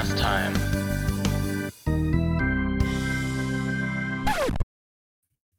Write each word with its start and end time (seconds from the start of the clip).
Podcast 0.00 0.18
Time. 0.18 0.54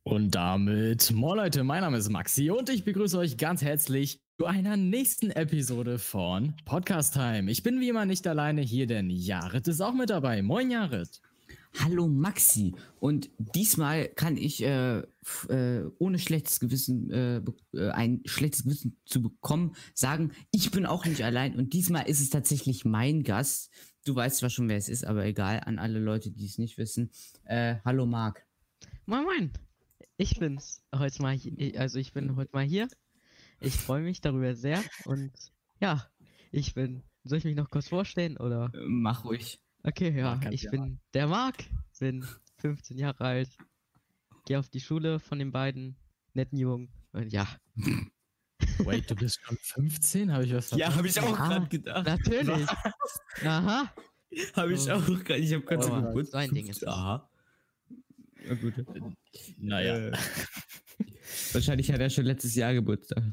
Und 0.01 0.31
damit, 0.31 1.11
moin 1.11 1.37
Leute, 1.37 1.63
mein 1.63 1.81
Name 1.81 1.97
ist 1.97 2.09
Maxi 2.09 2.49
und 2.49 2.69
ich 2.69 2.83
begrüße 2.83 3.19
euch 3.19 3.37
ganz 3.37 3.61
herzlich 3.61 4.19
zu 4.39 4.47
einer 4.47 4.77
nächsten 4.77 5.29
Episode 5.29 5.99
von 5.99 6.55
Podcast 6.65 7.13
Time. 7.13 7.51
Ich 7.51 7.61
bin 7.61 7.79
wie 7.81 7.89
immer 7.89 8.05
nicht 8.05 8.25
alleine 8.25 8.61
hier, 8.61 8.87
denn 8.87 9.11
Jared 9.11 9.67
ist 9.67 9.79
auch 9.79 9.93
mit 9.93 10.09
dabei. 10.09 10.41
Moin 10.41 10.71
Jared. 10.71 11.21
Hallo 11.79 12.07
Maxi. 12.07 12.73
Und 12.99 13.29
diesmal 13.37 14.07
kann 14.09 14.37
ich 14.37 14.63
äh, 14.63 14.99
äh, 15.49 15.83
ohne 15.99 16.19
schlechtes 16.19 16.59
Gewissen, 16.59 17.11
äh, 17.11 17.41
äh, 17.73 17.89
ein 17.91 18.21
schlechtes 18.25 18.63
Gewissen 18.63 18.97
zu 19.05 19.21
bekommen, 19.21 19.73
sagen, 19.93 20.31
ich 20.51 20.71
bin 20.71 20.85
auch 20.85 21.05
nicht 21.05 21.23
allein. 21.23 21.55
Und 21.55 21.73
diesmal 21.73 22.09
ist 22.09 22.21
es 22.21 22.29
tatsächlich 22.29 22.85
mein 22.85 23.23
Gast. 23.23 23.69
Du 24.03 24.15
weißt 24.15 24.37
zwar 24.37 24.49
schon, 24.49 24.67
wer 24.67 24.77
es 24.77 24.89
ist, 24.89 25.05
aber 25.05 25.25
egal, 25.25 25.61
an 25.63 25.77
alle 25.77 25.99
Leute, 25.99 26.31
die 26.31 26.45
es 26.45 26.57
nicht 26.57 26.79
wissen. 26.79 27.11
Äh, 27.45 27.75
hallo 27.85 28.07
Marc. 28.07 28.43
Moin 29.05 29.23
Moin. 29.23 29.53
Ich 30.17 30.39
bin's 30.39 30.81
heute 30.95 31.21
mal 31.21 31.35
hier, 31.35 31.79
also 31.79 31.99
ich 31.99 32.11
bin 32.11 32.35
heute 32.35 32.49
mal 32.51 32.65
hier. 32.65 32.87
Ich 33.59 33.75
freue 33.75 34.01
mich 34.01 34.19
darüber 34.19 34.55
sehr 34.55 34.83
und 35.05 35.31
ja, 35.79 36.09
ich 36.51 36.73
bin. 36.73 37.03
Soll 37.23 37.37
ich 37.37 37.43
mich 37.43 37.55
noch 37.55 37.69
kurz 37.69 37.89
vorstellen 37.89 38.37
oder? 38.37 38.71
Äh, 38.73 38.87
mach 38.87 39.23
ruhig. 39.23 39.59
Okay, 39.83 40.17
ja, 40.17 40.39
ich 40.49 40.67
bin 40.71 40.99
der 41.13 41.27
Marc, 41.27 41.57
bin 41.99 42.25
15 42.57 42.97
Jahre 42.97 43.23
alt, 43.23 43.55
gehe 44.47 44.57
auf 44.57 44.69
die 44.69 44.79
Schule 44.79 45.19
von 45.19 45.37
den 45.37 45.51
beiden 45.51 45.95
netten 46.33 46.57
Jungen 46.57 46.89
und 47.11 47.31
ja. 47.31 47.47
Wait, 48.79 49.09
du 49.09 49.15
bist 49.15 49.39
schon 49.43 49.57
15? 49.61 50.31
Habe 50.31 50.45
ich 50.45 50.53
was 50.53 50.71
Ja, 50.71 50.93
habe 50.95 51.07
ich 51.07 51.19
auch 51.19 51.35
gerade 51.35 51.67
gedacht. 51.67 52.05
Natürlich. 52.05 52.67
Aha. 53.43 53.93
Habe 54.55 54.73
ich 54.73 54.81
Oh. 54.89 54.93
auch 54.93 55.05
gerade. 55.23 55.37
Ich 55.37 55.53
habe 55.53 55.63
gerade 55.63 55.83
so 55.83 55.91
Oh, 55.93 56.01
gewusst. 56.01 56.31
so 56.31 56.37
ein 56.37 56.49
Ding 56.53 56.67
ist. 56.67 56.87
Aha. 56.87 57.29
Ja, 58.47 58.53
gut. 58.55 58.73
Naja. 59.57 59.97
Äh, 60.07 60.11
wahrscheinlich 61.53 61.91
hat 61.91 61.99
er 61.99 62.09
schon 62.09 62.25
letztes 62.25 62.55
Jahr 62.55 62.73
Geburtstag. 62.73 63.23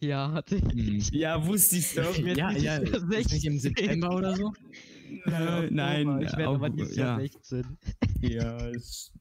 Ja, 0.00 0.32
hatte 0.32 0.56
ich. 0.74 1.10
Ja, 1.10 1.44
wusste 1.46 1.76
ich 1.76 1.94
doch. 1.94 2.16
Ja, 2.18 2.50
ja, 2.52 2.76
ist 2.78 3.30
nicht 3.30 3.44
im 3.44 3.58
16. 3.58 3.60
September 3.60 4.14
oder 4.16 4.36
so? 4.36 4.52
Äh, 5.26 5.70
nein, 5.70 6.20
ich 6.22 6.32
werde 6.32 6.48
aber 6.48 6.66
auch- 6.66 6.74
dieses 6.76 6.96
ja. 6.96 7.06
Jahr 7.18 7.20
16. 7.20 7.78
Ja, 8.22 8.68
es, 8.68 9.12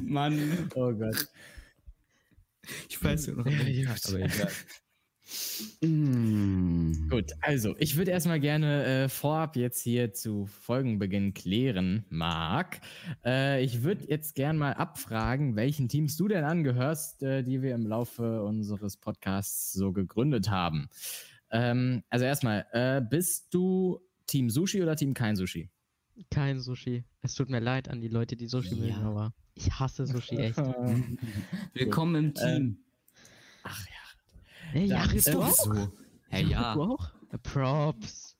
Mann, 0.00 0.68
Oh 0.74 0.92
Gott. 0.92 1.26
Ich 2.88 3.02
weiß 3.02 3.26
ja 3.26 3.34
noch 3.34 3.46
Ja, 3.50 3.62
nicht. 3.64 3.86
gut. 3.86 4.06
Aber 4.08 4.20
egal. 4.20 4.50
Mm. 5.82 7.08
Gut, 7.10 7.32
also 7.40 7.74
ich 7.78 7.96
würde 7.96 8.10
erstmal 8.12 8.40
gerne 8.40 9.04
äh, 9.04 9.08
vorab 9.08 9.56
jetzt 9.56 9.82
hier 9.82 10.12
zu 10.14 10.46
Folgenbeginn 10.46 11.34
klären, 11.34 12.04
Marc. 12.08 12.80
Äh, 13.24 13.62
ich 13.62 13.82
würde 13.82 14.06
jetzt 14.08 14.34
gern 14.34 14.56
mal 14.56 14.72
abfragen, 14.72 15.56
welchen 15.56 15.88
Teams 15.88 16.16
du 16.16 16.28
denn 16.28 16.44
angehörst, 16.44 17.22
äh, 17.22 17.42
die 17.42 17.60
wir 17.62 17.74
im 17.74 17.86
Laufe 17.86 18.42
unseres 18.42 18.96
Podcasts 18.96 19.72
so 19.72 19.92
gegründet 19.92 20.50
haben. 20.50 20.88
Ähm, 21.50 22.02
also 22.08 22.24
erstmal, 22.24 22.66
äh, 22.72 23.00
bist 23.02 23.52
du 23.52 24.00
Team 24.26 24.50
Sushi 24.50 24.82
oder 24.82 24.96
Team 24.96 25.14
kein 25.14 25.36
Sushi? 25.36 25.70
Kein 26.30 26.60
Sushi. 26.60 27.04
Es 27.22 27.34
tut 27.34 27.48
mir 27.48 27.60
leid 27.60 27.88
an 27.88 28.00
die 28.00 28.08
Leute, 28.08 28.36
die 28.36 28.48
Sushi 28.48 28.74
mögen, 28.74 28.88
Ja. 28.88 29.02
aber 29.02 29.34
ich 29.54 29.70
hasse 29.78 30.06
Sushi 30.06 30.36
echt. 30.38 30.58
Willkommen 31.74 32.14
im 32.26 32.34
Team. 32.34 32.78
Ach 33.62 33.86
ja. 33.86 33.92
Hey, 34.72 34.88
Da 34.88 35.04
ja, 35.04 35.12
ist 35.12 35.28
du 35.28 35.32
doch 35.32 35.48
auch? 35.48 35.54
so. 35.74 35.92
Hey, 36.28 36.44
ja. 36.46 36.74
Du 36.74 36.82
auch? 36.82 37.12
Props. 37.42 38.36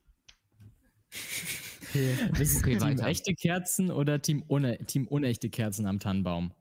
Okay. 1.90 2.18
Okay, 2.30 2.76
Team 2.76 2.80
weiter. 2.82 3.06
echte 3.06 3.34
Kerzen 3.34 3.90
oder 3.90 4.20
Team, 4.20 4.44
une 4.46 4.76
Team 4.84 5.06
unechte 5.08 5.48
Kerzen 5.48 5.86
am 5.86 5.98
Tannenbaum? 5.98 6.52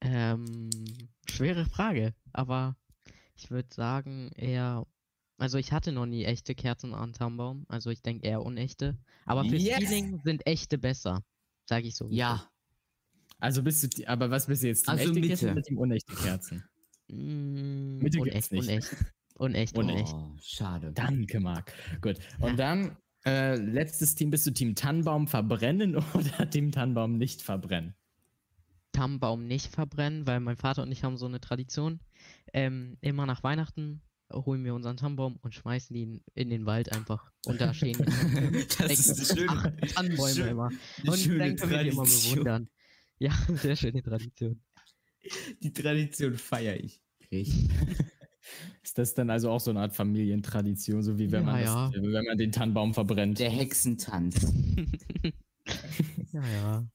Ähm, 0.00 0.70
schwere 1.28 1.66
Frage, 1.66 2.14
aber 2.32 2.76
ich 3.34 3.50
würde 3.50 3.74
sagen 3.74 4.30
eher, 4.36 4.86
also 5.38 5.58
ich 5.58 5.72
hatte 5.72 5.92
noch 5.92 6.06
nie 6.06 6.24
echte 6.24 6.54
Kerzen 6.54 6.94
am 6.94 7.12
Tannenbaum, 7.12 7.64
also 7.68 7.90
ich 7.90 8.02
denke 8.02 8.26
eher 8.26 8.42
unechte, 8.42 8.98
aber 9.26 9.44
fürs 9.44 9.68
Yes! 9.68 9.70
Feeling 9.70 10.20
sind 10.24 10.46
echte 10.46 10.78
besser, 10.78 11.22
sage 11.68 11.88
ich 11.88 11.96
so. 11.96 12.10
Ja. 12.10 12.50
Also 13.38 13.62
bist 13.62 13.98
du, 13.98 14.08
aber 14.08 14.30
was 14.30 14.46
bist 14.46 14.62
du 14.62 14.68
jetzt? 14.68 14.84
Team 14.86 14.96
Also 14.96 14.98
echte 14.98 15.20
Mitte. 15.20 15.36
Kerzen 15.36 15.50
oder 15.52 15.62
Team 15.62 15.78
unechte 15.78 16.16
Kerzen? 16.16 16.68
Mm, 17.10 18.00
Mitte 18.00 18.20
gibt's 18.22 18.50
unecht, 18.50 18.50
nicht. 18.50 18.72
unecht, 18.72 19.04
unecht, 19.34 19.78
unecht. 19.78 20.16
Oh, 20.16 20.36
schade. 20.40 20.92
Danke, 20.92 21.40
Marc. 21.40 21.72
Gut. 22.00 22.18
Und 22.40 22.56
Ja. 22.56 22.58
dann, 22.58 22.98
äh, 23.26 23.56
letztes 23.56 24.14
Team, 24.14 24.30
bist 24.30 24.46
du 24.46 24.52
Team 24.52 24.74
Tannenbaum 24.74 25.28
verbrennen 25.28 25.96
oder 26.14 26.50
Team 26.50 26.72
Tannenbaum 26.72 27.18
nicht 27.18 27.42
verbrennen? 27.42 27.94
Tannenbaum 28.92 29.46
nicht 29.46 29.74
verbrennen, 29.74 30.26
weil 30.26 30.40
mein 30.40 30.56
Vater 30.56 30.82
und 30.82 30.92
ich 30.92 31.02
haben 31.04 31.16
so 31.16 31.26
eine 31.26 31.40
Tradition. 31.40 32.00
Ähm, 32.52 32.96
immer 33.00 33.26
nach 33.26 33.42
Weihnachten 33.42 34.02
holen 34.34 34.64
wir 34.64 34.74
unseren 34.74 34.96
Tannenbaum 34.96 35.36
und 35.42 35.54
schmeißen 35.54 35.94
ihn 35.96 36.22
in 36.34 36.50
den 36.50 36.66
Wald 36.66 36.92
einfach. 36.92 37.30
Und 37.46 37.60
da 37.60 37.72
stehen 37.74 37.96
das 38.78 38.90
ist 39.06 39.30
eine 39.30 39.40
schöne, 39.40 39.50
acht 39.50 39.94
Tannenbäume 39.94 40.34
schön- 40.34 40.48
immer. 40.48 40.70
Und 41.06 41.18
schöne 41.18 41.38
dann 41.38 41.56
können 41.56 41.70
wir 41.72 41.82
die 41.84 41.88
immer 41.90 42.02
Tradition. 42.04 42.32
bewundern. 42.34 42.68
Ja, 43.18 43.32
sehr 43.54 43.76
schöne 43.76 44.02
Tradition. 44.02 44.60
Die 45.62 45.72
Tradition 45.72 46.34
feiere 46.34 46.76
ich. 46.82 47.00
Richtig. 47.32 47.68
Ist 48.82 48.98
das 48.98 49.14
dann 49.14 49.30
also 49.30 49.50
auch 49.50 49.60
so 49.60 49.70
eine 49.70 49.80
Art 49.80 49.94
Familientradition, 49.94 51.02
so 51.02 51.18
wie 51.18 51.32
wenn, 51.32 51.46
Ja, 51.46 51.52
man, 51.52 51.62
ja. 51.62 51.90
das, 51.90 52.02
wenn 52.02 52.24
man 52.24 52.36
den 52.36 52.52
Tannenbaum 52.52 52.92
verbrennt? 52.92 53.38
Der 53.38 53.48
Hexentanz. 53.50 54.52
Ja, 56.32 56.42
ja. 56.46 56.86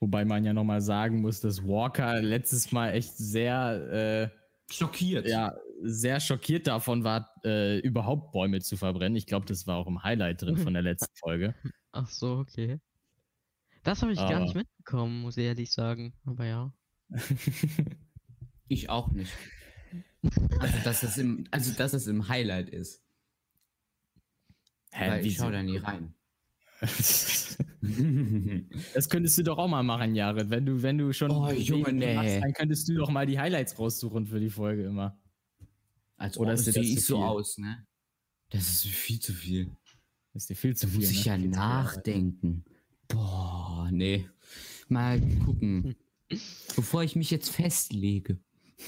Wobei 0.00 0.24
man 0.24 0.44
ja 0.44 0.52
nochmal 0.52 0.80
sagen 0.80 1.20
muss, 1.20 1.40
dass 1.40 1.62
Walker 1.62 2.20
letztes 2.22 2.72
Mal 2.72 2.90
echt 2.94 3.16
sehr, 3.16 4.30
Schockiert. 4.70 5.26
ja, 5.26 5.54
sehr 5.82 6.20
schockiert 6.20 6.66
davon 6.66 7.02
war, 7.04 7.34
äh, 7.44 7.78
überhaupt 7.80 8.32
Bäume 8.32 8.60
zu 8.60 8.76
verbrennen. 8.76 9.16
Ich 9.16 9.26
glaube, 9.26 9.46
das 9.46 9.66
war 9.66 9.76
auch 9.76 9.86
im 9.86 10.02
Highlight 10.02 10.42
drin 10.42 10.56
von 10.56 10.72
der 10.74 10.82
letzten 10.82 11.14
Folge. 11.16 11.54
Ach 11.92 12.08
so, 12.08 12.38
okay. 12.38 12.80
Das 13.82 14.02
habe 14.02 14.12
ich 14.12 14.18
gar 14.18 14.40
nicht 14.40 14.50
Aber- 14.50 14.58
mitbekommen, 14.60 15.22
muss 15.22 15.36
ich 15.36 15.44
ehrlich 15.44 15.72
sagen. 15.72 16.12
Aber 16.24 16.44
ja. 16.46 16.72
Ich 18.68 18.88
auch 18.90 19.10
nicht. 19.10 19.32
Also, 20.60 20.78
dass 20.84 21.02
es 21.02 21.16
im, 21.18 21.44
also, 21.50 21.72
dass 21.72 21.92
es 21.94 22.06
im 22.06 22.28
Highlight 22.28 22.68
ist. 22.68 23.02
Hä, 24.92 25.10
Weil 25.10 25.20
ich 25.20 25.26
wieso? 25.32 25.44
schau 25.44 25.50
da 25.50 25.62
nie 25.62 25.78
rein. 25.78 26.14
Das 28.94 29.08
könntest 29.08 29.38
du 29.38 29.42
doch 29.42 29.58
auch 29.58 29.68
mal 29.68 29.82
machen, 29.82 30.14
Jared. 30.14 30.50
Wenn 30.50 30.66
du, 30.66 30.82
wenn 30.82 30.98
du 30.98 31.12
schon 31.12 31.30
Oh, 31.30 31.50
Junge, 31.50 31.92
nee. 31.92 32.14
machst, 32.14 32.42
dann 32.42 32.52
könntest 32.52 32.88
du 32.88 32.94
doch 32.94 33.10
mal 33.10 33.26
die 33.26 33.38
Highlights 33.38 33.78
raussuchen 33.78 34.26
für 34.26 34.38
die 34.40 34.50
Folge 34.50 34.84
immer. 34.84 35.18
Als 36.16 36.36
Oder 36.36 36.52
ist 36.54 36.64
sehe 36.64 36.74
das 36.74 36.84
ich 36.84 37.04
so 37.04 37.16
viel? 37.16 37.24
aus, 37.24 37.58
ne? 37.58 37.86
Das 38.50 38.68
ist 38.68 38.86
viel 38.86 39.18
zu 39.20 39.32
viel. 39.32 39.70
Das 40.34 40.42
ist 40.44 40.50
dir 40.50 40.56
viel 40.56 40.76
zu 40.76 40.86
Da 40.86 40.92
viel. 40.92 41.00
muss 41.00 41.10
ich 41.10 41.24
ne? 41.26 41.32
ja 41.32 41.38
viel 41.38 41.48
nachdenken. 41.48 42.64
Boah, 43.08 43.88
nee. 43.90 44.28
Mal 44.88 45.20
gucken. 45.44 45.96
Bevor 46.76 47.02
ich 47.02 47.16
mich 47.16 47.30
jetzt 47.30 47.48
festlege. 47.50 48.38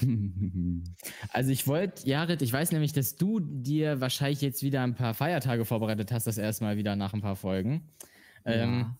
Also 1.29 1.51
ich 1.51 1.67
wollte, 1.67 2.07
Jared, 2.07 2.41
ich 2.41 2.51
weiß 2.53 2.71
nämlich, 2.71 2.93
dass 2.93 3.15
du 3.15 3.39
dir 3.39 4.01
wahrscheinlich 4.01 4.41
jetzt 4.41 4.63
wieder 4.63 4.81
ein 4.83 4.95
paar 4.95 5.13
Feiertage 5.13 5.65
vorbereitet 5.65 6.11
hast, 6.11 6.27
das 6.27 6.37
erstmal 6.37 6.77
wieder 6.77 6.95
nach 6.95 7.13
ein 7.13 7.21
paar 7.21 7.35
Folgen. 7.35 7.89
Ähm, 8.45 8.79
Ja. 8.79 8.97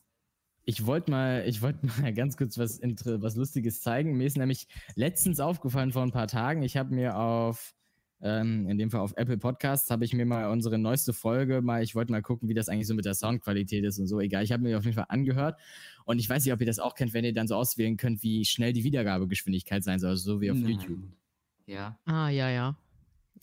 ich 0.65 0.85
wollte 0.85 1.11
mal, 1.11 1.43
ich 1.47 1.61
wollte 1.61 1.85
mal 2.01 2.13
ganz 2.13 2.37
kurz 2.37 2.57
was, 2.57 2.79
was 2.81 3.35
Lustiges 3.35 3.81
zeigen. 3.81 4.17
Mir 4.17 4.27
ist 4.27 4.37
nämlich 4.37 4.67
letztens 4.95 5.39
aufgefallen 5.39 5.91
vor 5.91 6.03
ein 6.03 6.11
paar 6.11 6.27
Tagen. 6.27 6.63
Ich 6.63 6.77
habe 6.77 6.93
mir 6.93 7.17
auf, 7.17 7.73
ähm, 8.23 8.67
in 8.69 8.77
dem 8.77 8.89
Fall 8.89 9.01
auf 9.01 9.13
Apple 9.17 9.37
Podcasts, 9.37 9.91
habe 9.91 10.05
ich 10.05 10.13
mir 10.13 10.25
mal 10.25 10.49
unsere 10.49 10.77
neueste 10.77 11.11
Folge 11.11 11.61
mal, 11.61 11.83
ich 11.83 11.93
wollte 11.93 12.11
mal 12.11 12.21
gucken, 12.21 12.47
wie 12.47 12.53
das 12.53 12.69
eigentlich 12.69 12.87
so 12.87 12.95
mit 12.95 13.03
der 13.03 13.15
Soundqualität 13.15 13.83
ist 13.83 13.99
und 13.99 14.07
so. 14.07 14.21
Egal, 14.21 14.43
ich 14.43 14.53
habe 14.53 14.63
mir 14.63 14.77
auf 14.77 14.85
jeden 14.85 14.95
Fall 14.95 15.07
angehört. 15.09 15.59
Und 16.05 16.19
ich 16.19 16.29
weiß 16.29 16.45
nicht, 16.45 16.53
ob 16.53 16.61
ihr 16.61 16.65
das 16.65 16.79
auch 16.79 16.95
kennt, 16.95 17.13
wenn 17.13 17.25
ihr 17.25 17.33
dann 17.33 17.47
so 17.49 17.55
auswählen 17.55 17.97
könnt, 17.97 18.23
wie 18.23 18.45
schnell 18.45 18.71
die 18.71 18.85
Wiedergabegeschwindigkeit 18.85 19.83
sein 19.83 19.99
soll, 19.99 20.11
also 20.11 20.35
so 20.35 20.41
wie 20.41 20.51
auf 20.51 20.57
Nein. 20.57 20.71
YouTube. 20.71 20.99
Ja. 21.65 21.99
Ah, 22.05 22.29
ja, 22.29 22.49
ja. 22.49 22.77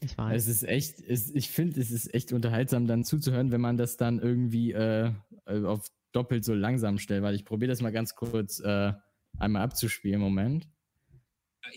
Ich 0.00 0.17
weiß. 0.17 0.35
Es 0.43 0.49
ist 0.49 0.62
echt, 0.62 1.00
es, 1.00 1.35
ich 1.35 1.50
finde, 1.50 1.79
es 1.79 1.91
ist 1.91 2.15
echt 2.15 2.32
unterhaltsam, 2.32 2.87
dann 2.87 3.05
zuzuhören, 3.05 3.53
wenn 3.53 3.61
man 3.61 3.77
das 3.77 3.99
dann 3.99 4.19
irgendwie 4.19 4.73
äh, 4.73 5.12
äh, 5.44 5.65
auf 5.65 5.91
doppelt 6.12 6.43
so 6.44 6.55
langsam 6.55 6.97
stellt. 6.97 7.23
Weil 7.23 7.35
ich 7.35 7.44
probiere 7.44 7.69
das 7.69 7.82
mal 7.82 7.93
ganz 7.93 8.15
kurz 8.15 8.61
äh, 8.61 8.94
einmal 9.38 9.62
abzuspielen. 9.62 10.21
Moment. 10.21 10.69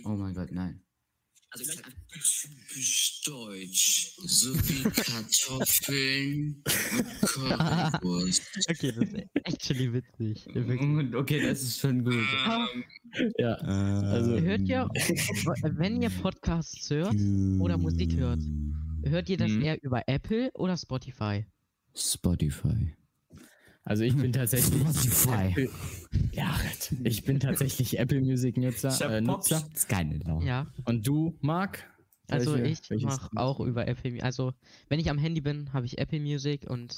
Oh 0.05 0.09
mein 0.11 0.33
Gott, 0.33 0.51
nein. 0.51 0.82
Also 1.55 1.71
typisch 1.73 3.21
deutsch. 3.25 4.15
So 4.25 4.55
wie 4.55 4.83
Kartoffeln 4.89 6.63
und 6.65 7.21
Currywurst. 7.21 8.41
Okay, 8.69 8.91
das 8.91 9.09
ist 9.09 9.15
actually 9.44 9.94
witzig. 9.94 10.47
Okay, 11.15 11.41
das 11.44 11.61
ist 11.61 11.79
schon 11.79 12.03
gut. 12.03 12.15
Ja, 13.38 13.53
also 13.55 14.39
Hört 14.39 14.61
ihr, 14.67 14.89
wenn 15.77 16.01
ihr 16.01 16.09
Podcasts 16.09 16.89
hört 16.89 17.13
oder 17.59 17.77
Musik 17.77 18.15
hört, 18.15 18.41
hört 19.03 19.29
ihr 19.29 19.38
das 19.38 19.51
Mhm. 19.51 19.61
eher 19.61 19.83
über 19.83 20.01
Apple 20.07 20.50
oder 20.55 20.75
Spotify? 20.77 21.45
Spotify. 21.95 22.95
Also 23.85 24.03
ich 24.03 24.15
bin 24.15 24.31
tatsächlich 24.31 24.81
Spotify. 24.81 25.50
Apple, 25.51 25.69
ja, 26.31 26.56
ich 27.03 27.24
bin 27.25 27.39
tatsächlich 27.39 28.00
Apple 28.00 28.21
Music 28.21 28.57
Nutzer, 28.57 29.18
äh, 29.18 29.21
Nutzer. 29.21 29.68
ist 29.74 29.89
keine. 29.89 30.19
Ja, 30.44 30.68
Und 30.85 31.06
du, 31.06 31.38
Marc? 31.41 31.85
also 32.30 32.56
Welche- 32.57 32.95
ich 32.95 33.03
mache 33.03 33.30
auch 33.35 33.59
über 33.59 33.88
Apple 33.88 34.12
Music. 34.12 34.24
Also 34.24 34.53
wenn 34.89 35.00
ich 35.00 35.09
am 35.09 35.18
Handy 35.18 35.41
bin, 35.41 35.74
habe 35.74 35.85
ich 35.85 35.97
Apple 35.97 36.19
Music 36.21 36.69
und 36.69 36.95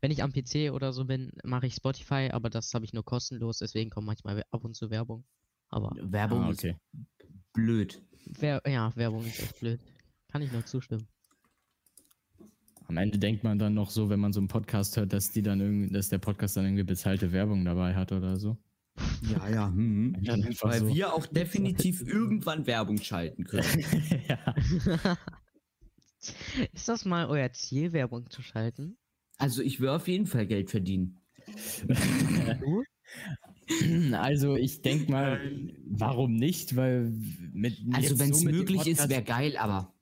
wenn 0.00 0.10
ich 0.10 0.22
am 0.22 0.32
PC 0.32 0.70
oder 0.72 0.92
so 0.92 1.04
bin, 1.04 1.30
mache 1.44 1.66
ich 1.66 1.74
Spotify, 1.74 2.28
aber 2.32 2.50
das 2.50 2.74
habe 2.74 2.84
ich 2.84 2.92
nur 2.92 3.04
kostenlos, 3.04 3.58
deswegen 3.58 3.90
kommt 3.90 4.06
manchmal 4.06 4.42
ab 4.50 4.64
und 4.64 4.74
zu 4.74 4.90
Werbung. 4.90 5.24
Aber 5.70 5.92
Werbung 6.00 6.42
Ah, 6.42 6.50
okay. 6.50 6.70
ist 6.92 7.28
blöd. 7.52 8.02
Wer 8.26 8.60
ja, 8.66 8.94
Werbung 8.96 9.24
ist 9.24 9.38
echt 9.40 9.60
blöd. 9.60 9.80
Kann 10.32 10.42
ich 10.42 10.50
nur 10.52 10.64
zustimmen. 10.66 11.06
Am 12.86 12.96
Ende 12.96 13.18
denkt 13.18 13.44
man 13.44 13.58
dann 13.58 13.74
noch 13.74 13.90
so, 13.90 14.10
wenn 14.10 14.20
man 14.20 14.32
so 14.32 14.40
einen 14.40 14.48
Podcast 14.48 14.96
hört, 14.96 15.12
dass 15.12 15.30
die 15.30 15.42
dann 15.42 15.60
irgendwie, 15.60 15.92
dass 15.92 16.08
der 16.08 16.18
Podcast 16.18 16.56
dann 16.56 16.64
irgendwie 16.64 16.84
bezahlte 16.84 17.32
Werbung 17.32 17.64
dabei 17.64 17.94
hat 17.94 18.12
oder 18.12 18.36
so. 18.36 18.56
Ja, 19.22 19.48
ja. 19.48 19.68
Hm. 19.68 20.16
Weil 20.60 20.80
so. 20.80 20.88
wir 20.88 21.12
auch 21.12 21.26
definitiv 21.26 22.02
irgendwann 22.06 22.66
Werbung 22.66 22.98
schalten 22.98 23.44
können. 23.44 23.66
ja. 24.28 25.16
Ist 26.72 26.88
das 26.88 27.04
mal 27.04 27.26
euer 27.26 27.52
Ziel, 27.52 27.92
Werbung 27.92 28.30
zu 28.30 28.42
schalten? 28.42 28.96
Also 29.38 29.62
ich 29.62 29.80
will 29.80 29.88
auf 29.88 30.06
jeden 30.06 30.26
Fall 30.26 30.46
Geld 30.46 30.70
verdienen. 30.70 31.20
Also 34.12 34.56
ich 34.56 34.82
denke 34.82 35.10
mal, 35.10 35.40
warum 35.86 36.34
nicht? 36.34 36.76
Weil 36.76 37.12
mit 37.52 37.78
Also 37.92 38.18
wenn 38.18 38.30
es 38.30 38.40
so 38.40 38.48
möglich 38.48 38.86
ist, 38.86 39.08
wäre 39.08 39.24
geil, 39.24 39.56
aber 39.56 39.94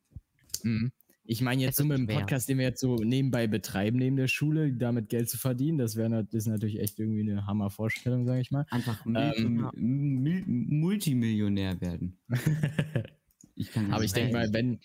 Mhm. 0.65 0.93
Ich 1.25 1.41
meine 1.41 1.63
jetzt 1.63 1.77
so 1.77 1.85
mit 1.85 1.99
dem. 1.99 2.07
Podcast, 2.07 2.49
den 2.49 2.59
wir 2.59 2.65
jetzt 2.65 2.81
so 2.81 2.97
nebenbei 2.97 3.47
betreiben, 3.47 3.99
neben 3.99 4.17
der 4.17 4.29
Schule, 4.29 4.73
damit 4.73 5.09
Geld 5.09 5.31
zu 5.31 5.39
verdienen, 5.39 5.79
das 5.79 5.97
wäre 5.97 6.27
ist 6.33 6.47
natürlich 6.47 6.81
echt 6.81 6.99
irgendwie 6.99 7.31
eine 7.31 7.47
Hammervorstellung, 7.47 8.27
sage 8.27 8.41
ich 8.41 8.51
mal. 8.51 8.67
einfach 8.71 9.05
Ähm, 9.07 9.69
Multi 9.75 9.75
Mil 9.77 10.45
Multimillionär 10.47 11.81
werden. 11.81 12.19
Ich 13.55 13.71
kann 13.71 13.93
Aber 13.93 14.03
ich 14.03 14.13
denke 14.13 14.33
mal, 14.33 14.53
wenn, 14.53 14.81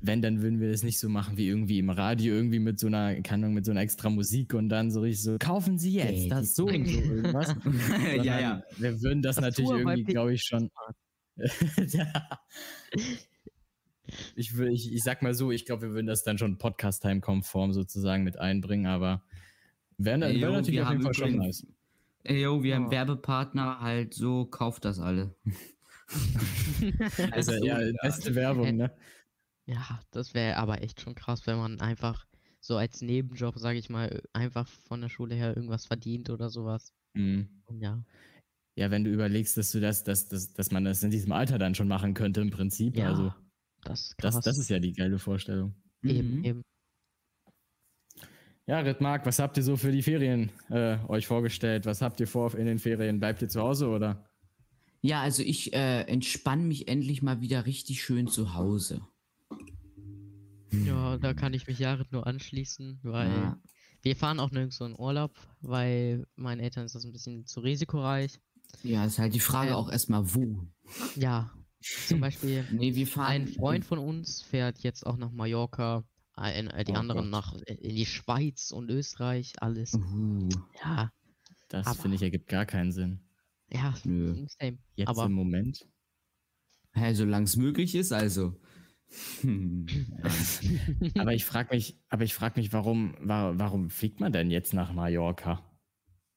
wenn, 0.00 0.20
dann 0.20 0.42
würden 0.42 0.60
wir 0.60 0.70
das 0.70 0.82
nicht 0.82 0.98
so 0.98 1.08
machen 1.08 1.36
wie 1.36 1.46
irgendwie 1.46 1.78
im 1.78 1.90
Radio, 1.90 2.34
irgendwie 2.34 2.58
mit 2.58 2.78
so 2.78 2.86
einer, 2.88 3.14
keine 3.22 3.44
Ahnung, 3.44 3.54
mit 3.54 3.64
so 3.64 3.70
einer 3.70 3.80
extra 3.80 4.10
Musik 4.10 4.52
und 4.54 4.68
dann 4.68 4.90
so 4.90 5.00
richtig 5.00 5.22
so, 5.22 5.36
kaufen 5.38 5.78
Sie 5.78 5.92
jetzt 5.92 6.10
Geld. 6.10 6.32
das 6.32 6.54
so 6.54 6.66
und 6.66 6.86
so 6.86 6.98
irgendwas. 7.00 7.54
ja, 8.16 8.40
ja. 8.40 8.62
Wir 8.78 9.00
würden 9.00 9.22
das, 9.22 9.36
Das 9.36 9.44
natürlich 9.44 9.70
irgendwie, 9.70 10.04
glaube 10.04 10.34
ich, 10.34 10.42
schon. 10.42 10.70
ja. 11.86 12.40
Ich, 14.36 14.56
will, 14.56 14.68
ich, 14.72 14.92
ich 14.92 15.02
sag 15.02 15.22
mal 15.22 15.34
so, 15.34 15.50
ich 15.50 15.64
glaube, 15.64 15.82
wir 15.82 15.90
würden 15.90 16.06
das 16.06 16.22
dann 16.24 16.38
schon 16.38 16.58
Podcast-Time-konform 16.58 17.72
sozusagen 17.72 18.24
mit 18.24 18.38
einbringen, 18.38 18.86
aber 18.86 19.22
wäre 19.98 20.20
wär 20.20 20.50
natürlich 20.50 20.72
wir 20.72 20.82
auf 20.84 20.90
jeden 20.90 21.04
haben 21.04 21.14
Fall 21.14 21.14
schon 21.14 21.36
nice. 21.36 21.66
Ey, 22.24 22.42
yo, 22.42 22.62
wir 22.62 22.74
haben 22.74 22.86
Ja. 22.86 22.90
Werbepartner, 22.90 23.80
halt 23.80 24.14
so, 24.14 24.44
kauft 24.44 24.84
das 24.84 24.98
alle. 24.98 25.34
Also, 27.32 27.52
so, 27.52 27.64
ja, 27.64 27.78
beste 28.02 28.34
Werbung, 28.34 28.76
ne? 28.76 28.92
Ja, 29.66 30.00
das 30.10 30.34
wäre 30.34 30.56
aber 30.56 30.82
echt 30.82 31.00
schon 31.00 31.14
krass, 31.14 31.46
wenn 31.46 31.56
man 31.56 31.80
einfach 31.80 32.26
so 32.60 32.76
als 32.76 33.02
Nebenjob, 33.02 33.56
sage 33.58 33.78
ich 33.78 33.88
mal, 33.88 34.20
einfach 34.32 34.66
von 34.66 35.00
der 35.00 35.08
Schule 35.08 35.34
her 35.36 35.56
irgendwas 35.56 35.86
verdient 35.86 36.28
oder 36.28 36.50
sowas. 36.50 36.92
Mhm. 37.14 37.62
Ja. 37.78 38.02
Ja, 38.76 38.90
wenn 38.90 39.04
du 39.04 39.10
überlegst, 39.12 39.56
dass 39.56 39.70
du 39.70 39.80
das, 39.80 40.02
dass, 40.02 40.28
dass, 40.28 40.52
dass 40.54 40.70
man 40.72 40.84
das 40.84 41.02
in 41.02 41.10
diesem 41.10 41.32
Alter 41.32 41.58
dann 41.58 41.74
schon 41.74 41.86
machen 41.88 42.14
könnte 42.14 42.40
im 42.40 42.50
Prinzip. 42.50 42.96
Ja, 42.96 43.10
Also, 43.10 43.32
das 43.84 44.00
ist 44.00 44.14
das, 44.18 44.34
krass. 44.34 44.44
das 44.44 44.58
ist 44.58 44.70
ja 44.70 44.78
die 44.78 44.92
geile 44.92 45.18
Vorstellung. 45.18 45.74
eben, 46.02 46.38
Mhm. 46.38 46.44
eben. 46.44 46.62
Ja, 48.66 48.78
Rittmark, 48.80 49.26
was 49.26 49.38
habt 49.40 49.56
ihr 49.56 49.62
so 49.64 49.76
für 49.76 49.90
die 49.90 50.02
Ferien 50.02 50.50
äh, 50.70 50.98
euch 51.08 51.26
vorgestellt? 51.26 51.86
Was 51.86 52.02
habt 52.02 52.20
ihr 52.20 52.28
vor 52.28 52.54
in 52.54 52.66
den 52.66 52.78
Ferien? 52.78 53.18
Bleibt 53.18 53.42
ihr 53.42 53.48
zu 53.48 53.60
Hause 53.60 53.88
oder? 53.88 54.24
Ja, 55.02 55.22
also 55.22 55.42
ich 55.42 55.72
äh, 55.72 56.02
entspanne 56.02 56.62
mich 56.62 56.86
endlich 56.86 57.20
mal 57.22 57.40
wieder 57.40 57.66
richtig 57.66 58.02
schön 58.02 58.28
zu 58.28 58.54
Hause. 58.54 59.00
Ja, 60.72 61.18
da 61.18 61.34
kann 61.34 61.52
ich 61.54 61.66
mich 61.66 61.78
Jared 61.80 62.12
nur 62.12 62.26
anschließen, 62.26 63.00
weil 63.02 63.28
Ja. 63.28 63.60
wir 64.02 64.14
fahren 64.14 64.38
auch 64.38 64.50
nirgendwo 64.52 64.84
in 64.84 64.94
Urlaub, 64.96 65.34
weil 65.60 66.26
meinen 66.36 66.60
Eltern 66.60 66.84
ist 66.84 66.94
das 66.94 67.04
ein 67.04 67.12
bisschen 67.12 67.46
zu 67.46 67.60
risikoreich. 67.60 68.40
Ja, 68.84 69.04
ist 69.04 69.18
halt 69.18 69.34
die 69.34 69.40
Frage 69.40 69.70
Ähm. 69.70 69.76
auch 69.76 69.90
erstmal, 69.90 70.32
wo. 70.34 70.64
Ja, 71.16 71.50
zum 71.80 72.20
Beispiel 72.20 72.64
Nee, 72.70 72.94
wir 72.94 73.06
fahren. 73.06 73.26
ein 73.30 73.46
Freund 73.48 73.84
von 73.84 73.98
uns 73.98 74.42
fährt 74.42 74.78
jetzt 74.80 75.06
auch 75.06 75.16
nach 75.16 75.30
Mallorca, 75.30 76.04
ein, 76.34 76.68
äh, 76.68 76.84
die 76.84 76.92
Oh 76.92 76.96
anderen 76.96 77.22
Gott. 77.22 77.30
nach 77.30 77.54
äh, 77.66 77.74
in 77.74 77.96
die 77.96 78.06
Schweiz 78.06 78.70
und 78.70 78.90
Österreich, 78.90 79.54
alles. 79.60 79.94
Uh, 79.94 80.48
Ja, 80.82 81.10
Das 81.68 81.96
finde 81.98 82.16
ich 82.16 82.22
ergibt 82.22 82.48
gar 82.48 82.66
keinen 82.66 82.92
Sinn. 82.92 83.20
ja, 83.72 83.94
Nö. 84.04 84.46
same. 84.60 84.78
Jetzt 84.96 85.08
Aber 85.08 85.24
im 85.26 85.32
Moment. 85.32 85.86
hä, 86.92 87.14
solange 87.14 87.44
es 87.44 87.56
möglich 87.56 87.94
ist, 87.94 88.12
also. 88.12 88.54
Hm, 89.40 89.86
aber 91.18 91.32
ich 91.34 91.44
frage 91.44 91.74
mich, 91.74 91.98
aber 92.10 92.22
ich 92.22 92.32
frage 92.32 92.60
mich, 92.60 92.72
warum, 92.72 93.16
wa- 93.18 93.52
warum 93.56 93.90
fliegt 93.90 94.20
man 94.20 94.30
denn 94.32 94.52
jetzt 94.52 94.72
nach 94.72 94.92
Mallorca? 94.92 95.64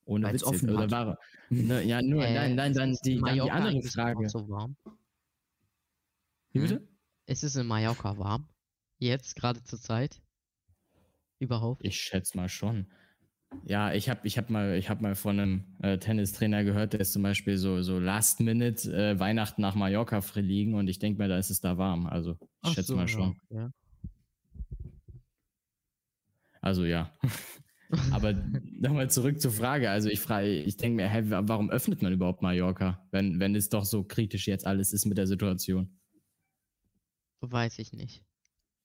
Ohne 0.06 0.25
Weil's 0.25 0.42
Witz 0.42 0.51
jetzt, 0.51 0.63
offen 0.63 0.69
oder 0.72 0.89
war, 0.89 1.19
ne, 1.50 1.84
ja, 1.84 2.01
nur, 2.01 2.25
Äh, 2.25 2.34
nein, 2.34 2.56
nein, 2.56 2.74
dann 2.74 2.98
die, 3.06 3.22
dann 3.22 3.36
die 3.36 3.42
andere 3.51 3.81
Frage. 3.84 4.28
So 4.28 4.50
warm. 4.50 4.75
Wie 6.54 6.60
bitte? 6.60 6.88
Ist 7.26 7.44
es 7.44 7.56
in 7.56 7.68
Mallorca 7.68 8.18
warm? 8.18 8.48
Jetzt, 9.00 9.36
gerade 9.36 9.64
zur 9.64 9.80
Zeit? 9.80 10.22
Überhaupt? 11.40 11.84
Ich 11.84 12.00
schätze 12.00 12.38
mal 12.38 12.48
schon. 12.48 12.88
Ja, 13.66 13.94
ich 13.94 14.10
habe 14.10 14.26
ich 14.28 14.38
hab 14.38 14.50
mal, 14.50 14.76
ich 14.78 14.90
hab 14.90 15.02
mal 15.02 15.16
von 15.16 15.40
einem 15.40 15.78
äh, 15.82 15.98
Tennistrainer 15.98 16.64
gehört, 16.64 16.94
der 16.94 17.00
ist 17.02 17.14
zum 17.14 17.22
Beispiel 17.22 17.58
so, 17.58 17.82
so 17.82 18.00
Last 18.00 18.40
Minute 18.40 18.92
äh, 18.96 19.20
Weihnachten 19.20 19.62
nach 19.62 19.76
Mallorca 19.76 20.22
fliegen 20.22 20.74
und 20.74 20.88
ich 20.88 21.00
denke 21.00 21.20
mal, 21.20 21.30
da 21.30 21.38
ist 21.38 21.50
es 21.52 21.60
da 21.60 21.78
warm. 21.78 22.08
Also 22.08 22.38
ich 22.64 22.72
schätze 22.72 22.88
so, 22.90 22.96
mal 22.96 23.08
schon. 23.08 23.40
Ja. 23.50 23.72
Also 26.62 26.86
ja. 26.86 27.14
Aber 28.12 28.34
nochmal 28.34 29.10
zurück 29.12 29.40
zur 29.40 29.52
Frage. 29.52 29.92
Also 29.92 30.10
ich 30.10 30.20
frage, 30.20 30.48
ich 30.50 30.77
denke 30.77 30.96
mir, 30.96 31.10
hä, 31.10 31.24
wa- 31.30 31.44
warum 31.46 31.70
öffnet 31.70 32.01
man 32.01 32.12
überhaupt 32.13 32.42
Mallorca, 32.42 33.06
wenn, 33.12 33.39
wenn 33.39 33.56
es 33.56 33.70
doch 33.70 33.86
so 33.86 34.04
kritisch 34.04 34.48
jetzt 34.48 34.66
alles 34.66 34.94
ist 34.94 35.06
mit 35.06 35.18
der 35.20 35.27
Situation? 35.27 36.00
Weiß 37.52 37.78
ich 37.80 37.92
nicht. 37.92 38.24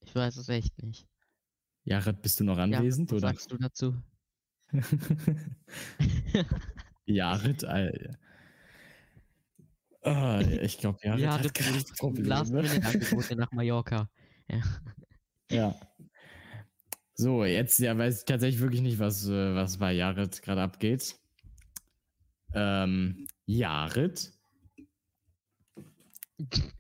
Ich 0.05 0.15
weiß 0.15 0.37
es 0.37 0.49
echt 0.49 0.83
nicht. 0.83 1.07
Jared, 1.85 2.21
bist 2.23 2.41
du 2.41 2.45
noch 2.45 2.59
Ja, 2.59 2.65
anwesend 2.65 3.11
was 3.13 3.19
oder? 3.19 3.29
sagst 3.29 3.53
du 3.53 3.57
dazu? 3.57 4.03
Jared, 7.07 7.65
Alter. 7.65 8.19
Ah, 10.03 10.41
ich 10.41 10.79
glaube, 10.79 10.99
Jared 11.03 11.21
Ja, 11.21 11.39
hat 11.39 11.55
gerade 11.55 11.85
Probleme. 11.99 12.29
Last-Minute-Angebote 12.29 13.37
nach 13.37 13.53
Mallorca. 13.53 14.11
Ja. 15.51 15.81
So, 17.15 17.45
jetzt 17.45 17.79
ja, 17.79 17.97
weiß 17.97 18.21
ich 18.21 18.25
tatsächlich 18.25 18.61
wirklich 18.61 18.81
nicht, 18.81 18.99
was, 18.99 19.27
äh, 19.29 19.55
was 19.55 19.79
bei 19.79 19.93
Jared 19.93 20.43
gerade 20.43 20.63
abgeht. 20.63 21.17
Ähm, 22.55 23.27
Jared? 23.47 24.33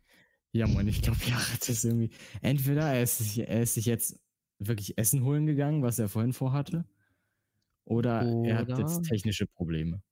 Ja, 0.52 0.66
Mann, 0.66 0.88
ich 0.88 1.02
glaube, 1.02 1.18
Jared 1.26 1.68
ist 1.68 1.84
irgendwie. 1.84 2.10
Entweder 2.40 2.82
er 2.92 3.02
ist, 3.02 3.18
sich- 3.18 3.40
er 3.46 3.62
ist 3.62 3.74
sich 3.74 3.86
jetzt 3.86 4.18
wirklich 4.58 4.98
Essen 4.98 5.22
holen 5.24 5.46
gegangen, 5.46 5.82
was 5.82 5.98
er 5.98 6.08
vorhin 6.08 6.32
vorhatte, 6.32 6.84
oder, 7.84 8.22
er 8.44 8.58
hat 8.58 8.68
Oder- 8.70 8.80
jetzt 8.80 9.02
technische 9.02 9.46
Probleme. 9.46 10.02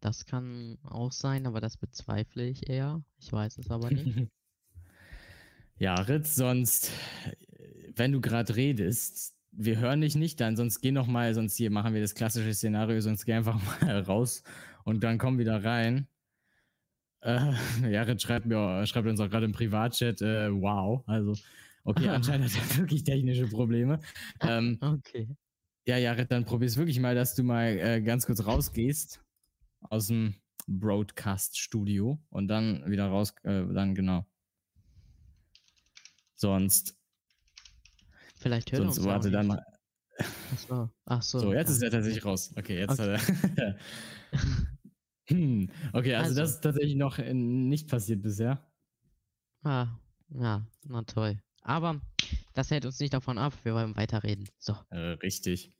Das 0.00 0.26
kann 0.26 0.78
auch 0.82 1.12
sein, 1.12 1.46
aber 1.46 1.60
das 1.60 1.76
bezweifle 1.76 2.48
ich 2.48 2.68
eher. 2.68 3.04
Ich 3.20 3.30
weiß 3.32 3.58
es 3.58 3.70
aber 3.70 3.88
nicht. 3.90 4.28
Jared, 5.78 6.26
sonst, 6.26 6.90
wenn 7.94 8.12
du 8.12 8.20
gerade 8.20 8.56
redest, 8.56 9.34
wir 9.52 9.78
hören 9.78 10.00
dich 10.00 10.14
nicht, 10.16 10.40
dann 10.40 10.56
sonst 10.56 10.80
geh 10.80 10.92
noch 10.92 11.06
mal, 11.06 11.34
sonst 11.34 11.56
hier 11.56 11.70
machen 11.70 11.94
wir 11.94 12.00
das 12.00 12.14
klassische 12.14 12.52
Szenario, 12.54 13.00
sonst 13.00 13.24
geh 13.24 13.32
einfach 13.34 13.60
mal 13.82 14.00
raus 14.00 14.42
und 14.84 15.04
dann 15.04 15.18
komm 15.18 15.38
wieder 15.38 15.62
rein. 15.64 16.08
Äh, 17.22 17.52
Jared 17.90 18.20
schreibt 18.20 18.46
mir, 18.46 18.86
schreibt 18.86 19.06
uns 19.08 19.20
auch 19.20 19.30
gerade 19.30 19.46
im 19.46 19.52
Privatchat, 19.52 20.20
äh, 20.22 20.50
wow, 20.52 21.02
also 21.06 21.34
okay, 21.84 22.08
anscheinend 22.08 22.54
hat 22.54 22.70
er 22.70 22.76
wirklich 22.78 23.04
technische 23.04 23.46
Probleme. 23.46 24.00
Ähm, 24.40 24.78
Okay. 24.80 25.28
ja, 25.86 25.96
Jared, 25.98 26.30
dann 26.30 26.44
probier's 26.44 26.76
wirklich 26.76 26.98
mal, 26.98 27.14
dass 27.14 27.34
du 27.34 27.44
mal 27.44 27.78
äh, 27.78 28.00
ganz 28.02 28.26
kurz 28.26 28.44
rausgehst 28.44 29.22
aus 29.88 30.08
dem 30.08 30.34
Broadcast-Studio 30.66 32.20
und 32.30 32.48
dann 32.48 32.88
wieder 32.90 33.06
raus, 33.06 33.34
äh, 33.44 33.64
dann 33.72 33.94
genau. 33.94 34.26
Sonst, 36.34 36.96
Vielleicht 38.36 38.72
hört 38.72 38.80
er 38.80 38.84
sonst 38.86 38.98
uns 38.98 39.06
warte 39.06 39.30
dann. 39.30 39.60
Ach 40.18 40.58
so. 40.58 40.90
Ach 41.04 41.22
so. 41.22 41.38
So, 41.38 41.52
jetzt 41.52 41.68
ja. 41.68 41.74
ist 41.76 41.82
er 41.82 41.90
tatsächlich 41.90 42.24
raus. 42.24 42.52
Okay, 42.56 42.78
jetzt 42.80 42.98
hat 42.98 43.08
er. 43.08 43.76
Hm. 45.32 45.70
Okay, 45.92 46.14
also, 46.14 46.30
Also. 46.30 46.40
das 46.40 46.50
ist 46.52 46.60
tatsächlich 46.60 46.96
noch 46.96 47.18
äh, 47.18 47.34
nicht 47.34 47.88
passiert 47.88 48.22
bisher. 48.22 48.66
Ah, 49.64 49.88
ja, 50.30 50.66
na 50.84 51.02
toll. 51.02 51.38
Aber 51.62 52.00
das 52.54 52.70
hält 52.70 52.84
uns 52.84 52.98
nicht 52.98 53.14
davon 53.14 53.38
ab, 53.38 53.54
wir 53.64 53.74
wollen 53.74 53.96
weiterreden. 53.96 54.48
So. 54.58 54.76
Äh, 54.90 54.98
richtig. 55.22 55.72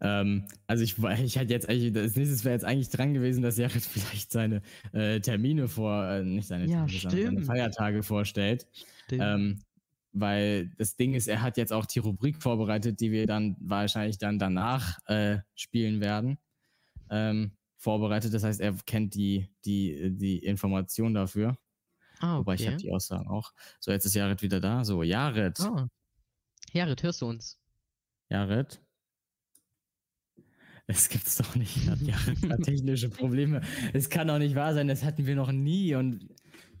Ähm, 0.00 0.46
also 0.66 0.84
ich, 0.84 0.96
ich 0.98 1.38
hatte 1.38 1.50
jetzt 1.52 1.68
eigentlich, 1.68 1.92
das 1.92 2.14
nächste 2.14 2.44
wäre 2.44 2.54
jetzt 2.54 2.64
eigentlich 2.64 2.90
dran 2.90 3.14
gewesen, 3.14 3.42
dass 3.42 3.56
Jared 3.56 3.82
vielleicht 3.82 4.30
seine 4.30 4.62
äh, 4.92 5.20
Termine 5.20 5.68
vor, 5.68 6.04
äh, 6.08 6.22
nicht 6.24 6.46
seine 6.48 6.66
Ja, 6.66 6.86
Termine, 6.86 7.00
sondern 7.00 7.44
seine. 7.44 7.46
Feiertage 7.46 8.02
vorstellt. 8.02 8.66
Ähm, 9.10 9.60
weil 10.12 10.68
das 10.78 10.96
Ding 10.96 11.14
ist, 11.14 11.28
er 11.28 11.42
hat 11.42 11.56
jetzt 11.56 11.72
auch 11.72 11.86
die 11.86 11.98
Rubrik 11.98 12.42
vorbereitet, 12.42 13.00
die 13.00 13.10
wir 13.12 13.26
dann 13.26 13.56
wahrscheinlich 13.60 14.18
dann 14.18 14.38
danach 14.38 14.98
äh, 15.06 15.38
spielen 15.54 16.00
werden. 16.00 16.38
Ähm, 17.10 17.52
vorbereitet, 17.78 18.34
das 18.34 18.42
heißt, 18.44 18.60
er 18.60 18.74
kennt 18.84 19.14
die, 19.14 19.48
die, 19.64 20.10
die 20.16 20.38
Information 20.40 21.14
dafür. 21.14 21.56
ah, 22.20 22.38
Wobei 22.38 22.54
ich 22.54 22.62
okay. 22.62 22.70
habe 22.72 22.82
die 22.82 22.92
Aussagen 22.92 23.28
auch. 23.28 23.52
So, 23.80 23.90
jetzt 23.92 24.04
ist 24.04 24.14
Jared 24.14 24.42
wieder 24.42 24.60
da. 24.60 24.84
So, 24.84 25.02
Jared. 25.02 25.58
Ah. 25.60 25.88
Jared, 26.72 27.02
hörst 27.02 27.22
du 27.22 27.26
uns? 27.28 27.58
Jared. 28.28 28.80
Es 30.86 31.08
gibt's 31.08 31.36
doch 31.36 31.54
nicht. 31.54 31.86
Hat 31.88 32.00
Jared 32.00 32.40
gerade 32.42 32.62
technische 32.62 33.10
Probleme. 33.10 33.60
Es 33.92 34.10
kann 34.10 34.26
doch 34.28 34.38
nicht 34.38 34.54
wahr 34.54 34.74
sein, 34.74 34.88
das 34.88 35.04
hatten 35.04 35.26
wir 35.26 35.36
noch 35.36 35.52
nie 35.52 35.94
und 35.94 36.28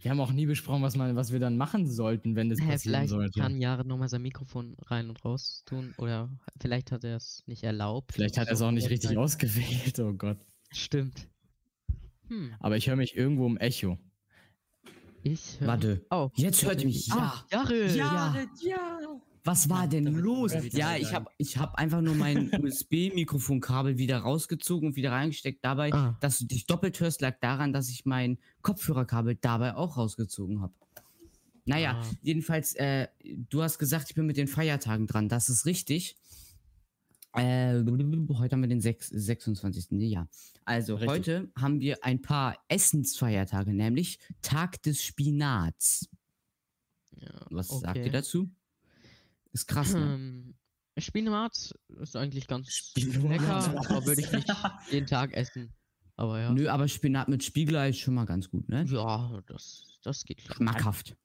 wir 0.00 0.10
haben 0.12 0.20
auch 0.20 0.32
nie 0.32 0.46
besprochen, 0.46 0.82
was, 0.82 0.96
man, 0.96 1.16
was 1.16 1.32
wir 1.32 1.40
dann 1.40 1.56
machen 1.56 1.90
sollten, 1.90 2.36
wenn 2.36 2.48
das 2.48 2.60
Hä, 2.60 2.66
passieren 2.68 3.08
vielleicht 3.08 3.10
sollte. 3.10 3.40
kann 3.40 3.60
Jared 3.60 3.86
nochmal 3.86 4.08
sein 4.08 4.22
Mikrofon 4.22 4.76
rein 4.86 5.08
und 5.08 5.24
raus 5.24 5.62
tun. 5.66 5.92
Oder 5.98 6.30
vielleicht 6.60 6.92
hat 6.92 7.02
er 7.04 7.16
es 7.16 7.42
nicht 7.46 7.64
erlaubt. 7.64 8.12
Vielleicht 8.12 8.38
hat 8.38 8.46
er 8.48 8.54
es 8.54 8.62
auch 8.62 8.70
nicht 8.70 8.90
richtig 8.90 9.16
ausgewählt, 9.18 9.98
oh 9.98 10.12
Gott. 10.12 10.38
Stimmt. 10.70 11.28
Hm, 12.28 12.52
Aber 12.60 12.76
ich 12.76 12.88
höre 12.88 12.96
mich 12.96 13.16
irgendwo 13.16 13.46
im 13.46 13.56
Echo. 13.56 13.98
ich. 15.22 15.58
hör- 15.60 15.68
Warte. 15.68 16.04
Oh, 16.10 16.30
Jetzt 16.34 16.64
hört 16.64 16.80
ihr 16.80 16.86
mich. 16.86 17.10
Ah, 17.12 17.44
Ja. 17.50 17.62
Jared! 17.64 17.94
Ja. 17.96 18.34
ja. 18.60 18.98
Was 19.44 19.70
war 19.70 19.88
denn 19.88 20.04
los? 20.04 20.52
Ja, 20.72 20.96
ich 20.96 21.14
habe 21.14 21.30
ich 21.38 21.56
hab 21.56 21.76
einfach 21.76 22.02
nur 22.02 22.14
mein 22.14 22.50
USB-Mikrofonkabel 22.62 23.96
wieder 23.96 24.18
rausgezogen 24.18 24.88
und 24.90 24.96
wieder 24.96 25.12
reingesteckt. 25.12 25.64
Dabei, 25.64 25.90
Ah. 25.92 26.18
dass 26.20 26.38
du 26.38 26.44
dich 26.46 26.66
doppelt 26.66 27.00
hörst, 27.00 27.22
lag 27.22 27.38
daran, 27.40 27.72
dass 27.72 27.88
ich 27.88 28.04
mein 28.04 28.38
Kopfhörerkabel 28.60 29.36
dabei 29.36 29.74
auch 29.74 29.96
rausgezogen 29.96 30.60
habe. 30.60 30.74
Naja, 31.64 32.00
Ah. 32.02 32.06
jedenfalls, 32.22 32.74
äh, 32.74 33.08
du 33.48 33.62
hast 33.62 33.78
gesagt, 33.78 34.10
ich 34.10 34.14
bin 34.14 34.26
mit 34.26 34.36
den 34.36 34.48
Feiertagen 34.48 35.06
dran. 35.06 35.28
Das 35.30 35.48
ist 35.48 35.64
richtig. 35.64 36.16
Äh, 37.34 37.74
heute 37.84 38.52
haben 38.52 38.62
wir 38.62 38.68
den 38.68 38.80
6, 38.80 39.08
26. 39.08 39.90
Nee, 39.90 40.08
Ja. 40.08 40.28
Also 40.64 40.96
Richtig. 40.96 41.10
heute 41.10 41.52
haben 41.56 41.80
wir 41.80 42.04
ein 42.04 42.20
paar 42.20 42.56
Essensfeiertage, 42.68 43.72
nämlich 43.72 44.18
Tag 44.42 44.82
des 44.82 45.02
Spinats. 45.02 46.08
Ja, 47.12 47.46
Was 47.50 47.68
sagt 47.68 47.96
okay. 47.96 48.06
ihr 48.06 48.12
dazu? 48.12 48.50
Ist 49.52 49.66
krass, 49.66 49.94
ne? 49.94 50.14
Ähm, 50.14 50.54
Spinat 50.98 51.74
ist 52.00 52.16
eigentlich 52.16 52.46
ganz 52.46 52.70
Spinat. 52.70 53.22
lecker, 53.22 53.80
aber 53.88 54.06
würde 54.06 54.20
ich 54.20 54.30
nicht 54.32 54.46
jeden 54.90 55.06
Tag 55.06 55.32
essen. 55.32 55.72
Aber 56.16 56.40
ja. 56.40 56.52
Nö, 56.52 56.68
aber 56.68 56.88
Spinat 56.88 57.28
mit 57.28 57.44
Spiegelei 57.44 57.90
ist 57.90 57.98
schon 57.98 58.14
mal 58.14 58.24
ganz 58.24 58.50
gut, 58.50 58.68
ne? 58.68 58.84
Ja, 58.88 59.40
das, 59.46 59.98
das 60.02 60.24
geht. 60.24 60.42
Schmackhaft. 60.42 61.16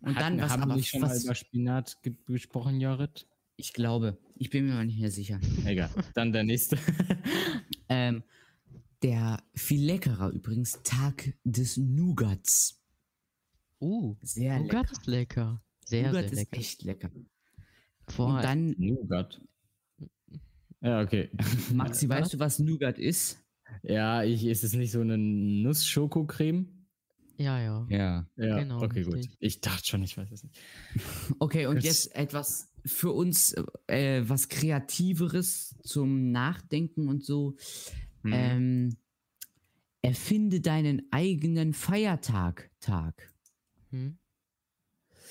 Und 0.00 0.16
dann, 0.18 0.40
was 0.40 0.52
haben 0.52 0.74
wir 0.74 0.82
schon 0.82 1.00
mal 1.00 1.10
was, 1.10 1.24
über 1.24 1.34
Spinat 1.34 2.02
ge 2.02 2.14
gesprochen, 2.26 2.78
Jared? 2.78 3.26
Ich 3.56 3.72
glaube, 3.72 4.18
ich 4.36 4.50
bin 4.50 4.66
mir 4.66 4.74
mal 4.74 4.86
nicht 4.86 5.00
mehr 5.00 5.10
sicher. 5.10 5.40
Egal. 5.64 5.90
Dann 6.14 6.32
der 6.32 6.44
nächste. 6.44 6.78
Ähm, 7.90 8.22
der 9.02 9.42
viel 9.54 9.84
leckerer 9.84 10.30
übrigens, 10.30 10.80
Tag 10.84 11.34
des 11.44 11.76
Nougats. 11.76 12.82
Uh, 13.78 14.16
Sehr 14.22 14.58
Nougat 14.58 14.72
lecker. 14.88 14.92
ist 14.92 15.06
lecker. 15.06 15.62
Sehr, 15.84 16.06
Nougat 16.08 16.22
sehr 16.22 16.32
ist 16.32 16.38
lecker. 16.38 16.56
echt 16.56 16.82
lecker. 16.82 17.10
Vor 18.08 18.28
Und 18.36 18.42
dann, 18.42 18.74
Nougat. 18.78 19.38
Ja, 20.80 21.02
okay. 21.02 21.30
Maxi, 21.74 22.08
weißt 22.08 22.32
du, 22.32 22.38
was 22.38 22.58
Nougat 22.58 22.98
ist? 22.98 23.38
Ja, 23.82 24.22
ich, 24.24 24.44
ist 24.46 24.64
es 24.64 24.72
nicht 24.72 24.92
so 24.92 25.00
eine 25.02 25.18
Nuss-Schokocreme? 25.18 26.66
ja, 27.36 27.60
ja. 27.60 27.86
Ja. 27.90 28.28
Ja, 28.36 28.58
Genau, 28.60 28.80
okay, 28.82 29.02
gut. 29.02 29.14
richtig. 29.14 29.36
Ich 29.40 29.60
dachte 29.60 29.86
schon, 29.86 30.02
ich 30.02 30.16
weiß 30.16 30.32
es 30.32 30.42
nicht. 30.42 30.58
Okay, 31.38 31.66
und 31.66 31.76
Das- 31.76 31.84
jetzt 31.84 32.14
etwas 32.16 32.72
für 32.84 33.12
uns, 33.12 33.54
äh, 33.86 34.22
was 34.28 34.48
Kreativeres 34.48 35.76
zum 35.82 36.30
Nachdenken 36.30 37.08
und 37.08 37.24
so. 37.24 37.56
Mhm. 38.22 38.32
Ähm, 38.32 38.96
erfinde 40.02 40.60
deinen 40.60 41.02
eigenen 41.10 41.72
Feiertag. 41.72 42.70
Tag. 42.80 43.32
Hm? 43.90 44.18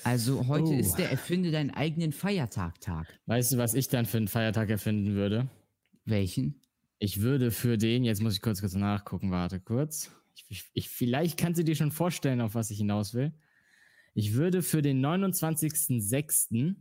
Also 0.02 0.46
heute 0.48 0.66
Oh. 0.66 0.78
ist 0.78 0.96
der 0.96 1.10
Erfinde 1.10 1.50
deinen 1.50 1.70
eigenen 1.70 2.12
Feiertag 2.12 2.80
Tag. 2.80 3.06
Weißt 3.26 3.52
du, 3.52 3.56
was 3.56 3.74
ich 3.74 3.88
dann 3.88 4.04
für 4.04 4.18
einen 4.18 4.28
Feiertag 4.28 4.68
erfinden 4.68 5.14
würde? 5.14 5.48
Welchen? 6.04 6.60
Ich 6.98 7.20
würde 7.20 7.50
für 7.50 7.78
den, 7.78 8.04
jetzt 8.04 8.20
muss 8.20 8.34
ich 8.34 8.42
kurz 8.42 8.60
kurz 8.60 8.74
nachgucken, 8.74 9.30
warte 9.30 9.60
kurz. 9.60 10.10
Ich, 10.34 10.44
ich, 10.48 10.70
ich, 10.74 10.88
vielleicht 10.90 11.38
kannst 11.38 11.58
du 11.60 11.64
dir 11.64 11.74
schon 11.74 11.92
vorstellen, 11.92 12.40
auf 12.40 12.54
was 12.54 12.70
ich 12.70 12.78
hinaus 12.78 13.14
will. 13.14 13.32
Ich 14.14 14.34
würde 14.34 14.62
für 14.62 14.82
den 14.82 15.04
29.06. 15.04 16.74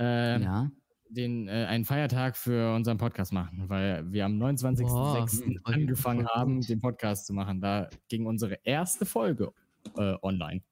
Äh, 0.00 0.40
ja. 0.40 0.70
den, 1.10 1.46
äh, 1.46 1.66
einen 1.68 1.84
Feiertag 1.84 2.36
für 2.36 2.74
unseren 2.74 2.96
Podcast 2.96 3.32
machen, 3.32 3.68
weil 3.68 4.10
wir 4.10 4.24
am 4.24 4.40
29.06. 4.42 5.60
Boah, 5.62 5.74
angefangen 5.74 6.26
haben, 6.28 6.62
den 6.62 6.80
Podcast 6.80 7.26
zu 7.26 7.34
machen. 7.34 7.60
Da 7.60 7.90
ging 8.08 8.26
unsere 8.26 8.58
erste 8.64 9.04
Folge 9.04 9.52
äh, 9.96 10.14
online. 10.22 10.62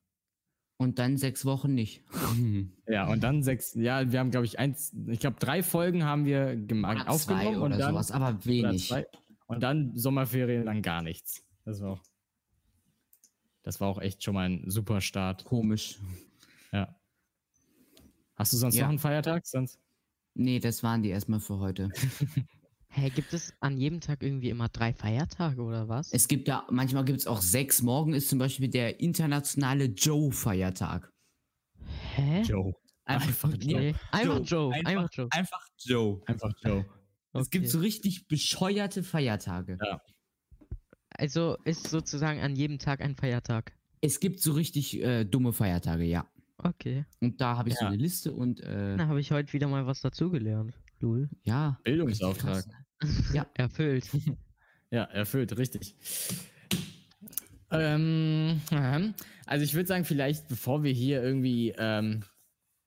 Und 0.78 0.98
dann 0.98 1.16
sechs 1.16 1.44
Wochen 1.44 1.74
nicht. 1.74 2.02
Ja, 2.90 3.06
und 3.08 3.22
dann 3.22 3.42
sechs, 3.42 3.74
ja, 3.74 4.10
wir 4.10 4.18
haben, 4.18 4.30
glaube 4.30 4.46
ich, 4.46 4.58
eins, 4.58 4.94
ich 5.08 5.20
glaube, 5.20 5.36
drei 5.38 5.62
Folgen 5.62 6.04
haben 6.04 6.24
wir 6.24 6.56
gemacht, 6.56 7.06
aufgenommen 7.06 7.56
oder 7.56 7.74
und 7.74 7.78
dann, 7.78 7.92
sowas, 7.92 8.10
aber 8.10 8.30
oder 8.30 8.44
wenig. 8.46 8.88
zwei, 8.88 9.06
und 9.46 9.62
dann 9.62 9.94
Sommerferien, 9.94 10.64
dann 10.64 10.80
gar 10.80 11.02
nichts. 11.02 11.44
Das 11.66 11.82
war 11.82 11.90
auch, 11.90 12.02
das 13.62 13.78
war 13.82 13.88
auch 13.88 14.00
echt 14.00 14.24
schon 14.24 14.32
mal 14.34 14.48
ein 14.48 14.70
super 14.70 15.02
Start. 15.02 15.44
Komisch. 15.44 15.98
Hast 18.38 18.52
du 18.52 18.56
sonst 18.56 18.76
Ja. 18.76 18.84
noch 18.84 18.90
einen 18.90 18.98
Feiertag? 18.98 19.46
Sonst? 19.46 19.78
Nee, 20.34 20.60
das 20.60 20.82
waren 20.82 21.02
die 21.02 21.08
erstmal 21.10 21.40
für 21.40 21.58
heute. 21.58 21.88
Hä, 22.90 23.10
gibt 23.10 23.34
es 23.34 23.52
an 23.60 23.76
jedem 23.76 24.00
Tag 24.00 24.22
irgendwie 24.22 24.48
immer 24.48 24.68
drei 24.68 24.94
Feiertage 24.94 25.60
oder 25.60 25.88
was? 25.88 26.12
Es 26.12 26.26
gibt 26.28 26.48
ja, 26.48 26.66
manchmal 26.70 27.04
gibt 27.04 27.18
es 27.18 27.26
auch 27.26 27.42
sechs. 27.42 27.82
Morgen 27.82 28.14
ist 28.14 28.28
zum 28.30 28.38
Beispiel 28.38 28.68
der 28.68 29.00
internationale 29.00 29.86
Joe-Feiertag. 29.86 31.12
Hä? 32.14 32.42
Joe. 32.42 32.72
Einfach 33.04 33.52
Okay. 33.52 33.94
Einfach 34.12 34.40
Joe, 34.44 34.74
einfach 34.84 35.08
Joe. 35.12 35.28
Einfach 35.32 35.66
Joe. 35.78 36.20
Einfach 36.26 36.52
Joe. 36.62 36.84
Es 37.34 37.50
gibt 37.50 37.64
Okay. 37.64 37.70
so 37.72 37.78
richtig 37.80 38.26
bescheuerte 38.28 39.02
Feiertage. 39.02 39.78
Ja. 39.84 40.00
Also 41.10 41.56
ist 41.64 41.88
sozusagen 41.88 42.40
an 42.40 42.54
jedem 42.54 42.78
Tag 42.78 43.00
ein 43.00 43.16
Feiertag. 43.16 43.72
Es 44.00 44.20
gibt 44.20 44.40
so 44.40 44.52
richtig 44.52 45.00
äh, 45.02 45.24
dumme 45.24 45.52
Feiertage, 45.52 46.04
ja. 46.04 46.26
Okay. 46.58 47.04
Und 47.20 47.40
da 47.40 47.56
habe 47.56 47.68
ich 47.68 47.76
so 47.76 47.84
Ja. 47.84 47.88
eine 47.88 47.96
Liste 47.96 48.32
und 48.32 48.60
äh, 48.60 48.96
Na, 48.96 49.06
habe 49.08 49.20
ich 49.20 49.30
heute 49.30 49.52
wieder 49.52 49.68
mal 49.68 49.86
was 49.86 50.00
dazugelernt. 50.00 50.74
Lul. 51.00 51.28
ja. 51.44 51.78
Bildungsauftrag. 51.84 52.66
Ne? 53.02 53.46
Erfüllt. 53.54 54.08
Ja, 54.90 55.04
erfüllt, 55.04 55.54
richtig. 55.58 55.94
Ähm, 57.70 58.60
ähm, 58.72 59.14
also 59.44 59.62
ich 59.64 59.74
würde 59.74 59.86
sagen, 59.86 60.06
vielleicht 60.06 60.48
bevor 60.48 60.82
wir 60.82 60.92
hier 60.92 61.22
irgendwie 61.22 61.74
ähm, 61.76 62.24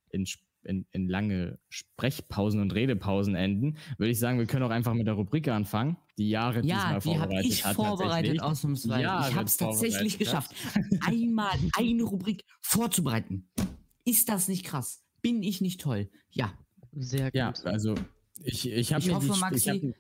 in, 0.10 0.24
Sp- 0.26 0.42
in, 0.64 0.86
in 0.92 1.08
lange 1.08 1.60
Sprechpausen 1.70 2.60
und 2.62 2.74
Redepausen 2.74 3.36
enden, 3.36 3.78
würde 3.98 4.12
ich 4.12 4.20
sagen, 4.20 4.40
wir 4.40 4.46
können 4.46 4.64
auch 4.64 4.70
einfach 4.70 4.94
mit 4.94 5.08
der 5.08 5.14
Rubrik 5.16 5.48
anfangen, 5.48 5.98
die 6.18 6.30
Jahre 6.30 6.62
Ja, 6.62 6.62
diesmal 6.62 6.80
die 6.80 6.94
habe 6.94 7.02
vorbereitet 7.20 7.52
ich 7.52 7.66
hat. 7.66 7.76
vorbereitet 7.76 8.12
tatsächlich. 8.12 8.42
ausnahmsweise. 8.42 9.02
Ja, 9.04 9.28
ich 9.30 9.36
habe 9.36 9.46
es 9.46 9.58
tatsächlich 9.58 10.18
vorbereitet 10.18 10.20
geschafft, 10.20 10.56
einmal 11.06 11.58
eine 11.78 12.04
Rubrik 12.04 12.44
vorzubereiten. 12.62 13.50
Ist 14.06 14.30
das 14.30 14.48
nicht 14.48 14.66
krass? 14.66 15.04
Bin 15.22 15.44
ich 15.44 15.62
nicht 15.62 15.82
toll? 15.82 16.10
Ja. 16.32 16.54
Sehr 16.94 17.26
gut. 17.26 17.36
Ja, 17.36 17.54
also 17.64 17.96
ich, 18.44 18.70
ich 18.70 18.92
habe 18.94 19.02
Ich 19.02 19.08
mir 19.08 19.16
hoffe, 19.16 19.32
die, 19.34 19.40
Maxi, 19.40 19.70
ich 19.72 19.84
hab, 19.84 19.96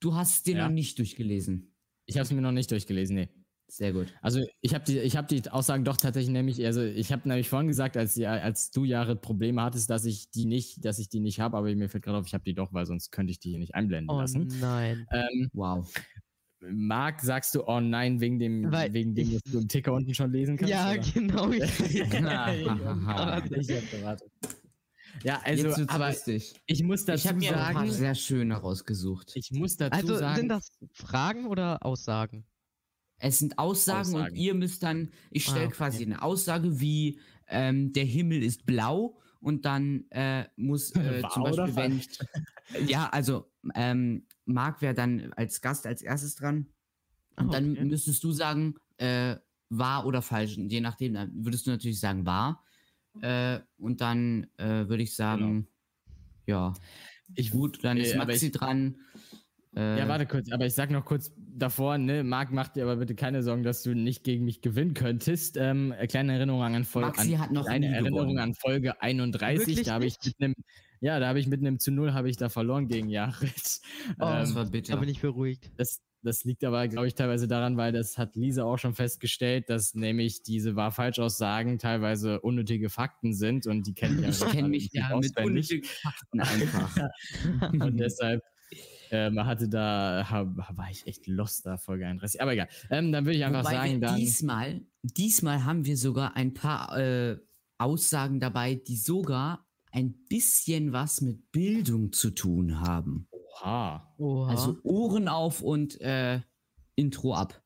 Du 0.00 0.14
hast 0.14 0.46
den 0.46 0.56
Ja. 0.58 0.66
noch 0.68 0.74
nicht 0.74 0.98
durchgelesen. 0.98 1.72
ich 2.06 2.16
habe 2.16 2.24
es 2.24 2.30
mir 2.32 2.40
noch 2.40 2.52
nicht 2.52 2.70
durchgelesen, 2.70 3.16
nee. 3.16 3.28
Sehr 3.68 3.92
gut. 3.92 4.14
Also 4.22 4.40
ich 4.60 4.74
habe 4.74 4.84
die, 4.84 4.98
ich 5.00 5.16
hab 5.16 5.26
die 5.28 5.50
Aussagen 5.50 5.84
doch 5.84 5.96
tatsächlich 5.96 6.32
nämlich, 6.32 6.64
also 6.64 6.82
ich 6.82 7.10
habe 7.12 7.28
nämlich 7.28 7.48
vorhin 7.48 7.66
gesagt, 7.66 7.96
als, 7.96 8.14
ja- 8.14 8.32
als 8.32 8.70
du 8.70 8.84
Jahre 8.84 9.16
Probleme 9.16 9.60
hattest, 9.62 9.90
dass 9.90 10.04
ich 10.04 10.30
die 10.30 10.44
nicht, 10.46 10.84
dass 10.84 10.98
ich 11.00 11.08
die 11.08 11.18
nicht 11.20 11.40
habe, 11.40 11.56
aber 11.56 11.74
mir 11.74 11.88
fällt 11.88 12.04
gerade 12.04 12.18
auf, 12.18 12.26
ich 12.26 12.34
habe 12.34 12.44
die 12.44 12.54
doch, 12.54 12.72
weil 12.72 12.86
sonst 12.86 13.10
könnte 13.10 13.32
ich 13.32 13.40
die 13.40 13.50
hier 13.50 13.58
nicht 13.58 13.74
einblenden 13.74 14.14
Oh 14.14 14.20
lassen. 14.20 14.46
nein. 14.60 15.06
Ähm, 15.10 15.50
Wow. 15.52 15.92
Marc, 16.60 17.20
sagst 17.20 17.54
du 17.54 17.64
oh 17.66 17.80
nein, 17.80 18.20
wegen 18.20 18.38
dem, 18.38 18.70
Weil 18.72 18.92
wegen 18.92 19.14
dem, 19.14 19.32
dass 19.32 19.42
du 19.42 19.58
im 19.58 19.68
Ticker 19.68 19.92
unten 19.92 20.14
schon 20.14 20.32
lesen 20.32 20.56
kannst? 20.56 20.70
Ja, 20.72 20.92
oder? 20.92 21.00
genau. 21.12 21.50
ich 21.50 21.62
hab 22.02 23.90
gewartet. 23.90 24.30
Ja, 25.22 25.40
also, 25.44 25.84
aber 25.88 26.08
lustig. 26.08 26.54
ich 26.66 26.82
muss 26.82 27.04
dazu 27.04 27.18
Ich 27.20 27.26
habe 27.28 27.38
mir 27.38 27.50
sagen, 27.50 27.90
sehr 27.90 28.14
schöne 28.14 28.54
rausgesucht. 28.56 29.32
ich 29.34 29.50
muss 29.52 29.76
dazu 29.76 29.98
Also 29.98 30.16
sagen, 30.16 30.36
sind 30.40 30.48
das 30.48 30.70
Fragen 30.92 31.46
oder 31.46 31.84
Aussagen? 31.84 32.44
Es 33.18 33.38
sind 33.38 33.58
Aussagen, 33.58 34.08
und 34.14 34.20
Aussagen. 34.22 34.36
ihr 34.36 34.54
müsst 34.54 34.82
dann, 34.82 35.10
ich 35.30 35.46
Ah, 35.46 35.50
stelle 35.52 35.66
okay. 35.66 35.76
quasi 35.76 36.02
eine 36.04 36.22
Aussage 36.22 36.80
wie 36.80 37.18
ähm, 37.48 37.92
der 37.92 38.04
Himmel 38.04 38.42
ist 38.42 38.66
blau 38.66 39.18
und 39.40 39.64
dann 39.64 40.04
äh, 40.10 40.46
muss 40.56 40.90
äh, 40.96 41.22
zum 41.32 41.44
Beispiel, 41.44 41.76
wenn, 41.76 42.02
ja, 42.88 43.08
also 43.08 43.50
ähm, 43.74 44.26
Marc 44.44 44.82
wäre 44.82 44.94
dann 44.94 45.32
als 45.34 45.60
Gast 45.60 45.86
als 45.86 46.02
erstes 46.02 46.34
dran. 46.34 46.66
Und 47.38 47.48
Ah, 47.48 47.52
dann 47.52 47.72
okay. 47.72 47.84
müsstest 47.84 48.22
du 48.24 48.32
sagen, 48.32 48.74
äh, 48.98 49.36
wahr 49.68 50.06
oder 50.06 50.22
falsch. 50.22 50.56
Und 50.56 50.70
je 50.70 50.80
nachdem, 50.80 51.14
dann 51.14 51.44
würdest 51.44 51.66
du 51.66 51.70
natürlich 51.70 52.00
sagen 52.00 52.24
wahr. 52.26 52.64
Äh, 53.20 53.60
und 53.78 54.00
dann 54.00 54.46
äh, 54.58 54.88
würde 54.88 55.02
ich 55.02 55.14
sagen, 55.14 55.68
ja, 56.46 56.74
Ich, 57.34 57.50
gut, 57.50 57.82
dann 57.82 57.96
äh, 57.98 58.02
ist 58.02 58.16
Maxi 58.16 58.46
ich- 58.46 58.52
dran. 58.52 58.98
Äh, 59.76 59.98
Ja, 59.98 60.08
warte 60.08 60.26
kurz, 60.26 60.50
aber 60.52 60.66
ich 60.66 60.74
sag 60.74 60.90
noch 60.90 61.04
kurz 61.04 61.32
davor, 61.36 61.98
ne, 61.98 62.24
Marc, 62.24 62.52
mach 62.52 62.68
dir 62.68 62.84
aber 62.84 62.96
bitte 62.96 63.14
keine 63.14 63.42
Sorgen, 63.42 63.62
dass 63.62 63.82
du 63.82 63.94
nicht 63.94 64.24
gegen 64.24 64.44
mich 64.44 64.60
gewinnen 64.62 64.94
könntest. 64.94 65.56
Ähm, 65.58 65.92
äh, 65.92 66.06
kleine 66.06 66.34
Erinnerung 66.34 66.62
an 66.62 66.84
Folge 66.84 67.08
Maxi 67.08 67.34
an, 67.34 67.40
hat 67.40 67.52
noch 67.52 67.68
nie 67.68 67.84
Erinnerung 67.86 68.34
gewonnen. 68.34 68.38
an 68.38 68.54
Folge 68.54 69.00
31. 69.02 69.66
Wirklich 69.68 69.86
da 69.86 69.92
habe 69.94 70.06
ich 70.06 70.16
mit 70.24 70.34
einem, 70.40 70.54
ja, 71.00 71.20
da 71.20 71.28
habe 71.28 71.38
ich 71.40 71.46
mit 71.46 71.60
einem 71.60 71.78
zu 71.78 71.90
null 71.92 72.12
habe 72.14 72.30
ich 72.30 72.36
da 72.36 72.48
verloren 72.48 72.88
gegen 72.88 73.08
Jared. 73.10 73.80
Oh, 74.18 74.38
das 74.38 74.50
ähm, 74.50 74.54
war 74.54 74.64
Da 74.64 74.70
bitter. 74.70 74.96
bin 74.96 75.08
ich 75.10 75.20
beruhigt. 75.20 75.70
das, 75.76 76.00
das 76.22 76.42
liegt 76.44 76.64
aber, 76.64 76.88
glaube 76.88 77.06
ich, 77.06 77.14
teilweise 77.14 77.46
daran, 77.46 77.76
weil 77.76 77.92
das 77.92 78.18
hat 78.18 78.34
Lisa 78.34 78.64
auch 78.64 78.78
schon 78.78 78.94
festgestellt, 78.94 79.68
dass 79.70 79.94
nämlich 79.94 80.42
diese 80.42 80.74
war 80.74 80.90
Falschaussagen 80.90 81.78
teilweise 81.78 82.40
unnötige 82.40 82.88
Fakten 82.88 83.34
sind 83.34 83.66
und 83.66 83.86
die 83.86 83.94
kennt 83.94 84.20
ja 84.20 84.30
Ich 84.30 84.40
kenne 84.40 84.68
mich 84.68 84.88
ja 84.92 85.16
mit 85.16 85.38
unnötigen 85.38 85.84
Fakten 85.84 86.40
einfach. 86.40 86.96
Und 87.80 87.98
deshalb 87.98 88.42
ähm, 89.10 89.44
hatte 89.44 89.68
da, 89.68 90.26
hab, 90.30 90.56
war 90.56 90.90
ich 90.90 91.06
echt 91.06 91.26
lost 91.26 91.66
da, 91.66 91.76
Folge 91.76 92.06
31. 92.06 92.40
Aber 92.42 92.52
egal. 92.52 92.68
Ähm, 92.90 93.12
dann 93.12 93.24
würde 93.24 93.38
ich 93.38 93.44
einfach 93.44 93.64
Wobei 93.64 93.74
sagen, 93.74 94.00
dann. 94.00 94.16
diesmal, 94.16 94.80
diesmal 95.02 95.64
haben 95.64 95.84
wir 95.84 95.96
sogar 95.96 96.36
ein 96.36 96.54
paar 96.54 96.96
äh, 96.98 97.38
Aussagen 97.78 98.40
dabei, 98.40 98.74
die 98.74 98.96
sogar 98.96 99.66
ein 99.92 100.12
bisschen 100.28 100.92
was 100.92 101.20
mit 101.20 101.50
Bildung 101.52 102.12
zu 102.12 102.30
tun 102.30 102.80
haben. 102.80 103.28
Oha. 103.30 104.14
Oha. 104.18 104.50
Also 104.50 104.78
Ohren 104.82 105.28
auf 105.28 105.62
und 105.62 106.00
äh, 106.00 106.40
Intro 106.94 107.34
ab. 107.34 107.62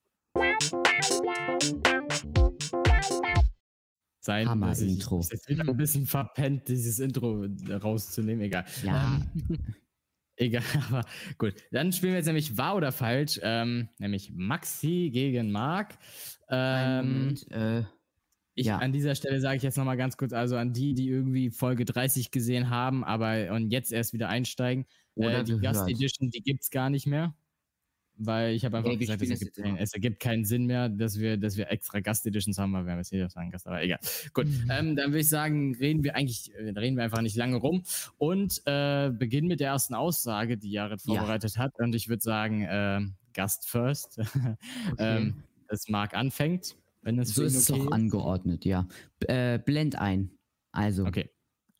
Sein, 4.23 4.49
Hammer 4.49 4.73
ich, 4.73 4.82
Intro. 4.82 5.20
ist 5.20 5.32
jetzt 5.32 5.49
wieder 5.49 5.66
ein 5.66 5.76
bisschen 5.76 6.06
verpennt, 6.06 6.68
dieses 6.68 6.99
Intro 6.99 7.47
rauszunehmen. 7.68 8.42
Egal. 8.42 8.64
Ja, 8.85 9.20
Egal, 10.40 10.62
aber 10.88 11.04
gut. 11.37 11.54
Dann 11.70 11.92
spielen 11.92 12.12
wir 12.12 12.18
jetzt 12.18 12.26
nämlich 12.26 12.56
wahr 12.56 12.76
oder 12.76 12.92
falsch. 12.92 13.38
Ähm, 13.42 13.90
nämlich 13.99 14.32
Maxi 14.32 15.11
gegen 15.12 15.52
Marc. 15.52 15.99
Ähm, 16.49 17.18
Moment, 17.18 17.50
äh, 17.52 17.85
Ich, 18.54 18.66
Ja. 18.66 18.78
An 18.78 18.92
dieser 18.92 19.14
Stelle 19.14 19.40
sage 19.40 19.56
ich 19.59 19.62
jetzt 19.62 19.76
nochmal 19.76 19.97
ganz 19.99 20.16
kurz, 20.16 20.32
also 20.32 20.56
an 20.56 20.73
die, 20.73 20.94
die 20.94 21.09
irgendwie 21.09 21.50
Folge 21.50 21.85
30 21.85 22.30
gesehen 22.30 22.70
haben, 22.70 23.04
aber 23.04 23.52
und 23.54 23.70
jetzt 23.70 23.92
erst 23.92 24.14
wieder 24.14 24.28
einsteigen. 24.30 24.87
Oder 25.14 25.40
äh, 25.40 25.44
die 25.44 25.59
gehört. 25.59 25.62
Gast 25.62 25.88
Edition, 25.88 26.30
die 26.30 26.42
gibt 26.42 26.62
es 26.62 26.70
gar 26.70 26.90
nicht 26.90 27.06
mehr. 27.06 27.35
Weil 28.22 28.54
ich 28.54 28.64
habe 28.64 28.76
einfach 28.76 28.90
wir 28.90 28.98
gesagt, 28.98 29.22
es 29.22 29.28
das 29.28 29.40
ergibt, 29.40 29.56
keinen, 29.56 29.76
es 29.78 29.94
ergibt 29.94 30.20
keinen 30.20 30.44
Sinn 30.44 30.66
mehr, 30.66 30.88
dass 30.88 31.18
wir, 31.18 31.36
dass 31.38 31.56
wir 31.56 31.70
extra 31.70 32.00
Gast 32.00 32.26
Editions 32.26 32.58
haben, 32.58 32.72
weil 32.74 32.84
wir 32.84 32.92
haben 32.92 32.98
jetzt 32.98 33.12
jeder 33.12 33.28
einen 33.34 33.50
Gast, 33.50 33.66
aber 33.66 33.82
egal. 33.82 33.98
Gut, 34.34 34.46
ähm, 34.70 34.94
dann 34.96 35.10
würde 35.10 35.20
ich 35.20 35.28
sagen, 35.28 35.74
reden 35.76 36.04
wir 36.04 36.14
eigentlich, 36.16 36.52
äh, 36.54 36.70
reden 36.70 36.96
wir 36.96 37.04
einfach 37.04 37.22
nicht 37.22 37.36
lange 37.36 37.56
rum 37.56 37.82
und 38.18 38.60
äh, 38.66 39.10
beginnen 39.10 39.48
mit 39.48 39.60
der 39.60 39.68
ersten 39.68 39.94
Aussage, 39.94 40.58
die 40.58 40.70
Jared 40.70 41.00
Ja. 41.06 41.14
vorbereitet 41.14 41.56
hat. 41.56 41.72
Und 41.78 41.94
ich 41.94 42.08
würde 42.08 42.22
sagen, 42.22 42.66
ähm, 42.68 43.14
Gast 43.32 43.68
first. 43.68 44.18
ähm, 44.98 45.44
dass 45.68 45.88
Marc 45.88 46.14
anfängt, 46.14 46.76
wenn 47.02 47.18
es 47.18 47.34
so 47.34 47.42
ist 47.45 47.54
es 47.54 47.71
okay 47.71 47.80
auch 47.80 47.92
angeordnet, 47.92 48.64
ja. 48.64 48.88
Äh, 49.21 49.58
blend 49.58 49.97
ein. 49.97 50.32
Also, 50.73 51.06
Okay. 51.06 51.30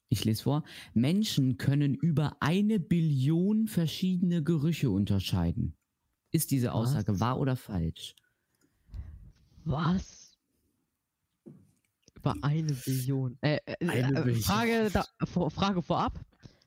ich 0.09 0.25
lese 0.25 0.45
vor. 0.45 0.65
Menschen 0.95 1.59
können 1.59 1.95
über 1.95 2.37
eine 2.41 2.79
Billion 2.81 3.67
verschiedene 3.67 4.43
Gerüche 4.43 4.91
unterscheiden. 4.91 5.77
Ist 6.33 6.51
diese 6.51 6.73
Aussage 6.73 7.19
wahr 7.21 7.39
oder 7.39 7.57
falsch? 7.57 8.15
Was? 9.65 10.39
Über 12.15 12.35
eine 12.43 12.75
Billion. 12.75 13.39
Äh, 13.41 13.59
äh, 13.67 13.75
Eine 13.87 14.13
äh, 14.15 14.25
Billion. 14.25 14.43
Frage, 14.43 14.91
da, 14.93 15.05
vor, 15.25 15.51
Frage 15.51 15.83
vorab. 15.83 16.21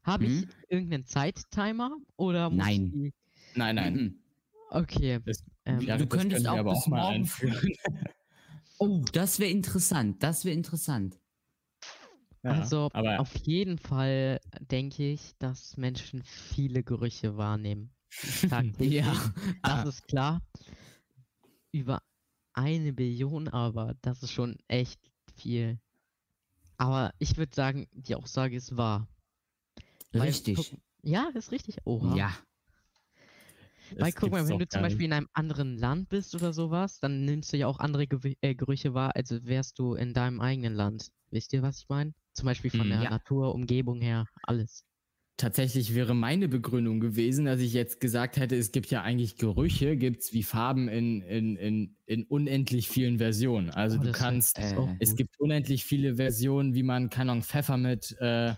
Habe 0.04 0.26
ich 0.26 0.34
Hm? 0.42 0.50
irgendeinen 0.68 1.06
Zeittimer 1.06 1.96
oder 2.18 2.50
muss 2.50 2.66
Nein. 2.66 3.14
Nein, 3.56 3.76
nein. 3.76 3.94
Mhm. 3.94 4.20
okay. 4.72 5.20
Das, 5.26 5.44
Ähm, 5.66 5.82
ja, 5.82 5.98
du 5.98 6.08
könntest 6.08 6.48
auch 6.48 6.64
bis 6.64 6.80
auch 6.80 6.88
mal 6.88 6.98
morgen 6.98 7.20
einführen. 7.20 7.74
Oh, 8.80 9.04
das 9.14 9.40
wäre 9.40 9.52
interessant. 9.52 10.22
Das 10.24 10.46
wäre 10.46 10.56
interessant. 10.56 11.20
Ja, 12.44 12.52
also 12.52 12.90
aber 12.92 13.20
auf 13.20 13.36
jeden 13.38 13.78
Fall 13.78 14.40
denke 14.60 15.04
ich, 15.12 15.38
dass 15.38 15.78
Menschen 15.78 16.24
viele 16.24 16.84
Gerüche 16.84 17.38
wahrnehmen. 17.38 17.92
Tagtäglich. 18.50 19.04
Ja. 19.06 19.32
Das 19.64 19.86
ist 19.86 20.08
klar. 20.08 20.42
Über 21.72 22.02
eine 22.54 22.94
Billion, 22.94 23.48
aber 23.48 23.96
das 24.02 24.22
ist 24.24 24.32
schon 24.32 24.58
echt 24.68 25.00
viel. 25.36 25.80
Aber 26.78 27.14
ich 27.20 27.38
würde 27.38 27.56
sagen, 27.56 27.88
die 27.92 28.16
Aussage 28.16 28.56
ist 28.56 28.78
wahr. 28.78 29.08
Weil, 30.12 30.24
Richtig. 30.24 30.56
guck- 30.58 30.80
ja, 31.04 31.30
ist 31.34 31.52
richtig. 31.52 31.78
Oha. 31.86 32.16
Ja. 32.16 32.38
Weil 33.98 34.12
das 34.12 34.16
guck 34.16 34.32
mal, 34.32 34.48
wenn 34.48 34.60
du 34.60 34.68
zum 34.68 34.82
Beispiel 34.82 35.06
in 35.06 35.14
einem 35.14 35.28
anderen 35.34 35.78
Land 35.78 36.10
bist 36.10 36.34
oder 36.36 36.54
sowas, 36.54 37.00
dann 37.00 37.26
nimmst 37.26 37.52
du 37.54 37.58
ja 37.58 37.68
auch 37.68 37.80
andere 37.80 38.08
Gew 38.08 38.34
äh, 38.42 38.56
Gerüche 38.56 38.94
wahr, 38.94 39.16
als 39.16 39.32
wärst 39.46 39.78
du 39.80 39.94
in 39.96 40.14
deinem 40.14 40.40
eigenen 40.42 40.74
Land. 40.74 41.10
Wisst 41.32 41.54
ihr, 41.54 41.62
was 41.62 41.80
ich 41.80 41.90
meine? 41.90 42.14
Zum 42.34 42.46
Beispiel 42.46 42.72
von 42.72 42.82
Hm, 42.82 42.90
der 42.90 43.02
ja. 43.04 43.10
Natur, 43.10 43.54
Umgebung 43.54 44.02
her, 44.02 44.26
alles. 44.44 44.84
Tatsächlich 45.36 45.96
wäre 45.96 46.14
meine 46.14 46.48
Begründung 46.48 47.00
gewesen, 47.00 47.46
dass 47.46 47.60
ich 47.60 47.74
jetzt 47.74 48.00
gesagt 48.00 48.38
hätte, 48.38 48.56
es 48.56 48.72
gibt 48.72 48.92
ja 48.92 49.02
eigentlich 49.02 49.38
Gerüche, 49.38 49.98
gibt 49.98 50.22
es 50.22 50.34
wie 50.34 50.44
Farben 50.44 50.88
in, 50.88 51.22
in, 51.22 51.56
in, 51.56 51.96
in 52.06 52.24
unendlich 52.26 52.88
vielen 52.88 53.18
Versionen. 53.18 53.72
Also 53.72 53.98
Oh, 54.00 54.04
du 54.04 54.12
kannst, 54.12 54.60
ist 54.60 54.74
äh, 54.74 54.96
es 55.00 55.16
gibt 55.16 55.40
unendlich 55.40 55.86
viele 55.86 56.18
Versionen, 56.18 56.76
wie 56.76 56.84
man 56.84 57.10
Kanon 57.10 57.42
Pfeffer 57.42 57.78
mit, 57.78 58.16
äh, 58.20 58.54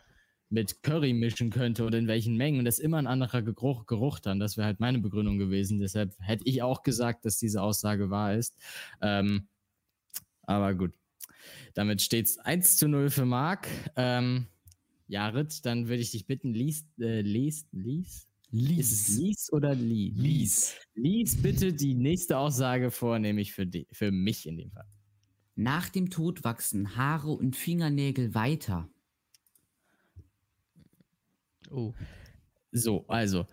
mit 0.49 0.83
Curry 0.83 1.13
mischen 1.13 1.49
könnte 1.49 1.85
und 1.85 1.95
in 1.95 2.07
welchen 2.07 2.35
Mengen. 2.35 2.59
Und 2.59 2.65
das 2.65 2.79
ist 2.79 2.83
immer 2.83 2.97
ein 2.97 3.07
anderer 3.07 3.41
Geruch, 3.41 3.85
Geruch 3.85 4.19
dann. 4.19 4.41
Das 4.41 4.57
wäre 4.57 4.67
halt 4.67 4.81
meine 4.81 4.99
Begründung 4.99 5.37
gewesen. 5.37 5.79
Deshalb 5.79 6.13
hätte 6.19 6.43
ich 6.45 6.61
auch 6.61 6.83
gesagt, 6.83 7.23
dass 7.23 7.37
diese 7.37 7.61
Aussage 7.61 8.09
wahr 8.09 8.35
ist. 8.35 8.53
Ähm, 9.01 9.47
aber 10.43 10.73
gut. 10.75 10.93
Damit 11.73 12.01
steht 12.01 12.25
es 12.25 12.37
1 12.37 12.77
zu 12.77 12.87
0 12.87 13.09
für 13.09 13.25
Marc. 13.25 13.67
Ähm, 13.95 14.47
Jared, 15.07 15.65
dann 15.65 15.87
würde 15.87 16.01
ich 16.01 16.11
dich 16.11 16.25
bitten, 16.25 16.53
lies, 16.53 16.85
äh, 16.99 17.21
lies, 17.21 17.67
lies? 17.71 18.27
Ist 18.51 18.91
es 18.91 19.17
lies 19.17 19.51
oder 19.51 19.75
li? 19.75 20.13
Lies. 20.15 20.75
Lies 20.93 21.41
bitte 21.41 21.73
die 21.73 21.93
nächste 21.93 22.37
Aussage 22.37 22.89
vor, 22.91 23.19
nämlich 23.19 23.53
für, 23.53 23.67
die, 23.67 23.87
für 23.91 24.11
mich 24.11 24.47
in 24.47 24.57
dem 24.57 24.71
Fall. 24.71 24.87
Nach 25.55 25.89
dem 25.89 26.09
Tod 26.09 26.43
wachsen 26.43 26.95
Haare 26.95 27.31
und 27.31 27.55
Fingernägel 27.55 28.33
weiter. 28.33 28.89
Oh. 31.69 31.93
So, 32.71 33.05
also. 33.07 33.45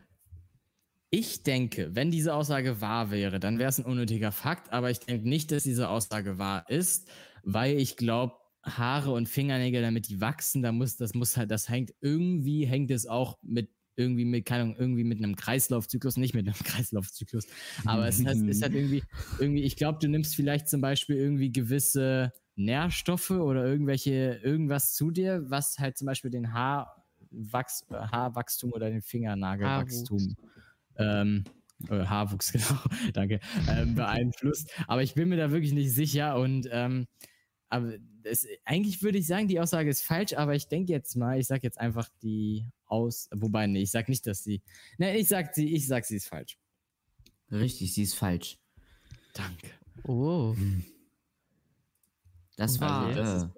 Ich 1.10 1.42
denke, 1.42 1.94
wenn 1.94 2.10
diese 2.10 2.34
Aussage 2.34 2.80
wahr 2.80 3.10
wäre, 3.10 3.38
dann 3.38 3.58
wäre 3.58 3.68
es 3.68 3.78
ein 3.78 3.84
unnötiger 3.84 4.32
Fakt, 4.32 4.72
aber 4.72 4.90
ich 4.90 5.00
denke 5.00 5.28
nicht, 5.28 5.52
dass 5.52 5.64
diese 5.64 5.90
Aussage 5.90 6.38
wahr 6.38 6.64
ist, 6.70 7.10
weil 7.42 7.78
ich 7.78 7.96
glaube, 7.96 8.34
Haare 8.62 9.12
und 9.12 9.28
Fingernägel, 9.28 9.82
damit 9.82 10.08
die 10.08 10.20
wachsen, 10.20 10.62
da 10.62 10.72
muss, 10.72 10.96
das 10.96 11.14
muss 11.14 11.36
halt, 11.36 11.50
das 11.50 11.68
hängt 11.68 11.92
irgendwie, 12.00 12.66
hängt 12.66 12.90
es 12.90 13.06
auch 13.06 13.38
mit 13.42 13.70
irgendwie 13.96 14.24
mit, 14.24 14.46
keine 14.46 14.62
Ahnung, 14.62 14.76
irgendwie 14.78 15.04
mit 15.04 15.18
einem 15.18 15.36
Kreislaufzyklus, 15.36 16.16
nicht 16.16 16.34
mit 16.34 16.46
einem 16.46 16.54
Kreislaufzyklus, 16.64 17.46
aber 17.84 18.08
es 18.08 18.20
ist, 18.20 18.42
ist 18.42 18.62
halt 18.62 18.74
irgendwie, 18.74 19.02
irgendwie, 19.38 19.62
ich 19.62 19.76
glaube, 19.76 19.98
du 20.00 20.08
nimmst 20.08 20.34
vielleicht 20.34 20.68
zum 20.68 20.80
Beispiel 20.80 21.16
irgendwie 21.16 21.52
gewisse 21.52 22.32
Nährstoffe 22.56 23.30
oder 23.30 23.66
irgendwelche, 23.66 24.40
irgendwas 24.42 24.94
zu 24.94 25.10
dir, 25.10 25.42
was 25.50 25.78
halt 25.78 25.98
zum 25.98 26.06
Beispiel 26.06 26.30
den 26.30 26.52
Haarwachs, 26.52 27.86
Haarwachstum 27.90 28.72
oder 28.72 28.90
den 28.90 29.02
Fingernagelwachstum, 29.02 30.36
ähm, 30.96 31.44
äh, 31.88 32.04
Haarwuchs, 32.04 32.52
genau, 32.52 32.80
danke, 33.12 33.40
ähm, 33.68 33.94
beeinflusst. 33.94 34.70
Aber 34.86 35.02
ich 35.02 35.14
bin 35.14 35.28
mir 35.28 35.36
da 35.36 35.50
wirklich 35.50 35.72
nicht 35.72 35.92
sicher 35.92 36.36
und 36.38 36.68
ähm, 36.70 37.06
aber 37.72 37.94
es, 38.24 38.46
eigentlich 38.66 39.02
würde 39.02 39.18
ich 39.18 39.26
sagen, 39.26 39.48
die 39.48 39.58
Aussage 39.58 39.88
ist 39.88 40.02
falsch, 40.02 40.34
aber 40.34 40.54
ich 40.54 40.68
denke 40.68 40.92
jetzt 40.92 41.16
mal, 41.16 41.40
ich 41.40 41.46
sage 41.46 41.62
jetzt 41.62 41.80
einfach 41.80 42.08
die 42.22 42.66
aus, 42.84 43.28
wobei, 43.32 43.66
nee, 43.66 43.80
ich 43.82 43.90
sage 43.90 44.10
nicht, 44.10 44.26
dass 44.26 44.44
sie, 44.44 44.62
ne, 44.98 45.16
ich 45.16 45.28
sag 45.28 45.54
sie, 45.54 45.72
ich 45.74 45.86
sag 45.86 46.04
sie 46.04 46.16
ist 46.16 46.28
falsch. 46.28 46.58
Richtig, 47.50 47.94
sie 47.94 48.02
ist 48.02 48.14
falsch. 48.14 48.58
Danke. 49.32 49.70
Oh. 50.04 50.54
Das 52.56 52.72
Also, 52.72 52.80
war. 52.82 53.14
das 53.14 53.44
äh, 53.44 53.48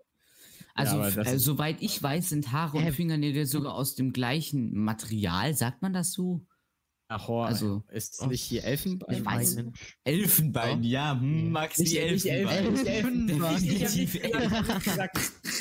also, 0.74 1.02
das 1.02 1.32
äh, 1.32 1.38
soweit 1.38 1.82
ich 1.82 2.00
weiß, 2.00 2.28
sind 2.28 2.52
Haare 2.52 2.76
und 2.78 2.84
Hä? 2.84 2.92
Fingernägel 2.92 3.46
sogar 3.46 3.74
aus 3.74 3.96
dem 3.96 4.12
gleichen 4.12 4.76
Material. 4.76 5.54
Sagt 5.54 5.82
man 5.82 5.92
das 5.92 6.12
so? 6.12 6.46
Achor, 7.14 7.46
Also, 7.46 7.82
ist 7.92 8.20
es 8.20 8.26
nicht 8.26 8.42
hier 8.42 8.64
Elfenbein? 8.64 9.16
ich 9.18 9.24
weiß. 9.24 9.56
Elfenbein, 10.04 10.82
ja, 10.82 11.18
hm, 11.18 11.50
Maxi 11.50 11.82
Nicht- 11.82 11.94
nicht 12.10 12.26
Elfenbein. 12.26 12.64
Elfenbein. 12.64 13.28
Elfenbein. 13.28 13.64
Ich 13.64 13.82
hab 13.84 13.96
Elfenbein. 13.96 14.80
gesagt, 14.82 15.18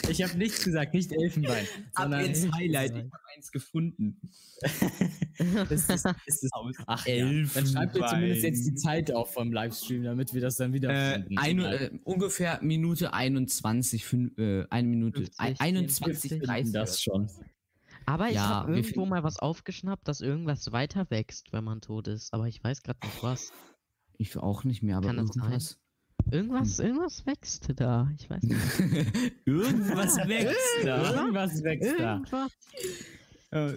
Ich 0.09 0.21
habe 0.23 0.37
nichts 0.37 0.63
gesagt, 0.63 0.93
nicht 0.93 1.11
Elfenbein. 1.11 1.65
Ab 1.93 2.03
sondern 2.03 2.25
ins 2.25 2.51
Highlight. 2.51 2.91
Ich 2.91 2.97
habe 3.03 3.11
eins 3.35 3.51
gefunden. 3.51 4.19
Das 5.67 5.71
ist, 5.89 5.89
ist 5.89 6.43
es. 6.43 6.51
Ach, 6.85 7.07
ja. 7.07 7.25
Dann 7.25 7.65
schreibt 7.67 7.95
ihr 7.95 8.05
zumindest 8.05 8.43
jetzt 8.43 8.65
die 8.67 8.75
Zeit 8.75 9.11
auf 9.11 9.33
vom 9.33 9.51
Livestream, 9.51 10.03
damit 10.03 10.31
wir 10.33 10.41
das 10.41 10.57
dann 10.57 10.73
wieder 10.73 10.89
Äh, 10.91 11.13
finden. 11.23 11.37
ein, 11.39 11.59
äh, 11.59 11.89
ungefähr 12.03 12.59
Minute 12.61 13.13
21, 13.13 14.05
fün- 14.05 14.37
äh, 14.39 14.67
eine 14.69 14.87
Minute, 14.87 15.17
50, 15.21 15.39
ein- 15.39 15.59
21, 15.59 16.29
finden 16.29 16.45
30. 16.45 16.73
das 16.73 17.01
schon. 17.01 17.29
Aber 18.05 18.27
ich 18.27 18.35
Ja, 18.35 18.47
habe 18.47 18.75
irgendwo 18.75 19.05
mal 19.05 19.23
was 19.23 19.39
aufgeschnappt, 19.39 20.07
dass 20.07 20.21
irgendwas 20.21 20.71
weiter 20.71 21.09
wächst, 21.09 21.53
wenn 21.53 21.63
man 21.63 21.81
tot 21.81 22.07
ist. 22.07 22.33
Aber 22.33 22.47
ich 22.47 22.63
weiß 22.63 22.83
gerade 22.83 22.99
nicht 23.03 23.23
was. 23.23 23.51
Ich 24.17 24.37
auch 24.37 24.63
nicht 24.63 24.83
mehr, 24.83 24.97
aber 24.97 25.07
Kann 25.07 25.17
irgendwas. 25.17 25.79
Irgendwas, 26.31 26.79
irgendwas 26.79 27.25
wächst 27.25 27.67
da. 27.75 28.09
Ich 28.15 28.29
weiß 28.29 28.43
nicht. 28.43 28.59
irgendwas 29.45 30.17
wächst 30.17 30.85
da. 30.85 31.13
Irgendwas 31.13 31.63
wächst 31.63 31.99
da. 31.99 32.13
Irgendwas. 32.13 32.51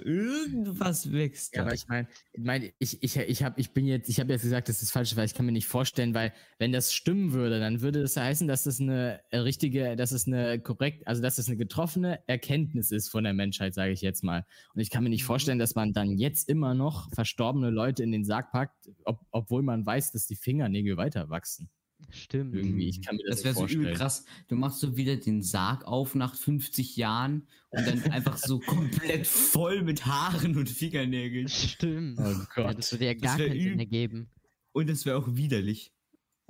Irgendwas 0.05 1.13
wächst 1.13 1.55
Ja, 1.55 1.63
da. 1.63 1.63
aber 1.63 1.75
ich 1.75 1.87
meine, 1.89 2.09
ich, 2.33 2.43
mein, 2.43 2.71
ich, 2.79 3.03
ich, 3.03 3.17
ich, 3.17 3.43
hab, 3.43 3.59
ich 3.59 3.73
bin 3.73 3.87
jetzt, 3.87 4.09
ich 4.09 4.21
habe 4.21 4.33
jetzt 4.33 4.43
gesagt, 4.43 4.69
das 4.69 4.83
ist 4.83 4.91
falsch, 4.91 5.17
weil 5.17 5.27
ich 5.27 5.35
kann 5.35 5.47
mir 5.47 5.53
nicht 5.53 5.67
vorstellen, 5.67 6.15
weil 6.15 6.33
wenn 6.59 6.73
das 6.73 6.93
stimmen 6.93 7.33
würde, 7.33 7.61
dann 7.61 7.81
würde 7.81 8.03
das 8.03 8.17
heißen, 8.17 8.47
dass 8.49 8.65
das 8.65 8.81
eine 8.81 9.21
richtige, 9.33 9.97
dass 9.97 10.13
es 10.13 10.27
eine 10.27 10.61
korrekt, 10.61 11.07
also 11.07 11.23
dass 11.23 11.39
es 11.39 11.49
eine 11.49 11.57
getroffene 11.57 12.21
Erkenntnis 12.27 12.91
ist 12.91 13.09
von 13.09 13.25
der 13.25 13.33
Menschheit, 13.35 13.75
sage 13.75 13.93
ich 13.93 14.01
jetzt 14.03 14.23
mal. 14.25 14.45
Und 14.75 14.81
ich 14.81 14.91
kann 14.91 15.03
mir 15.05 15.11
nicht 15.11 15.25
Mhm. 15.25 15.27
vorstellen, 15.27 15.59
dass 15.59 15.75
man 15.75 15.93
dann 15.93 16.19
jetzt 16.19 16.49
immer 16.49 16.75
noch 16.75 17.11
verstorbene 17.13 17.71
Leute 17.71 18.03
in 18.03 18.13
den 18.13 18.25
Sarg 18.25 18.53
packt, 18.53 18.91
ob, 19.05 19.21
obwohl 19.31 19.63
man 19.63 19.85
weiß, 19.87 20.13
dass 20.13 20.27
die 20.27 20.37
Fingernägel 20.37 20.97
weiter 20.97 21.29
wachsen. 21.31 21.71
Stimmt. 22.11 22.55
Irgendwie, 22.55 22.89
ich 22.89 23.03
kann 23.03 23.17
mir 23.17 23.25
das, 23.29 23.43
Das 23.43 23.45
wäre 23.57 23.69
so 23.69 23.75
übel 23.75 23.93
krass. 23.95 24.25
Du 24.49 24.57
machst 24.57 24.81
so 24.81 24.97
wieder 24.97 25.17
den 25.17 25.43
Sarg 25.43 25.85
auf 25.85 26.15
nach 26.15 26.35
50 26.35 26.97
Jahren 26.97 27.47
und 27.71 27.87
dann 27.87 28.03
einfach 28.13 28.37
so 28.37 28.59
komplett 28.61 29.27
voll 29.27 29.83
mit 29.83 30.07
Haaren 30.07 30.57
und 30.57 30.69
Fingernägeln. 30.69 31.49
Stimmt. 31.49 32.19
Oh 32.21 32.23
Ja, 32.23 32.47
Gott. 32.55 32.79
das 32.79 32.93
würde 32.93 33.07
ja 33.07 33.15
gar 33.15 33.37
keinen 33.37 33.61
Sinn 33.61 33.79
ergeben. 33.79 34.31
Und 34.73 34.89
es 34.91 35.05
wäre 35.07 35.17
auch 35.19 35.27
widerlich. 35.35 35.93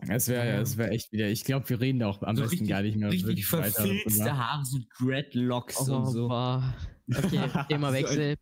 Das 0.06 0.28
wäre 0.28 0.46
ja, 0.46 0.58
das 0.58 0.76
wäre 0.76 0.90
echt 0.90 1.10
wieder. 1.12 1.28
Ich 1.30 1.44
glaube, 1.44 1.68
wir 1.70 1.80
reden 1.80 2.00
da 2.00 2.08
auch 2.08 2.22
am 2.22 2.36
so 2.36 2.42
besten 2.42 2.52
richtig, 2.54 2.68
gar 2.68 2.82
nicht 2.82 2.96
mehr 2.98 3.10
richtig 3.10 3.46
verfilzte. 3.46 4.36
Haare, 4.36 4.64
so 4.64 4.78
Dreadlocks 4.98 5.88
und 5.88 6.02
Oh, 6.02 6.04
so. 6.10 6.28
boah. 6.28 6.74
Okay, 7.14 7.40
Themawechsel. 7.70 8.36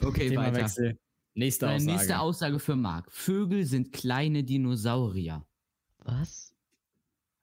Okay, 0.00 0.30
weiter. 0.36 0.52
Themawechsel. 0.52 0.98
Nächste 1.34 1.68
Aussage. 1.68 1.84
nächste 1.84 2.18
Aussage 2.20 2.58
für 2.58 2.76
Marc. 2.76 3.12
Vögel 3.12 3.66
sind 3.66 3.92
kleine 3.92 4.42
Dinosaurier. 4.42 5.44
Was? 6.06 6.54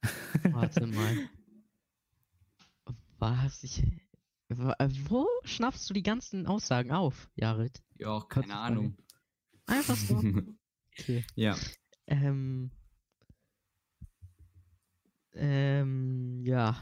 Warte 0.52 0.88
mal. 0.88 1.30
Was? 3.20 3.64
Ich. 3.64 3.84
Wo 4.50 5.28
schnappst 5.44 5.90
du 5.90 5.94
die 5.94 6.04
ganzen 6.04 6.46
Aussagen 6.46 6.92
auf, 6.92 7.30
Jared? 7.36 7.84
Ja, 7.96 8.22
keine. 8.30 8.56
Ahnung. 8.56 8.98
Einfach 9.66 9.96
so. 9.96 10.22
Okay. 10.96 11.26
ja. 11.34 11.58
Ähm. 12.06 12.70
Ähm, 15.34 16.44
ja. 16.46 16.80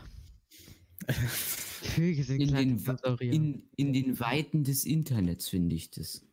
Vögel 1.07 2.25
sind 2.25 2.41
In 2.41 2.49
kleine 2.49 2.75
den, 2.75 3.31
in, 3.31 3.69
in 3.77 3.93
den 3.93 4.19
Weiten 4.19 4.65
des 4.65 4.83
Internets 4.83 5.47
finde 5.47 5.77
ich 5.77 5.91
das. 5.91 6.27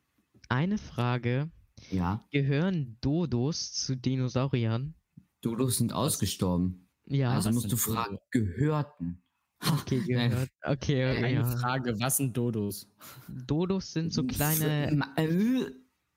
Eine 0.48 0.76
Frage. 0.76 1.52
Ja. 1.92 2.26
Gehören 2.32 2.98
Dodos 3.00 3.72
zu 3.74 3.96
Dinosauriern? 3.96 4.97
Dodos 5.40 5.77
sind 5.79 5.92
ausgestorben. 5.92 6.88
Ja, 7.07 7.33
also 7.33 7.51
musst 7.51 7.70
du 7.72 7.77
fragen, 7.77 8.16
Dodo? 8.16 8.22
gehörten. 8.31 9.22
Okay, 9.61 10.01
gehört. 10.07 10.51
Okay, 10.62 11.05
Eine 11.05 11.31
ja. 11.33 11.44
Frage, 11.44 11.98
was 12.01 12.16
sind 12.18 12.37
Dodos? 12.37 12.88
Dodos 13.29 13.92
sind 13.92 14.12
so 14.12 14.24
kleine 14.24 14.90
äh, 15.16 15.66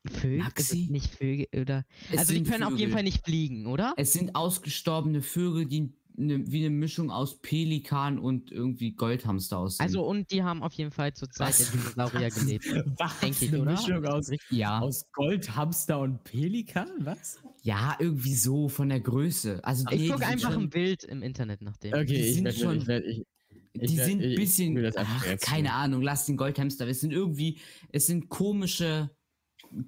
Vögel, 0.06 0.38
Maxi? 0.38 0.62
sind 0.62 0.90
nicht 0.90 1.14
Vögel 1.14 1.46
oder. 1.60 1.84
es 2.10 2.18
also 2.18 2.34
die 2.34 2.42
können 2.42 2.64
auf 2.64 2.76
jeden 2.76 2.90
Vögel. 2.90 2.92
Fall 2.92 3.02
nicht 3.04 3.24
fliegen, 3.24 3.66
oder? 3.66 3.94
Es 3.96 4.12
sind 4.12 4.34
ausgestorbene 4.34 5.22
Vögel, 5.22 5.66
die 5.66 5.92
ne, 6.16 6.42
wie 6.50 6.60
eine 6.64 6.70
Mischung 6.74 7.10
aus 7.10 7.40
Pelikan 7.40 8.18
und 8.18 8.50
irgendwie 8.50 8.92
Goldhamster 8.92 9.58
aussehen. 9.58 9.84
Also 9.84 10.04
und 10.04 10.30
die 10.30 10.42
haben 10.42 10.62
auf 10.62 10.72
jeden 10.74 10.90
Fall 10.90 11.12
zur 11.14 11.30
Zeit 11.30 11.58
der 11.58 11.66
Was? 11.66 11.72
Dinosaurier 11.72 12.30
gelebt. 12.30 12.66
Was? 12.98 13.20
Denke 13.20 13.44
ich, 13.44 13.52
eine 13.52 13.62
oder? 13.62 13.70
Mischung 13.72 14.04
aus, 14.06 14.30
ja, 14.50 14.78
aus 14.80 15.04
Gold, 15.12 15.54
Hamster 15.56 16.00
und 16.00 16.22
Pelikan? 16.24 16.88
Was? 17.00 17.38
ja, 17.64 17.96
irgendwie 18.00 18.34
so 18.34 18.68
von 18.68 18.88
der 18.88 19.00
Größe. 19.00 19.60
Also 19.64 19.84
Ich 19.90 20.00
nee, 20.00 20.08
gucke 20.08 20.26
einfach 20.26 20.52
schon- 20.52 20.62
ein 20.64 20.70
Bild 20.70 21.04
im 21.04 21.22
Internet 21.22 21.62
nach 21.62 21.76
dem. 21.76 21.92
Okay, 21.94 22.04
Die 22.06 22.14
ich 22.16 22.34
sind 22.34 22.44
werde 22.44 22.58
schon- 22.58 22.80
ich 22.80 22.88
ich, 22.88 23.26
ich 23.74 23.90
die 23.90 23.96
sind 23.96 24.20
ich- 24.20 24.26
ein 24.26 24.30
ich 24.32 24.36
bisschen, 24.36 24.92
ach, 24.96 25.24
keine. 25.40 25.72
Ahnung, 25.72 26.02
lass 26.02 26.26
den 26.26 26.36
Goldhamster. 26.36 26.86
Es 26.88 27.00
sind 27.00 27.12
irgendwie, 27.12 27.58
es 27.92 28.06
sind 28.06 28.28
komische 28.28 29.10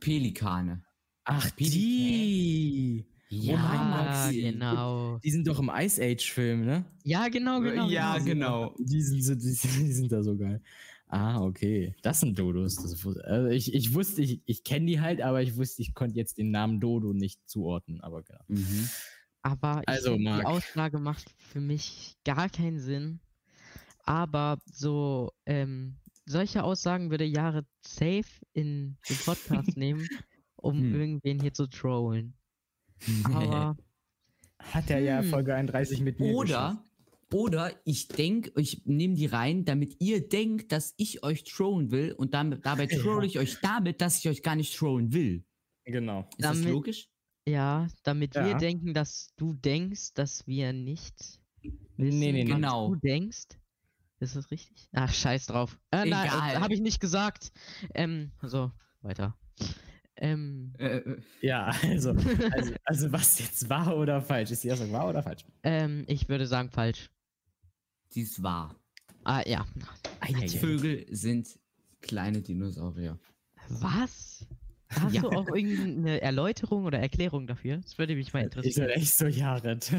Pelikane. 0.00 0.84
Ach, 1.24 1.54
Pelikan. 1.56 1.80
die. 1.80 3.04
Ja, 3.42 3.56
mein 3.56 3.74
ja, 3.74 3.84
Maxi. 4.04 4.42
genau. 4.42 5.18
Die 5.18 5.30
sind 5.30 5.46
doch 5.46 5.58
im 5.58 5.70
Ice 5.74 6.02
Age-Film, 6.02 6.64
ne? 6.64 6.84
Ja, 7.04 7.28
genau, 7.28 7.60
genau. 7.60 7.88
ja, 7.88 8.18
genau. 8.18 8.74
Die 8.78 9.00
sind, 9.02 9.18
die, 9.42 9.50
die 9.50 9.92
sind 9.92 10.12
da 10.12 10.22
so 10.22 10.36
geil. 10.36 10.62
Ah, 11.08 11.40
okay. 11.42 11.94
Das 12.02 12.20
sind 12.20 12.38
Dodos. 12.38 12.76
Das, 12.76 13.06
also 13.06 13.48
ich, 13.48 13.72
ich 13.74 13.94
wusste, 13.94 14.22
ich, 14.22 14.40
ich 14.46 14.64
kenne 14.64 14.86
die 14.86 15.00
halt, 15.00 15.20
aber 15.20 15.42
ich 15.42 15.56
wusste, 15.56 15.82
ich 15.82 15.94
konnte 15.94 16.16
jetzt 16.16 16.38
den 16.38 16.50
Namen 16.50 16.80
Dodo 16.80 17.12
nicht 17.12 17.40
zuordnen. 17.48 18.00
Aber 18.00 18.22
genau. 18.22 18.40
Mhm. 18.48 18.88
Aber 19.42 19.82
ich 19.82 19.88
Also, 19.88 20.14
find, 20.14 20.26
die. 20.26 20.44
Aussage 20.44 20.98
macht 20.98 21.34
für 21.38 21.60
mich 21.60 22.16
gar 22.24 22.48
keinen 22.48 22.80
Sinn. 22.80 23.20
Aber 24.04 24.58
so, 24.64 25.30
ähm, 25.46 25.96
solche 26.26 26.64
Aussagen 26.64 27.10
würde 27.10 27.24
Jahre 27.24 27.64
safe 27.86 28.24
in 28.52 28.96
den 29.08 29.16
Podcast 29.24 29.76
nehmen, 29.76 30.08
um 30.56 30.78
Hm. 30.78 30.94
irgendwen 30.94 31.40
hier 31.40 31.52
zu 31.52 31.66
trollen. 31.68 32.34
Aber 33.24 33.76
Hat 34.58 34.90
er 34.90 35.00
ja 35.00 35.20
Hm. 35.20 35.28
Folge 35.30 35.54
31 35.54 36.00
mit 36.00 36.20
mir. 36.20 36.34
Oder, 36.34 36.82
oder 37.32 37.72
ich 37.84 38.08
denke, 38.08 38.52
ich 38.60 38.82
nehme 38.86 39.14
die 39.14 39.26
rein, 39.26 39.64
damit 39.64 39.96
ihr 40.00 40.26
denkt, 40.28 40.72
dass 40.72 40.94
ich 40.96 41.22
euch 41.22 41.44
trollen 41.44 41.90
will 41.90 42.12
und 42.12 42.32
damit, 42.34 42.64
dabei 42.64 42.86
troll 43.20 43.24
ich 43.24 43.38
euch 43.38 43.58
damit, 43.60 44.00
dass 44.00 44.18
ich 44.18 44.28
euch 44.28 44.42
gar 44.42 44.56
nicht 44.56 44.74
trollen 44.76 45.12
will. 45.12 45.44
Genau. 45.84 46.20
Ist 46.38 46.44
das 46.44 46.58
Damit- 46.58 46.72
logisch? 46.72 47.08
ja, 47.46 47.88
damit 48.04 48.34
wir 48.34 48.48
Ja. 48.48 48.56
denken, 48.58 48.94
dass 48.94 49.28
du 49.36 49.52
denkst, 49.52 50.14
dass 50.14 50.46
wir 50.46 50.72
nicht 50.72 51.14
wissen, 51.98 52.18
Nee, 52.18 52.32
nee, 52.32 52.44
Genau. 52.44 52.88
du 52.94 52.96
denkst. 52.96 53.48
Ist 54.20 54.36
das 54.36 54.50
richtig? 54.50 54.88
Ach, 54.92 55.12
scheiß 55.12 55.46
drauf. 55.46 55.78
Äh, 55.90 56.06
nein, 56.06 56.28
Egal. 56.28 56.52
äh, 56.52 56.56
habe 56.60 56.72
ich 56.72 56.80
nicht 56.80 57.00
gesagt. 57.00 57.52
Ähm, 57.94 58.32
so, 58.40 58.70
weiter. 59.02 59.36
Ähm, 60.16 60.72
Äh, 60.78 60.98
äh, 60.98 61.16
Ja, 61.40 61.66
also, 61.82 62.10
also, 62.52 62.74
also 62.84 63.12
was 63.12 63.38
jetzt 63.38 63.68
wahr 63.68 63.96
oder 63.96 64.20
falsch? 64.22 64.50
Ist 64.50 64.64
die 64.64 64.72
Aussage 64.72 64.92
wahr 64.92 65.08
oder 65.08 65.22
falsch? 65.22 65.44
ähm, 65.62 66.04
ich 66.06 66.28
würde 66.28 66.46
sagen 66.46 66.70
falsch. 66.70 67.10
dies 68.14 68.42
war. 68.42 68.74
Ah, 69.24 69.42
ja. 69.46 69.66
Vögel 70.60 71.06
sind 71.10 71.48
kleine 72.00 72.40
Dinosaurier. 72.42 73.18
Was? 73.68 74.46
Hast 74.90 75.14
Ja. 75.14 75.22
du 75.22 75.30
auch 75.30 75.48
irgendeine 75.48 76.20
Erläuterung 76.20 76.84
oder 76.84 76.98
Erklärung 77.00 77.46
dafür? 77.48 77.78
Das 77.78 77.98
würde 77.98 78.14
mich 78.14 78.32
mal 78.32 78.44
Ich 78.44 78.50
bin 78.50 78.58
interessieren. 78.60 78.90
echt 78.90 79.14
so 79.16 79.26
Jared. 79.26 79.90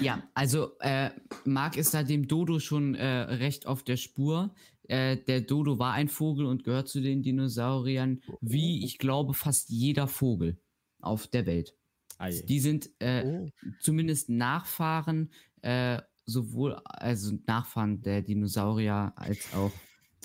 Ja, 0.00 0.22
also 0.34 0.72
äh, 0.80 1.10
Marc 1.44 1.76
ist 1.76 1.94
da 1.94 2.02
dem 2.02 2.26
Dodo 2.26 2.58
schon 2.58 2.94
äh, 2.96 3.06
recht 3.06 3.66
auf 3.66 3.84
der 3.84 3.96
Spur. 3.98 4.52
Äh, 4.88 5.18
der 5.18 5.42
Dodo 5.42 5.78
war 5.78 5.92
ein 5.92 6.08
Vogel 6.08 6.46
und 6.46 6.64
gehört 6.64 6.88
zu 6.88 7.00
den 7.00 7.22
Dinosauriern, 7.22 8.22
wie 8.40 8.84
ich 8.84 8.98
glaube 8.98 9.34
fast 9.34 9.68
jeder 9.70 10.08
Vogel 10.08 10.58
auf 11.00 11.26
der 11.28 11.46
Welt. 11.46 11.74
Ei. 12.18 12.42
Die 12.42 12.58
sind 12.60 12.90
äh, 12.98 13.22
Oh. 13.24 13.48
zumindest 13.80 14.28
Nachfahren, 14.28 15.30
äh, 15.62 16.00
sowohl 16.26 16.74
also 16.84 17.38
Nachfahren 17.46 18.02
der 18.02 18.22
Dinosaurier 18.22 19.12
als 19.14 19.52
auch 19.54 19.72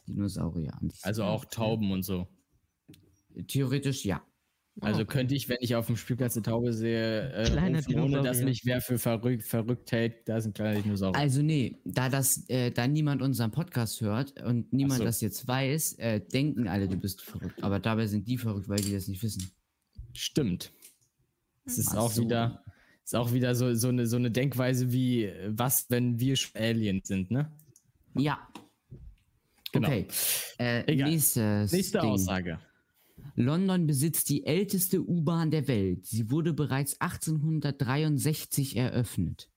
Dinosaurier. 0.07 0.77
Also 1.03 1.23
auch 1.23 1.45
Tauben 1.45 1.91
und 1.91 2.03
so. 2.03 2.27
Theoretisch 3.47 4.05
ja. 4.05 4.21
Also 4.81 5.01
okay. 5.01 5.11
könnte 5.11 5.35
ich, 5.35 5.49
wenn 5.49 5.57
ich 5.59 5.75
auf 5.75 5.85
dem 5.85 5.97
Spielplatz 5.97 6.35
eine 6.35 6.43
Taube 6.43 6.73
sehe, 6.73 7.29
äh, 7.29 7.75
rufen, 7.75 7.99
ohne 7.99 8.23
dass 8.23 8.41
mich 8.41 8.65
wer 8.65 8.81
für 8.81 8.97
verrückt, 8.97 9.43
verrückt 9.43 9.91
hält, 9.91 10.27
da 10.27 10.37
ist 10.37 10.45
ein 10.45 10.53
kleiner 10.53 10.81
Dinosaurier. 10.81 11.19
Also 11.19 11.43
nee, 11.43 11.79
da 11.85 12.09
das, 12.09 12.49
äh, 12.49 12.71
da 12.71 12.87
niemand 12.87 13.21
unseren 13.21 13.51
Podcast 13.51 14.01
hört 14.01 14.41
und 14.41 14.73
niemand 14.73 14.99
so. 14.99 15.03
das 15.03 15.21
jetzt 15.21 15.47
weiß, 15.47 15.99
äh, 15.99 16.21
denken 16.21 16.67
alle, 16.67 16.87
du 16.87 16.97
bist 16.97 17.21
verrückt. 17.21 17.63
Aber 17.63 17.79
dabei 17.79 18.07
sind 18.07 18.27
die 18.27 18.37
verrückt, 18.37 18.67
weil 18.67 18.79
die 18.79 18.93
das 18.93 19.07
nicht 19.07 19.21
wissen. 19.21 19.51
Stimmt. 20.13 20.71
Es 21.65 21.77
ist 21.77 21.91
Ach 21.91 21.97
auch 21.97 22.11
so. 22.11 22.23
wieder, 22.23 22.63
ist 23.03 23.15
auch 23.15 23.31
wieder 23.31 23.53
so, 23.53 23.75
so, 23.75 23.89
eine, 23.89 24.07
so 24.07 24.17
eine 24.17 24.31
Denkweise 24.31 24.91
wie, 24.91 25.31
was, 25.49 25.85
wenn 25.89 26.19
wir 26.19 26.35
Aliens 26.55 27.07
sind, 27.07 27.29
ne? 27.29 27.51
Ja. 28.15 28.39
Genau. 29.71 29.87
Okay. 29.87 30.07
Äh, 30.57 30.95
Nächste 30.95 31.67
Ding. 31.69 31.99
Aussage. 31.99 32.59
London 33.35 33.87
besitzt 33.87 34.29
die 34.29 34.45
älteste 34.45 35.01
U-Bahn 35.01 35.51
der 35.51 35.67
Welt. 35.67 36.05
Sie 36.05 36.29
wurde 36.29 36.53
bereits 36.53 36.99
1863 37.01 38.75
eröffnet. 38.75 39.49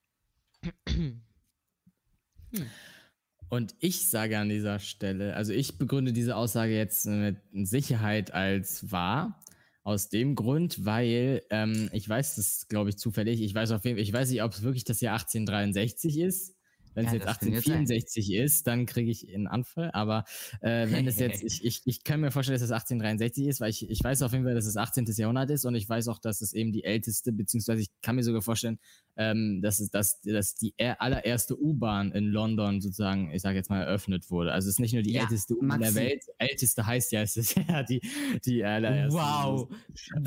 Und 3.48 3.74
ich 3.78 4.08
sage 4.08 4.38
an 4.38 4.48
dieser 4.48 4.78
Stelle, 4.78 5.36
also 5.36 5.52
ich 5.52 5.78
begründe 5.78 6.12
diese 6.12 6.36
Aussage 6.36 6.74
jetzt 6.74 7.06
mit 7.06 7.36
Sicherheit 7.52 8.32
als 8.32 8.90
wahr. 8.90 9.40
Aus 9.82 10.08
dem 10.08 10.34
Grund, 10.34 10.84
weil 10.84 11.42
ähm, 11.50 11.88
ich 11.92 12.08
weiß 12.08 12.34
das, 12.34 12.66
glaube 12.66 12.90
ich, 12.90 12.96
zufällig. 12.96 13.40
Ich 13.40 13.54
weiß 13.54 13.70
auf 13.70 13.84
jeden 13.84 13.98
ich 13.98 14.12
weiß 14.12 14.30
nicht, 14.30 14.42
ob 14.42 14.50
es 14.50 14.62
wirklich 14.62 14.82
das 14.82 15.00
Jahr 15.00 15.14
1863 15.14 16.18
ist. 16.18 16.55
Wenn 16.96 17.04
Ja, 17.04 17.10
es 17.10 17.12
jetzt 17.12 17.26
das 17.26 17.38
kann 17.38 17.52
jetzt 17.52 17.68
sein. 17.68 17.86
1864 17.86 18.32
ist, 18.34 18.66
dann 18.66 18.86
kriege 18.86 19.10
ich 19.10 19.32
einen 19.32 19.46
Anfall. 19.46 19.90
Aber 19.92 20.24
äh, 20.62 20.90
wenn 20.90 21.06
es 21.06 21.18
jetzt, 21.18 21.42
ich, 21.44 21.64
ich, 21.64 21.82
ich 21.84 22.04
kann 22.04 22.20
mir 22.20 22.30
vorstellen, 22.32 22.54
dass 22.56 22.62
es 22.62 22.72
1863 22.72 23.46
ist, 23.46 23.60
weil 23.60 23.70
ich, 23.70 23.88
ich 23.88 24.02
weiß 24.02 24.22
auf 24.22 24.32
jeden 24.32 24.44
Fall, 24.44 24.54
dass 24.54 24.66
es 24.66 24.76
18. 24.76 25.04
Jahrhundert 25.16 25.50
ist 25.50 25.66
und 25.66 25.74
ich 25.74 25.88
weiß 25.88 26.08
auch, 26.08 26.18
dass 26.18 26.40
es 26.40 26.54
eben 26.54 26.72
die 26.72 26.84
älteste, 26.84 27.32
beziehungsweise 27.32 27.82
ich 27.82 27.90
kann 28.02 28.16
mir 28.16 28.22
sogar 28.24 28.42
vorstellen, 28.42 28.78
ähm, 29.16 29.60
dass, 29.62 29.78
dass, 29.90 30.20
dass 30.20 30.54
die 30.56 30.74
er- 30.76 31.00
allererste 31.00 31.58
U-Bahn 31.60 32.12
in 32.12 32.26
London 32.26 32.80
sozusagen, 32.80 33.30
ich 33.32 33.42
sage 33.42 33.56
jetzt 33.56 33.70
mal, 33.70 33.80
eröffnet 33.82 34.30
wurde. 34.30 34.52
Also 34.52 34.68
es 34.68 34.74
ist 34.74 34.80
nicht 34.80 34.92
nur 34.92 35.02
die 35.02 35.12
Ja, 35.12 35.22
älteste 35.22 35.54
U-Bahn 35.56 35.80
der. 35.80 35.94
Welt, 35.94 36.24
älteste 36.38 36.86
heißt 36.86 37.12
ja, 37.12 37.22
es 37.22 37.36
ist 37.36 37.54
ja 37.68 37.82
die, 37.82 38.00
die 38.44 38.62
allererste. 38.64 39.18
Wow. 39.18 39.68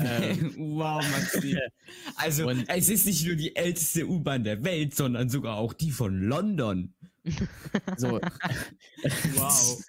Ähm, 0.00 0.54
wow, 0.58 1.04
Maxi. 1.10 1.56
Also, 2.16 2.48
Und- 2.48 2.68
es 2.68 2.88
ist 2.88 3.06
nicht 3.06 3.26
nur 3.26 3.36
die 3.36 3.54
älteste 3.56 4.06
U-Bahn 4.08 4.44
der 4.44 4.62
Welt, 4.64 4.94
sondern 4.94 5.28
sogar 5.28 5.56
auch 5.56 5.72
die 5.72 5.90
von 5.90 6.20
London. 6.20 6.94
So. 7.96 8.20
Wow. 9.34 9.84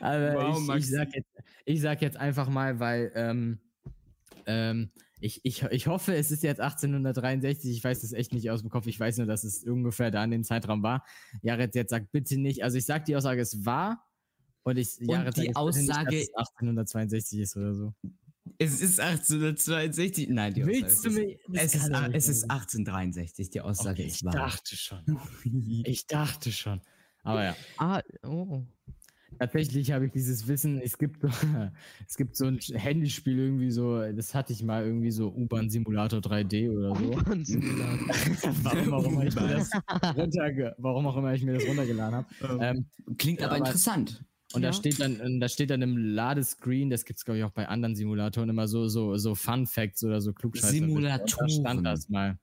Aber 0.00 0.34
Wow, 0.34 0.68
ich, 0.76 0.84
ich, 0.84 0.90
sag 0.90 1.14
jetzt, 1.14 1.28
ich 1.64 1.80
sag 1.80 2.02
jetzt 2.02 2.16
einfach 2.16 2.48
mal, 2.48 2.78
weil 2.80 3.12
ähm, 3.14 3.58
ähm, 4.46 4.90
ich, 5.20 5.40
ich, 5.44 5.62
ich 5.62 5.86
hoffe, 5.86 6.14
es 6.14 6.30
ist 6.30 6.42
jetzt 6.42 6.60
1863. 6.60 7.70
Ich 7.76 7.82
weiß 7.82 8.00
das 8.02 8.12
echt 8.12 8.32
nicht 8.32 8.50
aus 8.50 8.60
dem 8.60 8.70
Kopf. 8.70 8.86
Ich 8.86 9.00
weiß 9.00 9.16
nur, 9.18 9.26
dass 9.26 9.44
es 9.44 9.64
ungefähr 9.64 10.10
da 10.10 10.22
in 10.24 10.30
dem 10.30 10.44
Zeitraum 10.44 10.82
war. 10.82 11.04
Jared 11.42 11.74
jetzt 11.74 11.90
sagt 11.90 12.12
bitte 12.12 12.38
nicht. 12.38 12.62
Also 12.62 12.76
ich 12.78 12.84
sag 12.86 13.04
die 13.06 13.16
Aussage 13.16 13.40
ist 13.40 13.64
wahr. 13.64 14.02
Und 14.62 14.76
ich 14.78 14.96
Jared 15.00 15.36
die 15.36 15.54
Aussage- 15.56 16.16
nicht, 16.16 16.30
dass 16.34 16.48
es 16.50 16.56
1862 16.56 17.38
ist 17.40 17.56
oder 17.56 17.74
so. 17.74 17.94
Es 18.58 18.80
ist 18.80 19.00
1862. 19.00 20.28
Nein, 20.28 20.54
die 20.54 20.62
Aussage 20.62 20.80
Willst 20.82 21.04
du 21.04 21.08
ist, 21.10 21.14
mir. 21.16 21.38
das 21.48 21.64
es, 21.64 21.74
ist, 21.74 21.90
es 22.12 22.28
ist 22.28 22.40
sein. 22.42 22.50
1863. 22.50 23.50
Die 23.50 23.60
Aussage 23.60 23.90
Okay, 24.02 24.06
ist 24.06 24.16
ich 24.16 24.24
wahr. 24.24 24.32
dachte 24.32 24.76
schon. 24.76 25.02
Ich 25.84 26.06
dachte 26.06 26.52
schon. 26.52 26.80
Aber 27.22 27.42
ja. 27.44 27.56
Ah, 27.78 28.02
oh. 28.24 28.64
Tatsächlich 29.38 29.92
habe 29.92 30.06
ich 30.06 30.12
dieses 30.12 30.46
Wissen, 30.48 30.80
es 30.80 30.98
gibt, 30.98 31.22
es 32.08 32.16
gibt 32.16 32.36
so 32.36 32.46
ein 32.46 32.58
Handyspiel 32.58 33.38
irgendwie 33.38 33.70
so, 33.70 34.00
das 34.12 34.34
hatte 34.34 34.52
ich 34.52 34.62
mal 34.62 34.84
irgendwie 34.84 35.10
so 35.10 35.28
U-Bahn 35.28 35.68
Simulator 35.70 36.20
3D 36.20 36.70
oder 36.70 36.94
so. 36.96 37.04
U-Bahn-Simulator. 37.04 38.06
warum, 38.62 38.92
auch 38.94 39.04
immer 39.04 39.24
ich 39.26 39.34
mir 39.34 39.48
das 39.48 39.70
runterge 40.16 40.74
warum 40.78 41.06
auch 41.06 41.16
immer 41.16 41.34
ich 41.34 41.42
mir 41.44 41.54
das 41.54 41.66
runtergeladen 41.66 42.14
habe. 42.16 42.64
Ähm, 42.64 42.86
Klingt 43.18 43.42
aber, 43.42 43.56
aber- 43.56 43.66
interessant. 43.66 44.24
und 44.54 44.62
da 44.62 44.68
Ja. 44.68 44.72
steht 44.72 45.00
dann, 45.00 45.40
da 45.40 45.48
steht 45.48 45.70
dann 45.70 45.82
im 45.82 45.96
Ladescreen, 45.96 46.90
das 46.90 47.04
gibt 47.04 47.18
es 47.18 47.24
glaube 47.24 47.38
ich 47.38 47.44
auch 47.44 47.50
bei 47.52 47.68
anderen 47.68 47.94
Simulatoren 47.96 48.48
immer 48.48 48.68
so, 48.68 48.88
so, 48.88 49.16
so 49.16 49.34
Fun 49.34 49.66
Facts 49.66 50.02
oder 50.04 50.20
so 50.20 50.32
Klugscheißer. 50.32 50.68
Simulatoren. 50.72 51.48
Da 51.48 51.54
stand 51.54 51.86
das 51.86 52.08
mal. 52.08 52.38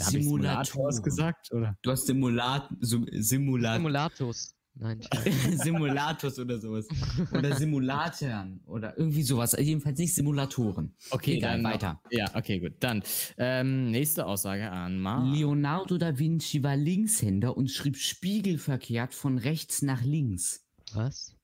Habe 0.00 0.16
ich 0.18 0.24
Simulators 0.24 1.02
gesagt? 1.02 1.52
Oder? 1.52 1.76
Du 1.82 1.90
hast 1.90 2.06
Simulat 2.06 2.66
Sim- 2.80 3.06
Simulat 3.12 3.76
Simulatus. 3.76 4.54
Nein, 4.74 5.00
Simulators 5.52 6.38
oder 6.38 6.58
sowas. 6.58 6.88
Oder 7.32 7.54
Simulatoren. 7.56 8.60
Oder 8.66 8.96
irgendwie 8.96 9.22
sowas. 9.22 9.54
Jedenfalls 9.58 9.98
nicht 9.98 10.14
Simulatoren. 10.14 10.94
Okay, 11.10 11.36
Egal, 11.36 11.62
dann 11.62 11.72
weiter. 11.72 12.00
Ja, 12.10 12.26
okay, 12.34 12.58
gut. 12.58 12.74
Dann 12.80 13.02
ähm, 13.36 13.90
nächste 13.90 14.26
Aussage 14.26 14.70
an 14.70 14.98
Mar. 14.98 15.24
Leonardo 15.26 15.98
da 15.98 16.18
Vinci 16.18 16.62
war 16.62 16.76
Linkshänder 16.76 17.56
und 17.56 17.70
schrieb 17.70 17.96
spiegelverkehrt 17.96 19.14
von 19.14 19.38
rechts 19.38 19.82
nach 19.82 20.02
links. 20.02 20.64
was? 20.94 21.36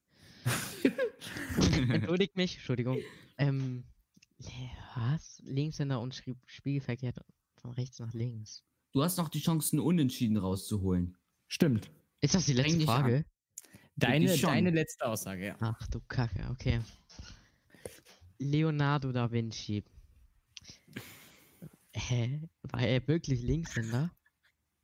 Entschuldigt 1.91 2.37
mich, 2.37 2.57
Entschuldigung. 2.57 2.99
Ähm, 3.37 3.85
was? 4.95 5.43
Linkshänder 5.45 6.01
und 6.01 6.15
schrieb 6.15 6.39
spiegelverkehrt 6.47 7.19
von 7.57 7.73
rechts 7.73 7.99
nach 7.99 8.15
links. 8.15 8.65
Du 8.93 9.03
hast 9.03 9.19
noch 9.19 9.29
die 9.29 9.41
Chance, 9.41 9.77
einen 9.77 9.81
Unentschieden 9.85 10.39
rauszuholen. 10.39 11.17
Stimmt. 11.47 11.91
Ist 12.21 12.35
das 12.35 12.47
die 12.47 12.53
letzte 12.53 12.73
Eigentlich 12.73 12.87
Frage? 12.87 13.25
Deine, 13.97 14.37
deine 14.37 14.71
letzte 14.71 15.07
Aussage, 15.07 15.47
ja. 15.47 15.57
Ach 15.61 15.87
du 15.89 16.01
Kacke, 16.09 16.47
okay. 16.51 16.81
Leonardo 18.39 19.11
da 19.13 19.31
Vinci. 19.31 19.83
Hä? 21.95 22.41
War 22.63 22.83
er 22.83 23.07
wirklich 23.09 23.43
Linkshänder? 23.43 24.13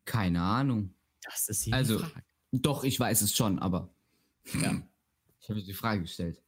Keine 0.05 0.43
Ahnung. 0.43 0.95
Das 1.23 1.49
ist 1.49 1.63
hier 1.63 1.75
Also- 1.75 1.99
die 1.99 2.05
Frage. 2.05 2.25
Doch, 2.53 2.85
ich 2.85 2.99
weiß 3.01 3.23
es 3.23 3.35
schon, 3.35 3.59
aber 3.59 3.93
Ja. 4.53 4.83
ich 5.41 5.49
habe 5.49 5.63
die 5.63 5.73
Frage 5.73 6.03
gestellt. 6.03 6.41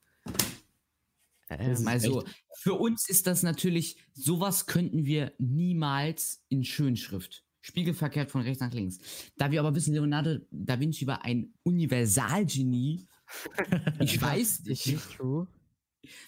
Ähm, 1.48 1.70
ist 1.72 1.86
Also, 1.86 2.24
für 2.58 2.74
uns 2.74 3.08
ist 3.08 3.26
das 3.26 3.42
natürlich, 3.42 3.96
sowas 4.12 4.66
könnten 4.66 5.04
wir 5.04 5.32
niemals 5.38 6.44
in 6.48 6.64
Schönschrift. 6.64 7.44
Spiegelverkehrt 7.66 8.30
von 8.30 8.42
rechts 8.42 8.60
nach 8.60 8.72
links. 8.72 8.98
Da 9.36 9.50
wir 9.50 9.58
aber 9.58 9.74
wissen, 9.74 9.92
Leonardo 9.92 10.38
da 10.52 10.78
Vinci 10.78 11.04
war 11.08 11.24
ein 11.24 11.52
Universalgenie. 11.64 13.08
Ich 13.98 14.22
weiß 14.22 14.60
ist 14.60 14.66
nicht. 14.68 14.86
nicht 14.86 15.16
true. 15.16 15.48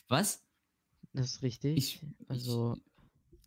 Was? 0.09 0.45
Das 1.13 1.27
ist 1.27 1.43
richtig. 1.43 1.79
Ich, 1.79 2.07
also, 2.27 2.75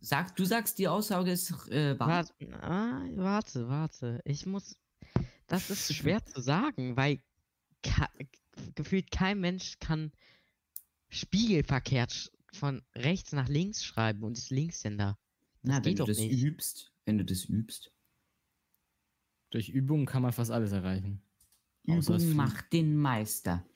ich, 0.00 0.08
sag, 0.08 0.34
du 0.36 0.46
sagst, 0.46 0.78
die 0.78 0.88
Aussage 0.88 1.32
ist 1.32 1.50
äh, 1.68 1.98
wahr. 1.98 2.08
warte, 2.08 2.32
ah, 2.62 3.04
warte, 3.16 3.68
warte. 3.68 4.22
Ich 4.24 4.46
muss. 4.46 4.78
Das 5.46 5.68
ist 5.68 5.92
schwer 5.94 6.24
zu 6.24 6.40
sagen, 6.40 6.96
weil 6.96 7.20
gefühlt 8.74 9.10
kein 9.10 9.38
Mensch 9.38 9.78
kann 9.80 10.12
spiegelverkehrt 11.10 12.32
von 12.54 12.80
rechts 12.94 13.32
nach 13.32 13.48
links 13.48 13.84
schreiben 13.84 14.22
und 14.22 14.38
ist 14.38 14.48
Linkshänder. 14.48 15.18
Na, 15.60 15.74
wenn 15.76 15.82
geht 15.82 15.98
du 15.98 16.02
doch 16.04 16.06
das 16.06 16.16
nicht. 16.16 16.42
übst, 16.42 16.91
wenn 17.04 17.18
du 17.18 17.24
das 17.24 17.44
übst. 17.44 17.92
Durch 19.50 19.68
Übungen 19.68 20.06
kann 20.06 20.22
man 20.22 20.32
fast 20.32 20.50
alles 20.50 20.72
erreichen. 20.72 21.22
Übung 21.84 22.34
macht 22.34 22.72
den 22.72 22.96
Meister. 22.96 23.66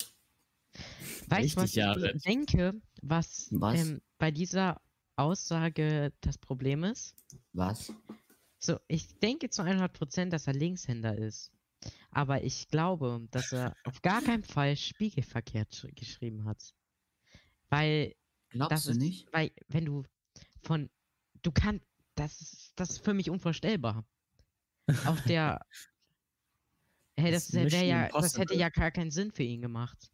Weißt 1.29 1.57
du, 1.57 1.57
was 1.57 1.65
Richtig, 1.65 1.71
ich 1.71 1.75
Jared. 1.75 2.25
denke, 2.25 2.81
was, 3.03 3.49
Was? 3.51 3.81
Ähm, 3.81 4.01
bei 4.19 4.31
dieser 4.31 4.81
Aussage 5.17 6.13
das 6.21 6.39
Problem 6.39 6.85
ist? 6.85 7.15
Was? 7.53 7.93
So, 8.59 8.79
ich 8.87 9.19
denke 9.19 9.51
zu 9.51 9.63
100%, 9.63 10.29
dass 10.31 10.47
er 10.47 10.55
Linkshänder 10.55 11.17
ist. 11.19 11.53
Aber 12.11 12.43
ich 12.43 12.69
glaube, 12.69 13.27
dass 13.31 13.53
er 13.53 13.75
auf 13.85 14.01
gar 14.03 14.23
keinen 14.23 14.45
Fall 14.45 14.77
spiegelverkehrt 14.77 15.73
sch- 15.73 15.95
geschrieben 15.95 16.45
hat. 16.45 16.75
Weil 17.69 18.15
Glaubst 18.51 18.73
das 18.73 18.85
du 18.85 18.91
ist, 18.93 18.99
nicht? 18.99 19.33
weil 19.33 19.51
wenn 19.69 19.85
du 19.85 20.05
von, 20.63 20.89
du 21.43 21.53
kannst, 21.53 21.85
das 22.17 22.41
ist, 22.41 22.73
das 22.77 22.91
ist 22.91 23.05
für 23.05 23.15
mich 23.15 23.31
unvorstellbar. 23.31 24.05
Auf 25.07 25.23
der, 25.25 25.65
hey, 27.19 27.33
Das 27.33 27.49
das, 27.49 27.73
ja, 27.73 28.09
das 28.09 28.37
hätte 28.39 28.55
ja 28.55 28.69
gar 28.69 28.91
keinen 28.91 29.11
Sinn 29.11 29.33
für 29.33 29.43
ihn 29.43 29.61
gemacht, 29.63 30.11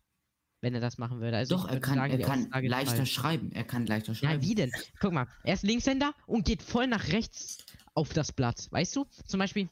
wenn 0.60 0.74
er 0.74 0.80
das 0.80 0.98
machen 0.98 1.20
würde. 1.20 1.36
Also 1.36 1.56
Doch, 1.56 1.68
er 1.68 1.80
kann, 1.80 1.94
sagen, 1.96 2.12
er 2.20 2.26
kann 2.26 2.64
leichter 2.64 2.96
falsch. 2.96 3.12
schreiben. 3.12 3.52
Er 3.52 3.64
kann 3.64 3.86
leichter 3.86 4.12
Ja, 4.12 4.18
schreiben. 4.18 4.42
wie 4.42 4.54
denn? 4.54 4.72
Guck 5.00 5.12
mal, 5.12 5.26
er 5.44 5.54
ist 5.54 5.62
Linkshänder 5.62 6.14
und 6.26 6.44
geht 6.46 6.62
voll 6.62 6.86
nach 6.86 7.08
rechts 7.08 7.58
auf 7.94 8.12
das 8.12 8.32
Blatt. 8.32 8.68
Weißt 8.70 8.94
du? 8.96 9.04
Zum 9.26 9.38
Beispiel, 9.38 9.68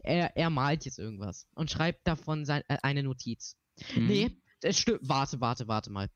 er, 0.00 0.36
er 0.36 0.50
malt 0.50 0.84
jetzt 0.84 0.98
irgendwas 0.98 1.46
und 1.54 1.70
schreibt 1.70 2.06
davon 2.06 2.44
sein, 2.44 2.62
äh, 2.68 2.76
eine 2.82 3.02
Notiz. 3.02 3.56
Mhm. 3.94 4.06
Nee, 4.06 4.36
es 4.60 4.78
stimmt. 4.78 5.00
Warte, 5.02 5.40
warte, 5.40 5.66
warte 5.68 5.90
mal. 5.90 6.10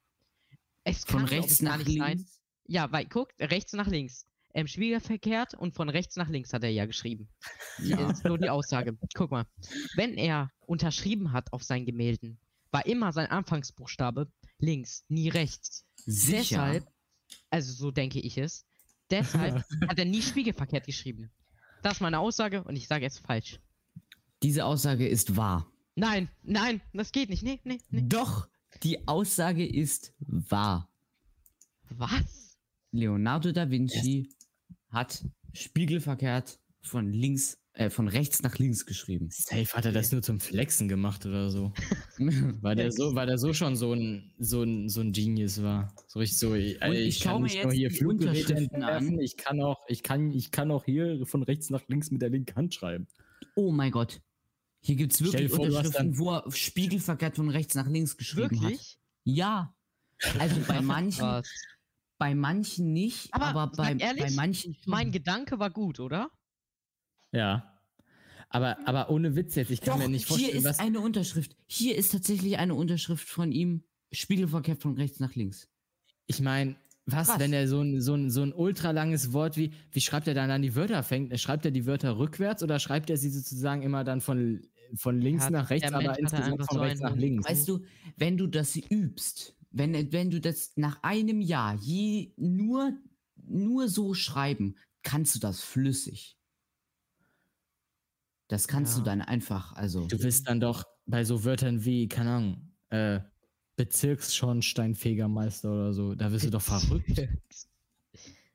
Es 0.85 1.05
Von 1.05 1.20
kann, 1.20 1.29
rechts 1.29 1.62
nach 1.62 1.79
links. 1.79 1.94
sein. 1.98 2.26
Ja, 2.68 2.92
weil, 2.92 3.07
guck, 3.07 3.33
rechts 3.40 3.72
nach 3.72 3.87
links. 3.87 4.26
Ähm, 4.57 4.66
spiegelverkehrt 4.66 5.53
und 5.53 5.75
von 5.75 5.90
rechts 5.90 6.16
nach 6.16 6.31
links 6.31 6.55
hat 6.55 6.64
er 6.64 6.71
ja 6.71 6.87
geschrieben. 6.87 7.29
Ja. 7.79 8.11
Ist 8.11 8.25
nur 8.25 8.38
die 8.38 8.49
Aussage. 8.49 8.97
Guck 9.12 9.31
mal, 9.31 9.45
wenn 9.97 10.14
er 10.14 10.51
unterschrieben 10.61 11.33
hat 11.33 11.53
auf 11.53 11.62
seinen 11.62 11.85
Gemälden, 11.85 12.38
war 12.71 12.87
immer 12.87 13.12
sein 13.12 13.27
Anfangsbuchstabe 13.27 14.33
links, 14.59 15.05
nie 15.09 15.29
rechts. 15.29 15.85
Sicher. 16.07 16.38
Deshalb, 16.38 16.87
also 17.51 17.71
so 17.71 17.90
denke 17.90 18.19
ich 18.19 18.38
es, 18.38 18.64
deshalb 19.11 19.62
hat 19.88 19.99
er 19.99 20.07
nie 20.07 20.23
spiegelverkehrt 20.23 20.87
geschrieben. 20.87 21.31
Das 21.83 21.99
ist 21.99 22.01
meine 22.01 22.19
Aussage 22.19 22.64
und 22.64 22.77
ich 22.77 22.88
sage 22.88 23.05
jetzt 23.05 23.19
falsch. 23.19 23.61
Diese 24.42 24.64
Aussage 24.64 25.07
ist 25.07 25.37
wahr. 25.37 25.71
Nein, 25.97 26.31
nein, 26.42 26.81
das 26.95 27.12
geht 27.12 27.29
nicht. 27.29 27.42
Nee, 27.42 27.61
nee, 27.64 27.83
nee. 27.90 28.05
Doch, 28.09 28.49
die 28.83 29.07
Aussage 29.07 29.66
ist 29.66 30.14
wahr. 30.21 30.88
Was? 31.90 32.59
Leonardo 32.90 33.53
da 33.53 33.69
Vinci 33.69 34.31
hat 34.96 35.24
spiegelverkehrt 35.52 36.59
von 36.82 37.12
links, 37.12 37.59
äh, 37.74 37.90
von 37.90 38.09
rechts 38.09 38.42
nach 38.42 38.59
links 38.59 38.87
geschrieben. 38.87 39.28
Safe 39.30 39.66
hat 39.66 39.85
er 39.85 39.92
das 39.92 40.11
nur 40.11 40.22
zum 40.22 40.40
Flexen 40.40 40.88
gemacht 40.88 41.26
oder 41.26 41.50
so. 41.50 41.72
Weil 42.62 42.76
der 42.76 42.90
so, 42.90 43.14
weil 43.14 43.26
der 43.26 43.38
so 43.38 43.52
schon 43.52 43.76
so 43.76 43.92
ein, 43.92 44.32
so 44.38 44.62
ein, 44.62 44.88
so 44.88 45.02
ein 45.02 45.12
Genius 45.12 45.62
war. 45.62 45.92
So 46.06 46.18
richtig 46.18 46.38
so, 46.38 46.54
ich, 46.54 46.80
Und 46.82 46.92
ich 46.92 47.09
ich 47.09 47.18
schau 47.18 47.32
kann 47.32 47.42
mir 47.42 47.48
nicht 47.48 47.62
nur 47.62 47.72
jetzt 47.72 47.78
hier 47.78 47.88
die 47.90 47.96
Fluggeräte 47.96 48.38
Unterschriften 48.54 48.82
entwerfen, 48.82 49.14
an. 49.14 49.20
ich 49.20 49.37
kann 49.37 49.61
auch, 49.61 49.85
ich 49.88 50.02
kann, 50.02 50.30
ich 50.30 50.50
kann 50.50 50.70
auch 50.70 50.85
hier 50.85 51.26
von 51.26 51.42
rechts 51.42 51.70
nach 51.70 51.87
links 51.88 52.11
mit 52.11 52.22
der 52.22 52.30
linken 52.30 52.56
Hand 52.56 52.74
schreiben. 52.74 53.06
oh 53.54 53.70
mein 53.70 53.90
Gott. 53.90 54.20
Hier 54.80 54.96
gibt 54.96 55.14
es 55.14 55.22
wirklich 55.22 55.50
vor, 55.50 55.66
Unterschriften, 55.66 56.18
wo 56.18 56.30
er 56.30 56.50
spiegelverkehrt 56.50 57.37
von 57.37 57.50
rechts 57.50 57.74
nach 57.74 57.88
links 57.88 58.16
geschrieben 58.16 58.61
hat. 58.61 58.70
Wirklich? 58.70 58.98
Ja. 59.24 59.74
Also 60.38 60.61
bei 60.66 60.80
manchen. 60.80 61.42
Bei 62.18 62.35
manchen 62.35 62.92
nicht, 62.92 63.33
Aber 63.33 63.46
aber, 63.46 63.66
bei, 63.76 63.94
bei 63.94 64.00
ehrlich, 64.05 64.35
manchen 64.37 64.74
schon. 64.74 64.90
Mein 64.90 65.12
Gedanke 65.12 65.59
war 65.59 65.70
gut, 65.70 66.00
oder? 66.00 66.31
Ja. 67.33 67.72
Aber, 68.48 68.79
aber 68.87 69.11
ohne 69.11 69.35
Witz 69.35 69.55
jetzt, 69.57 69.70
ich 69.70 69.81
kann 69.81 69.98
Doch, 69.98 70.07
mir 70.07 70.12
nicht 70.12 70.29
hier 70.29 70.37
vorstellen, 70.37 70.59
ist 70.59 70.64
was. 70.64 70.79
eine 70.79 71.00
Unterschrift. 71.00 71.57
Hier 71.66 71.96
ist 71.96 72.12
tatsächlich 72.12 72.59
eine 72.59 72.74
Unterschrift 72.74 73.29
von 73.29 73.52
ihm. 73.52 73.85
Spiegelverkehrt 74.12 74.81
von 74.81 74.94
rechts 74.94 75.18
nach 75.18 75.35
links. 75.35 75.68
Ich 76.26 76.40
meine, 76.40 76.76
was, 77.07 77.29
Krass. 77.29 77.38
wenn 77.40 77.52
er 77.52 77.66
so 77.68 77.81
ein, 77.81 78.00
so, 78.00 78.14
ein, 78.14 78.31
so 78.31 78.42
ein 78.42 78.52
ultralanges 78.52 79.33
Wort 79.33 79.57
wie, 79.57 79.72
wie 79.90 80.00
schreibt 80.00 80.29
er 80.29 80.35
dann 80.35 80.50
an 80.50 80.62
die 80.62 80.74
Wörter? 80.76 81.02
Fängt, 81.02 81.38
schreibt 81.38 81.64
er 81.64 81.70
die 81.72 81.87
Wörter 81.87 82.16
rückwärts 82.18 82.62
oder 82.62 82.79
schreibt 82.79 83.11
er 83.11 83.16
sie 83.16 83.31
sozusagen 83.31 83.83
immer 83.83 84.05
dann 84.05 84.20
von, 84.20 84.62
von 84.94 85.20
links 85.20 85.44
Hat- 85.44 85.52
nach 85.52 85.70
rechts, 85.70 85.92
aber 85.92 86.18
insgesamt 86.18 86.52
einfach 86.52 86.66
von 86.66 86.79
so 86.79 86.83
rechts 86.83 87.00
nach 87.00 87.16
links? 87.16 87.48
Weißt 87.48 87.68
du, 87.68 87.85
wenn 88.16 88.37
du 88.38 88.46
das 88.46 88.76
übst, 88.76 89.57
wenn, 89.70 90.12
wenn 90.12 90.31
du 90.31 90.40
das 90.40 90.72
nach 90.76 91.02
einem 91.02 91.40
Jahr 91.40 91.74
je 91.76 92.33
nur, 92.37 92.92
nur 93.37 93.88
so 93.88 94.14
schreiben, 94.14 94.76
kannst 95.02 95.35
du 95.35 95.38
das 95.40 95.61
flüssig. 95.62 96.37
Das 98.48 98.68
kannst 98.68 98.92
Ja. 98.94 98.98
du 98.98 99.05
dann 99.05 99.22
einfach, 99.22 99.72
also. 99.74 100.07
Du 100.07 100.18
bist 100.18 100.48
dann 100.48 100.61
doch 100.61 100.85
bei 101.07 101.24
so 101.24 101.44
Wörtern 101.44 101.85
wie, 101.85 102.09
keine 102.09 102.31
Ahnung, 102.31 102.72
äh, 102.90 103.20
Bezirksschornsteinfegermeister 103.76 105.70
oder 105.70 105.92
so, 105.92 106.14
da 106.14 106.31
wirst 106.33 106.46
du 106.46 106.50
doch 106.50 106.62
verrückt. 106.62 107.09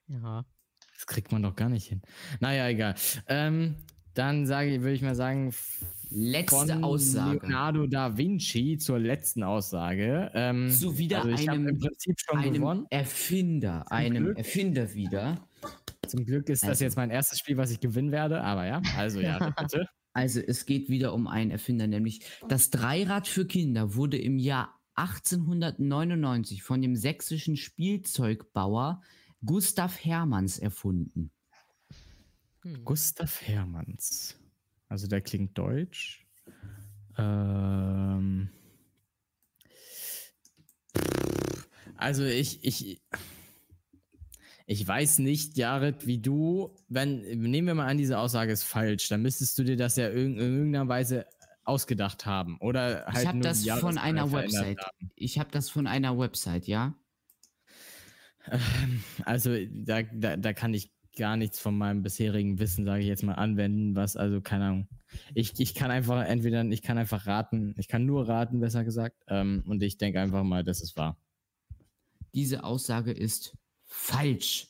Ja. 0.08 0.46
Das 0.94 1.06
kriegt 1.08 1.32
man 1.32 1.42
doch 1.42 1.56
gar 1.56 1.70
nicht 1.70 1.88
hin. 1.88 2.02
Naja, 2.40 2.68
egal. 2.68 2.96
Ähm, 3.28 3.78
dann 4.14 4.46
sage 4.46 4.76
ich, 4.76 4.82
würde 4.82 4.94
ich 4.94 5.02
mal 5.02 5.16
sagen, 5.16 5.54
Letzte 6.14 6.56
von 6.74 6.84
Aussage. 6.84 7.40
Leonardo 7.40 7.88
da 7.88 8.18
Vinci 8.18 8.78
zur 8.78 9.00
letzten 9.00 9.44
Aussage. 9.44 10.30
Ähm, 10.34 10.70
Zu 10.70 10.98
wieder 10.98 11.24
also 11.24 11.50
einem- 11.50 11.80
einem. 12.34 12.88
Erfinder, 12.90 13.90
einem 13.92 14.24
Glück. 14.26 14.38
Erfinder 14.38 14.94
wieder. 14.94 15.48
Zum 16.08 16.26
Glück 16.26 16.50
ist 16.50 16.64
das 16.64 16.70
Also- 16.70 16.84
jetzt 16.84 16.98
mein 16.98 17.12
erstes 17.12 17.40
Spiel, 17.40 17.56
was 17.58 17.72
ich 17.72 17.80
gewinnen 17.80 18.12
werde. 18.12 18.42
Aber 18.44 18.66
ja, 18.66 18.82
also 18.98 19.22
ja, 19.22 19.38
bitte. 19.58 19.88
Also 20.14 20.42
es 20.42 20.66
geht 20.66 20.90
wieder 20.90 21.14
um 21.14 21.28
einen 21.28 21.52
Erfinder, 21.52 21.88
nämlich 21.88 22.22
das 22.50 22.70
Dreirad 22.70 23.28
für 23.30 23.48
Kinder 23.48 23.96
wurde 23.96 24.18
im 24.18 24.38
Jahr 24.38 24.78
1899 24.96 26.64
von 26.64 26.82
dem 26.82 26.98
sächsischen 26.98 27.56
Spielzeugbauer 27.56 29.02
Gustav 29.46 30.04
Hermanns 30.04 30.60
erfunden. 30.60 31.32
Hm. 32.64 32.84
Gustav 32.84 33.42
Hermanns. 33.42 34.36
Also 34.92 35.08
der 35.08 35.22
klingt 35.22 35.58
deutsch. 35.58 36.28
Ähm, 37.18 38.50
also 41.96 42.26
ich, 42.26 42.62
ich, 42.66 43.02
ich 44.66 44.86
weiß 44.86 45.20
nicht, 45.20 45.56
Jared, 45.56 46.06
wie 46.08 46.18
du, 46.18 46.76
wenn, 46.90 47.22
nehmen 47.22 47.68
wir 47.68 47.76
mal 47.76 47.88
an, 47.88 48.00
diese 48.00 48.20
Aussage 48.20 48.52
ist 48.52 48.64
falsch, 48.64 49.08
dann 49.08 49.22
müsstest 49.22 49.58
du 49.58 49.64
dir 49.64 49.78
das 49.78 49.96
ja 49.96 50.10
in 50.10 50.38
irgendeiner 50.38 50.90
Weise 50.90 51.26
ausgedacht 51.64 52.26
haben. 52.26 52.58
Oder 52.60 53.06
halt 53.06 53.24
ich 53.24 53.28
habe 53.30 53.40
das 53.40 53.62
die 53.64 53.70
von 53.70 53.98
einer 53.98 54.34
Website. 54.34 54.78
haben. 54.78 55.12
Ich 55.16 55.40
habe 55.40 55.52
das 55.52 55.70
von 55.70 55.88
einer 55.88 56.20
Website, 56.20 56.68
ja? 56.68 56.96
Also 59.24 59.56
da, 59.70 60.02
da, 60.02 60.36
da 60.36 60.52
kann 60.52 60.74
ich 60.74 60.92
gar 61.18 61.38
nichts 61.38 61.60
von 61.60 61.78
meinem 61.78 62.04
bisherigen 62.04 62.60
Wissen, 62.60 62.86
sage 62.86 63.02
ich 63.02 63.08
jetzt 63.08 63.24
mal, 63.24 63.34
anwenden, 63.34 63.96
was, 63.96 64.16
also 64.16 64.42
keine 64.42 64.66
Ahnung. 64.66 64.88
Ich, 65.34 65.60
ich 65.60 65.76
kann 65.76 65.92
einfach 65.92 66.24
entweder, 66.26 66.64
ich 66.66 66.82
kann 66.82 66.98
einfach 66.98 67.28
raten, 67.28 67.74
ich 67.78 67.88
kann 67.88 68.06
nur 68.06 68.28
raten, 68.28 68.60
besser 68.60 68.84
gesagt. 68.84 69.18
Ähm, 69.28 69.64
und 69.68 69.84
ich 69.84 69.98
denke 69.98 70.22
einfach 70.22 70.44
mal, 70.44 70.64
dass 70.64 70.82
es 70.82 70.96
wahr. 70.96 71.18
Diese 72.34 72.64
Aussage 72.64 73.12
ist 73.12 73.58
falsch. 73.84 74.70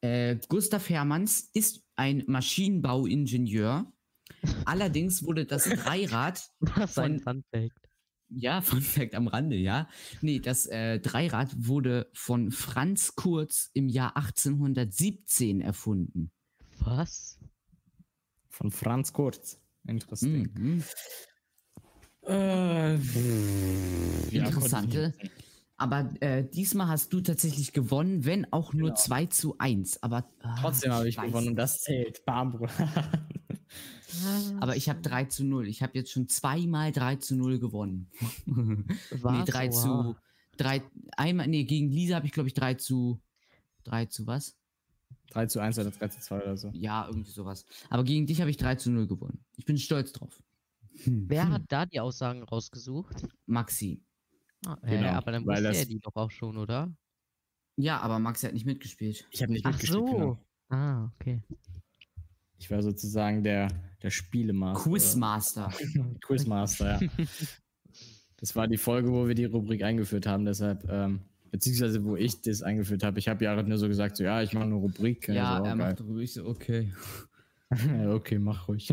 Äh, 0.00 0.36
Gustav 0.48 0.88
Hermanns 0.88 1.50
ist 1.52 1.82
ein 1.96 2.22
Maschinenbauingenieur. 2.26 3.92
Allerdings 4.64 5.24
wurde 5.24 5.46
das 5.46 5.64
Dreirad 5.68 6.40
Von- 6.86 7.20
Funfact. 7.20 7.83
Ja, 8.36 8.60
Fun 8.62 8.80
Fact 8.80 9.14
am 9.14 9.28
Rande, 9.28 9.56
ja. 9.56 9.88
Nee, 10.20 10.38
das 10.40 10.66
äh, 10.66 11.00
Dreirad 11.00 11.54
wurde 11.56 12.10
von 12.12 12.50
Franz 12.50 13.14
Kurz 13.14 13.70
im 13.74 13.88
Jahr 13.88 14.16
1817 14.16 15.60
erfunden. 15.60 16.30
Was? 16.80 17.38
Von 18.48 18.70
Franz 18.70 19.12
Kurz. 19.12 19.60
Interessant. 19.86 20.58
Mhm. 20.58 20.82
Äh, 22.26 22.94
ja, 22.94 24.44
Interessante. 24.46 25.12
ich. 25.20 25.30
Aber 25.76 26.08
äh, 26.20 26.44
diesmal 26.48 26.88
hast 26.88 27.12
du 27.12 27.20
tatsächlich 27.20 27.72
gewonnen, 27.72 28.24
wenn 28.24 28.50
auch 28.52 28.72
nur 28.72 28.90
Genau. 28.90 29.00
2 29.00 29.26
zu 29.26 29.58
1. 29.58 30.02
Aber 30.02 30.30
ah, 30.40 30.56
Trotzdem 30.60 30.92
habe 30.92 31.08
ich 31.08 31.18
weiß 31.18 31.26
gewonnen 31.26 31.48
und 31.48 31.56
das 31.56 31.80
zählt. 31.80 32.24
Bam, 32.24 32.52
Bruder. 32.52 32.72
Aber 34.60 34.76
ich 34.76 34.88
habe 34.88 35.00
3 35.00 35.24
zu 35.24 35.44
0. 35.44 35.68
Ich 35.68 35.82
habe 35.82 35.92
jetzt 35.98 36.10
schon 36.10 36.28
zweimal 36.28 36.92
3 36.92 37.16
zu 37.16 37.36
0 37.36 37.58
gewonnen. 37.58 38.10
nee, 38.46 38.84
Was? 39.22 39.44
3 39.48 39.68
zu. 39.68 39.88
Oha. 39.88 40.16
3, 40.56 40.82
einmal, 41.16 41.48
nee, 41.48 41.64
gegen 41.64 41.90
Lisa 41.90 42.16
habe 42.16 42.26
ich, 42.26 42.32
glaube 42.32 42.48
ich, 42.48 42.54
3 42.54 42.74
zu. 42.74 43.20
3 43.84 44.06
zu 44.06 44.26
was? 44.26 44.56
3 45.30 45.46
zu 45.46 45.60
1 45.60 45.78
oder 45.78 45.90
3 45.90 46.08
zu 46.08 46.20
2 46.20 46.42
oder 46.42 46.56
so. 46.56 46.70
Ja, 46.74 47.06
irgendwie 47.08 47.30
sowas. 47.30 47.64
Aber 47.90 48.04
gegen 48.04 48.26
dich 48.26 48.40
habe 48.40 48.50
ich 48.50 48.56
3 48.56 48.76
zu 48.76 48.90
0 48.90 49.06
gewonnen. 49.06 49.44
Ich 49.56 49.64
bin 49.64 49.76
stolz 49.78 50.12
drauf. 50.12 50.42
Hm. 51.02 51.24
Wer 51.28 51.48
hat 51.50 51.62
da 51.68 51.86
die 51.86 51.98
Aussagen 52.00 52.42
rausgesucht? 52.44 53.26
Maxi. 53.46 54.00
Ah, 54.64 54.78
hä, 54.82 54.96
Genau, 54.98 55.08
aber 55.10 55.32
dann 55.32 55.44
wusste 55.46 55.62
das- 55.62 55.76
er 55.78 55.86
die 55.86 55.98
doch 55.98 56.14
auch 56.14 56.30
schon, 56.30 56.56
oder? 56.56 56.94
Ja, 57.76 57.98
aber 58.00 58.20
Maxi 58.20 58.46
hat 58.46 58.54
nicht 58.54 58.64
mitgespielt. 58.66 59.26
Ich 59.32 59.42
habe 59.42 59.52
nicht 59.52 59.66
Ach 59.66 59.72
mitgespielt. 59.72 60.06
so. 60.06 60.12
Genau. 60.12 60.38
Ah, 60.68 61.10
okay. 61.18 61.42
Ich 62.58 62.70
war 62.70 62.82
sozusagen 62.82 63.42
der, 63.42 63.68
der 64.02 64.10
Spielemaster. 64.10 64.90
Quizmaster. 64.90 65.72
Quizmaster, 66.26 67.00
ja. 67.00 67.08
Das 68.36 68.54
war 68.56 68.68
die 68.68 68.76
Folge, 68.76 69.10
wo 69.10 69.26
wir 69.26 69.34
die 69.34 69.46
Rubrik 69.46 69.82
eingeführt 69.82 70.26
haben, 70.26 70.44
deshalb, 70.44 70.86
ähm, 70.90 71.20
beziehungsweise 71.50 72.04
wo 72.04 72.16
ich 72.16 72.42
das 72.42 72.62
eingeführt 72.62 73.02
habe. 73.02 73.18
Ich 73.18 73.28
habe 73.28 73.44
Jared 73.44 73.66
nur 73.66 73.78
so 73.78 73.88
gesagt, 73.88 74.16
so, 74.16 74.24
ja, 74.24 74.42
ich 74.42 74.52
mache 74.52 74.64
eine 74.64 74.74
Rubrik. 74.74 75.28
Ja, 75.28 75.58
so, 75.58 75.64
er 75.64 75.72
oh, 75.72 75.76
macht 75.76 76.00
darüber. 76.00 76.20
Ich 76.20 76.34
so, 76.34 76.44
okay. 76.44 76.92
geil. 77.70 78.10
okay, 78.10 78.38
mach 78.38 78.68
ruhig. 78.68 78.92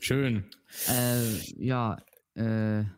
Schön. 0.00 0.44
Äh, 0.88 1.32
ja, 1.62 1.98
äh. 2.34 2.40
ne? 2.42 2.88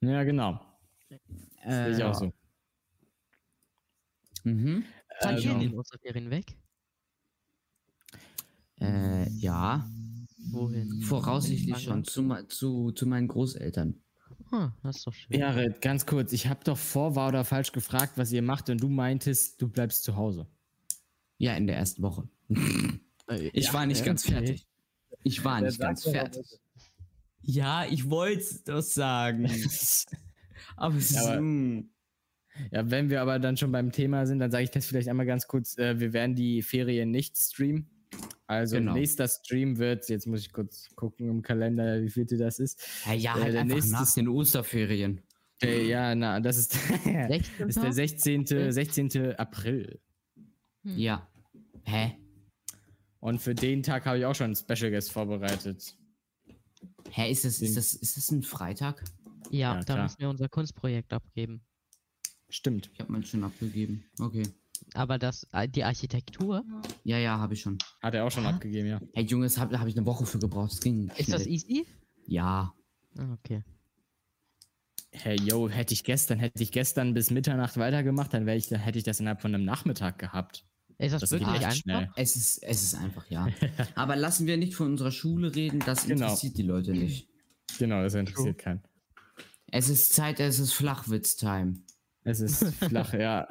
Ja, 0.00 0.24
genau. 0.24 0.60
Äh, 1.62 1.70
Sehe 1.84 1.96
ich 1.96 2.02
auch 2.04 2.14
so. 2.14 2.32
Mhm. 4.44 4.84
Seid 5.20 5.40
ihr 5.40 5.50
in 5.50 5.56
Also, 5.56 5.68
den 5.68 5.78
Osterferien 5.78 6.30
weg? 6.30 6.56
Äh, 8.80 9.28
ja. 9.30 9.88
Wohin? 10.50 11.02
Voraussichtlich 11.02 11.78
schon. 11.82 12.04
Zu, 12.04 12.28
zu, 12.48 12.92
zu 12.92 13.06
meinen 13.06 13.28
Großeltern. 13.28 14.00
Ah, 14.50 14.70
das 14.82 14.96
ist 14.98 15.06
doch 15.06 15.12
schön. 15.12 15.38
Jared, 15.38 15.80
ganz 15.82 16.06
kurz, 16.06 16.32
ich 16.32 16.46
habe 16.46 16.60
doch 16.64 16.78
vor, 16.78 17.14
war 17.16 17.28
oder 17.28 17.44
falsch 17.44 17.72
gefragt, 17.72 18.12
was 18.16 18.32
ihr 18.32 18.40
macht 18.42 18.70
und 18.70 18.80
du 18.82 18.88
meintest, 18.88 19.60
du 19.60 19.68
bleibst 19.68 20.04
zu 20.04 20.16
Hause. 20.16 20.46
Ja, 21.38 21.54
in 21.56 21.66
der 21.66 21.76
ersten 21.76 22.02
Woche. 22.02 22.28
Ich 23.52 23.66
Ja, 23.66 23.72
war 23.74 23.84
nicht 23.84 23.98
ja, 23.98 24.06
ganz 24.06 24.24
okay. 24.24 24.32
fertig. 24.32 24.66
Ich 25.22 25.44
war 25.44 25.60
nicht 25.60 25.78
ganz 25.78 26.02
fertig. 26.04 26.46
Ja, 27.42 27.84
ich 27.84 28.08
wollte 28.08 28.40
es 28.40 28.64
doch 28.64 28.80
sagen. 28.80 29.44
Aber 30.76 30.96
es 30.96 31.10
Ja, 31.10 31.34
ist. 31.34 31.84
Ja, 32.70 32.90
wenn 32.90 33.10
wir 33.10 33.22
aber 33.22 33.38
dann 33.38 33.56
schon 33.56 33.72
beim 33.72 33.92
Thema 33.92 34.26
sind, 34.26 34.38
dann 34.38 34.50
sage 34.50 34.64
ich 34.64 34.70
das 34.70 34.86
vielleicht 34.86 35.08
einmal 35.08 35.26
ganz 35.26 35.46
kurz. 35.46 35.76
Äh, 35.78 35.98
wir 36.00 36.12
werden 36.12 36.34
die 36.34 36.62
Ferien 36.62 37.10
nicht 37.10 37.36
streamen. 37.36 37.88
Also 38.46 38.76
Genau. 38.76 38.94
nächster 38.94 39.28
Stream 39.28 39.76
wird, 39.78 40.08
jetzt 40.08 40.26
muss 40.26 40.40
ich 40.40 40.52
kurz 40.52 40.88
gucken 40.94 41.28
im 41.28 41.42
Kalender, 41.42 42.00
wie 42.02 42.08
vielte 42.08 42.36
das 42.38 42.58
ist. 42.58 42.80
Ja, 43.06 43.12
ja, 43.12 43.36
Äh, 43.36 43.42
halt 43.42 43.52
der 43.54 43.60
einfach 43.62 43.74
nächste 43.74 43.92
nach 43.92 44.02
ist- 44.02 44.16
den 44.16 44.28
Osterferien. 44.28 45.20
Äh, 45.62 45.86
ja, 45.88 46.14
na, 46.14 46.40
das 46.40 46.56
ist, 46.56 46.74
ist 47.58 47.82
der 47.82 47.92
16. 47.92 48.46
16. 48.72 49.34
April. 49.36 50.00
Ja. 50.84 51.28
Hä? 51.84 52.12
Und 53.20 53.40
für 53.42 53.54
den 53.54 53.82
Tag 53.82 54.06
habe 54.06 54.18
ich 54.18 54.24
auch 54.24 54.34
schon 54.34 54.46
einen 54.46 54.56
Special 54.56 54.90
Guest 54.90 55.10
vorbereitet. 55.12 55.96
Hä, 57.10 57.30
ist 57.30 57.44
das, 57.44 57.60
ist 57.60 57.76
das, 57.76 57.94
ist 57.94 58.16
das 58.16 58.30
ein 58.30 58.42
Freitag? 58.42 59.02
Ja, 59.50 59.74
Ja, 59.74 59.80
da 59.80 59.82
klar. 59.94 60.02
müssen 60.04 60.20
wir 60.20 60.28
unser 60.30 60.48
Kunstprojekt 60.48 61.12
abgeben. 61.12 61.60
Stimmt. 62.50 62.90
Ich 62.94 63.00
habe 63.00 63.12
meinen 63.12 63.24
schon 63.24 63.44
abgegeben. 63.44 64.04
Okay. 64.20 64.44
Aber 64.94 65.18
das, 65.18 65.46
äh, 65.52 65.68
die 65.68 65.84
Architektur, 65.84 66.64
Ja, 67.04 67.18
ja, 67.18 67.38
habe 67.38 67.54
ich 67.54 67.60
schon. 67.60 67.78
Hat 68.00 68.14
er 68.14 68.24
auch 68.24 68.30
schon 68.30 68.46
Ah. 68.46 68.50
abgegeben, 68.50 68.88
ja. 68.88 69.00
Hey 69.12 69.24
Junge, 69.24 69.46
das 69.46 69.58
habe 69.58 69.78
hab 69.78 69.86
ich 69.88 69.96
eine 69.96 70.06
Woche 70.06 70.24
für 70.24 70.38
gebraucht. 70.38 70.72
Das 70.72 70.80
ging 70.80 71.10
ist 71.16 71.32
das 71.32 71.46
easy? 71.46 71.84
Ja. 72.26 72.72
Ah, 73.16 73.32
okay. 73.34 73.62
Hey, 75.10 75.36
yo, 75.40 75.68
hätte 75.68 75.94
ich 75.94 76.04
gestern, 76.04 76.38
hätte 76.38 76.62
ich 76.62 76.70
gestern 76.70 77.14
bis 77.14 77.30
Mitternacht 77.30 77.76
weitergemacht, 77.76 78.32
dann 78.34 78.46
ich, 78.48 78.70
hätte 78.70 78.98
ich 78.98 79.04
das 79.04 79.20
innerhalb 79.20 79.40
von 79.40 79.54
einem 79.54 79.64
Nachmittag 79.64 80.18
gehabt. 80.18 80.64
Ist 80.98 81.12
das, 81.12 81.20
Das 81.22 81.30
wirklich 81.32 81.48
einfach? 81.50 81.72
schnell. 81.72 82.10
Es 82.16 82.36
ist, 82.36 82.62
es 82.62 82.82
ist 82.82 82.94
einfach, 82.94 83.28
ja. 83.30 83.48
Aber 83.94 84.16
lassen 84.16 84.46
wir 84.46 84.56
nicht 84.56 84.74
von 84.74 84.88
unserer 84.88 85.10
Schule 85.12 85.54
reden, 85.54 85.80
das 85.80 86.06
Genau. 86.06 86.24
interessiert 86.26 86.58
die 86.58 86.62
Leute 86.62 86.92
nicht. 86.92 87.28
Genau, 87.78 88.02
das 88.02 88.14
interessiert 88.14 88.58
keinen. 88.58 88.82
Es 89.70 89.88
ist 89.88 90.12
Zeit, 90.12 90.40
es 90.40 90.58
ist 90.58 90.72
Flachwitz-Time. 90.72 91.80
Es 92.28 92.40
ist 92.40 92.74
flach, 92.76 93.14
ja. 93.14 93.48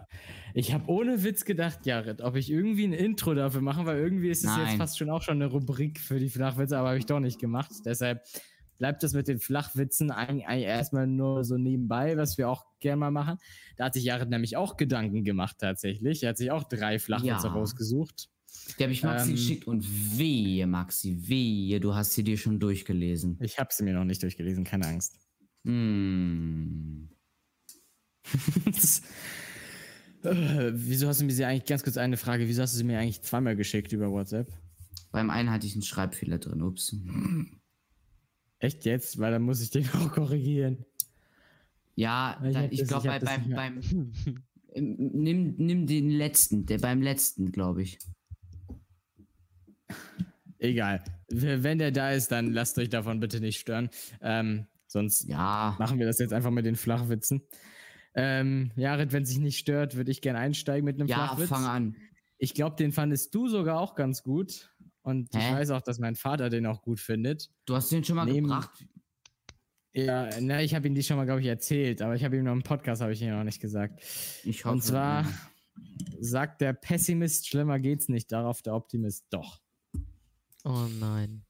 Ich 0.54 0.74
habe 0.74 0.88
ohne 0.90 1.24
Witz 1.24 1.46
gedacht, 1.46 1.86
Jared, 1.86 2.22
ob 2.22 2.36
ich 2.36 2.50
irgendwie 2.52 2.86
ein 2.86 2.94
Intro 2.94 3.34
dafür 3.34 3.62
mache, 3.62 3.86
weil 3.86 3.98
irgendwie 3.98 4.30
ist 4.30 4.44
es 4.44 4.56
jetzt 4.56 4.66
Nein. 4.66 4.78
fast 4.78 4.98
schon 4.98 5.10
auch 5.10 5.22
schon 5.22 5.36
eine 5.42 5.48
Rubrik 5.52 6.00
für 6.00 6.20
die 6.20 6.30
Flachwitze, 6.30 6.78
aber 6.78 6.90
habe 6.90 6.98
ich 7.00 7.06
doch 7.06 7.20
nicht 7.20 7.40
gemacht. 7.40 7.72
Deshalb 7.86 8.22
bleibt 8.78 9.02
das 9.04 9.14
mit 9.14 9.28
den 9.28 9.40
Flachwitzen 9.40 10.12
eigentlich 10.12 10.66
erstmal 10.66 11.08
nur 11.08 11.44
so 11.44 11.58
nebenbei, 11.58 12.16
was 12.18 12.38
wir 12.38 12.50
auch 12.50 12.66
gerne 12.80 12.98
mal 13.00 13.12
machen. 13.12 13.38
Da 13.76 13.86
hat 13.86 13.94
sich 13.96 14.04
Jared 14.04 14.30
nämlich 14.30 14.56
auch 14.58 14.78
Gedanken 14.78 15.24
gemacht 15.24 15.58
tatsächlich. 15.60 16.22
Er 16.24 16.30
hat 16.30 16.38
sich 16.38 16.52
auch 16.52 16.64
drei 16.64 17.00
Flachwitze 17.00 17.48
Ja. 17.48 17.54
rausgesucht. 17.54 18.30
Die 18.80 18.84
habe 18.84 18.94
ich 18.94 19.04
Maxi 19.04 19.30
Ähm. 19.30 19.36
geschickt 19.36 19.68
und 19.68 19.86
wehe, 20.18 20.68
Maxi, 20.68 21.18
wehe, 21.28 21.80
du 21.80 21.96
hast 21.96 22.14
sie 22.14 22.24
dir 22.24 22.38
schon 22.38 22.60
durchgelesen. 22.60 23.38
Ich 23.42 23.58
habe 23.60 23.70
sie 23.72 23.84
mir 23.84 23.94
noch 23.94 24.04
nicht 24.06 24.22
durchgelesen, 24.24 24.64
keine 24.64 24.88
Angst. 24.88 25.20
Hm. 25.66 27.10
Äh, 30.24 30.72
wieso 30.74 31.08
hast 31.08 31.22
du 31.22 31.26
mir 31.26 31.32
sie 31.32 31.46
eigentlich, 31.46 31.66
ganz 31.66 31.84
kurz 31.84 31.96
eine 31.96 32.18
Frage, 32.18 32.48
wieso 32.48 32.62
hast 32.62 32.74
du 32.74 32.78
sie 32.78 32.84
mir 32.84 33.00
eigentlich 33.00 33.22
zweimal 33.22 33.56
geschickt 33.56 33.94
über 33.94 34.12
WhatsApp? 34.12 34.52
Beim 35.12 35.30
einen 35.30 35.52
hatte 35.52 35.68
ich 35.68 35.74
einen 35.74 35.84
Schreibfehler 35.84 36.40
drin, 36.40 36.62
ups. 36.62 36.96
Echt 38.60 38.86
jetzt? 38.86 39.20
Weil 39.20 39.32
dann 39.32 39.44
muss 39.44 39.62
ich 39.62 39.70
den 39.70 39.88
auch 39.94 40.12
korrigieren. 40.12 40.86
Ja, 41.96 42.42
Ich 42.72 42.82
ich 42.82 42.88
glaube, 42.88 43.08
bei, 43.08 43.20
beim, 43.20 43.50
beim, 43.50 43.82
nimm, 44.76 45.56
nimm 45.58 45.88
den 45.88 46.10
letzten, 46.10 46.66
der 46.66 46.80
beim 46.80 47.02
letzten, 47.02 47.52
glaube 47.52 47.84
ich. 47.84 48.00
Egal. 50.60 51.04
Wenn 51.30 51.78
der 51.78 51.92
da 51.92 52.12
ist, 52.12 52.32
dann 52.32 52.52
lasst 52.52 52.78
euch 52.78 52.90
davon 52.90 53.20
bitte 53.20 53.40
nicht 53.40 53.60
stören. 53.60 53.90
Ähm, 54.22 54.68
sonst 54.88 55.28
Ja, 55.28 55.76
machen 55.80 56.00
wir 56.00 56.06
das 56.06 56.20
jetzt 56.20 56.34
einfach 56.34 56.52
mit 56.52 56.66
den 56.66 56.76
Flachwitzen. 56.76 57.42
Ähm, 58.16 58.72
Jared, 58.76 59.12
wenn 59.14 59.26
sich 59.26 59.38
nicht 59.40 59.58
stört, 59.60 59.96
würde 59.96 60.12
ich 60.12 60.22
gerne 60.22 60.40
einsteigen 60.40 60.86
mit 60.86 61.00
einem 61.00 61.08
ja, 61.08 61.28
Flachwitz. 61.28 61.50
fang 61.50 61.66
an. 61.66 61.96
Ich 62.40 62.54
glaube, 62.54 62.76
den 62.76 62.92
fandest 62.92 63.34
du 63.36 63.48
sogar 63.48 63.80
auch 63.80 63.96
ganz 63.96 64.24
gut. 64.24 64.74
Und 65.02 65.34
ich 65.34 65.42
Hä? 65.42 65.54
weiß 65.54 65.70
auch, 65.72 65.82
dass 65.82 66.00
mein 66.00 66.16
Vater 66.16 66.50
den 66.50 66.66
auch 66.66 66.82
gut 66.82 67.00
findet. 67.00 67.50
Du 67.66 67.76
hast 67.76 67.92
den 67.92 68.04
schon 68.04 68.16
mal 68.16 68.26
Nehmen- 68.26 68.48
gebracht. 68.50 68.86
Ja, 69.94 70.30
na, 70.42 70.62
ich 70.62 70.76
habe 70.76 70.88
ihm 70.88 70.94
die 70.94 71.02
schon 71.02 71.18
mal, 71.18 71.26
glaube 71.26 71.42
ich, 71.42 71.48
erzählt, 71.48 72.02
aber 72.04 72.14
ich 72.16 72.24
habe 72.24 72.38
ihm 72.38 72.44
noch 72.44 72.52
im 72.52 72.62
Podcast, 72.62 73.02
habe 73.02 73.14
ich 73.14 73.22
ihn 73.22 73.32
noch 73.32 73.44
nicht 73.44 73.60
gesagt. 73.60 74.00
Ich 74.44 74.64
hoffe. 74.66 74.76
Und 74.76 74.84
zwar 74.84 75.26
sagt 76.20 76.62
der 76.62 76.74
Pessimist, 76.74 77.48
schlimmer 77.48 77.80
geht's 77.80 78.08
nicht, 78.10 78.32
darauf 78.32 78.62
der 78.62 78.76
Optimist 78.76 79.26
doch. 79.32 79.60
Oh 80.64 80.86
nein. 81.00 81.44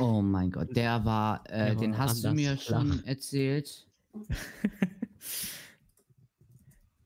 Oh 0.00 0.20
mein 0.22 0.50
Gott, 0.50 0.74
der 0.74 1.04
war, 1.04 1.44
äh, 1.48 1.66
Der 1.66 1.74
den 1.76 1.92
war 1.92 1.98
hast 1.98 2.24
du 2.24 2.32
mir 2.32 2.56
schon 2.56 3.04
erzählt. 3.04 3.86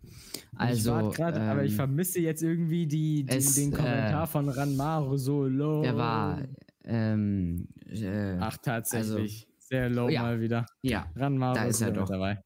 ich 0.03 0.11
Also, 0.57 0.93
warte 0.93 1.17
grad, 1.17 1.37
aber 1.37 1.65
ich 1.65 1.73
ähm, 1.73 1.77
vermisse 1.77 2.21
jetzt 2.21 2.43
irgendwie 2.43 2.87
die, 2.87 3.25
die, 3.25 3.37
es, 3.37 3.55
den 3.55 3.73
Kommentar 3.73 4.25
äh, 4.25 4.27
von 4.27 4.49
Ranmaru 4.49 5.17
so 5.17 5.47
low. 5.47 5.83
der 5.83 5.97
war, 5.97 6.43
ähm, 6.85 7.69
äh, 7.87 8.37
Ach, 8.41 8.57
tatsächlich. 8.59 9.47
Sehr 9.59 9.91
low 9.91 10.09
ja. 10.09 10.23
mal 10.23 10.41
wieder. 10.41 10.65
ja, 10.81 11.11
Ranmaru 11.15 11.55
Da 11.55 11.65
ist 11.65 11.83
er 11.83 11.93
doch. 11.93 12.09
dabei. 12.09 12.43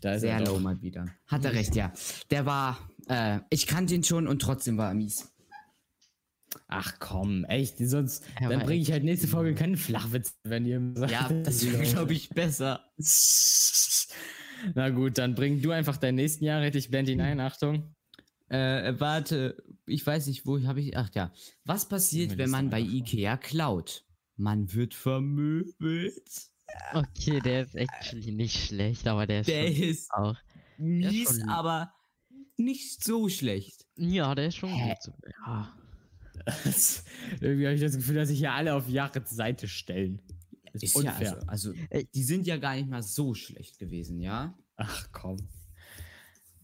Da 0.00 0.14
ist 0.14 0.20
sehr 0.20 0.34
er 0.34 0.40
low 0.40 0.54
doch. 0.54 0.60
mal 0.60 0.80
wieder. 0.80 1.04
Hat 1.26 1.44
er 1.44 1.52
recht, 1.52 1.74
ja. 1.74 1.92
Der 2.30 2.46
war, 2.46 2.78
äh, 3.08 3.40
ich 3.50 3.66
kannte 3.66 3.94
ihn 3.94 4.04
schon 4.04 4.28
und 4.28 4.40
trotzdem 4.40 4.78
war 4.78 4.88
er 4.88 4.94
mies. 4.94 5.32
Ach 6.72 6.94
komm, 7.00 7.44
echt. 7.46 7.78
Sonst 7.78 8.24
Er 8.40 8.48
dann 8.48 8.60
bringe 8.64 8.80
ich 8.80 8.92
halt 8.92 9.02
nächste 9.02 9.26
Folge 9.26 9.54
keinen 9.54 9.76
Flachwitz, 9.76 10.38
wenn 10.44 10.64
ihr 10.64 10.80
sagt. 10.94 11.10
Ja, 11.12 11.28
das 11.42 11.64
wäre, 11.66 11.82
glaube 11.82 12.12
ich, 12.12 12.28
besser. 12.30 12.84
Na 14.74 14.90
gut, 14.90 15.18
dann 15.18 15.34
bring 15.34 15.60
du 15.60 15.72
einfach 15.72 15.96
deinen 15.96 16.16
nächsten 16.16 16.44
Jahr, 16.44 16.62
ich 16.62 16.90
blende 16.90 17.12
ihn 17.12 17.20
ein, 17.20 17.40
Achtung. 17.40 17.94
Äh, 18.48 18.94
warte, 18.98 19.62
ich 19.86 20.06
weiß 20.06 20.26
nicht, 20.26 20.46
wo 20.46 20.62
habe 20.64 20.80
ich. 20.80 20.96
Ach 20.96 21.10
ja. 21.14 21.32
Was 21.64 21.88
passiert, 21.88 22.38
wenn 22.38 22.50
man 22.50 22.70
bei. 22.70 22.80
Ikea 22.80 23.36
klaut? 23.36 24.04
Man 24.36 24.72
wird 24.72 24.94
vermöbelt. 24.94 26.22
Okay, 26.94 27.40
der 27.40 27.62
ist 27.62 27.74
actually 27.74 28.32
nicht 28.32 28.56
schlecht, 28.56 29.06
aber 29.08 29.26
der 29.26 29.40
ist 29.40 29.48
Der 29.48 29.66
schon 29.66 29.82
ist 29.82 30.10
auch. 30.12 30.36
mies, 30.78 31.28
schon 31.28 31.36
lieb. 31.38 31.48
aber 31.48 31.92
nicht 32.56 33.02
so 33.04 33.28
schlecht. 33.28 33.86
Ja, 33.96 34.34
der 34.34 34.46
ist 34.48 34.56
schon 34.56 34.70
Hä? 34.70 34.90
gut. 34.90 35.02
So. 35.02 35.12
Ja. 35.46 35.76
Irgendwie 37.40 37.66
habe 37.66 37.74
ich 37.74 37.80
das 37.80 37.96
Gefühl, 37.96 38.16
dass 38.16 38.28
sich 38.28 38.38
hier 38.38 38.52
alle 38.52 38.74
auf 38.74 38.88
Jarets 38.88 39.30
Seite 39.30 39.68
stellen. 39.68 40.20
Das 40.72 40.82
Ist 40.82 40.96
ist 40.96 41.02
ja 41.02 41.12
unfair. 41.12 41.32
also, 41.46 41.70
also 41.70 41.72
Ey. 41.90 42.08
die 42.14 42.22
sind 42.22 42.46
ja 42.46 42.56
gar 42.56 42.76
nicht 42.76 42.88
mal 42.88 43.02
so 43.02 43.34
schlecht 43.34 43.78
gewesen, 43.78 44.20
ja? 44.20 44.54
Ach 44.76 45.08
komm. 45.12 45.36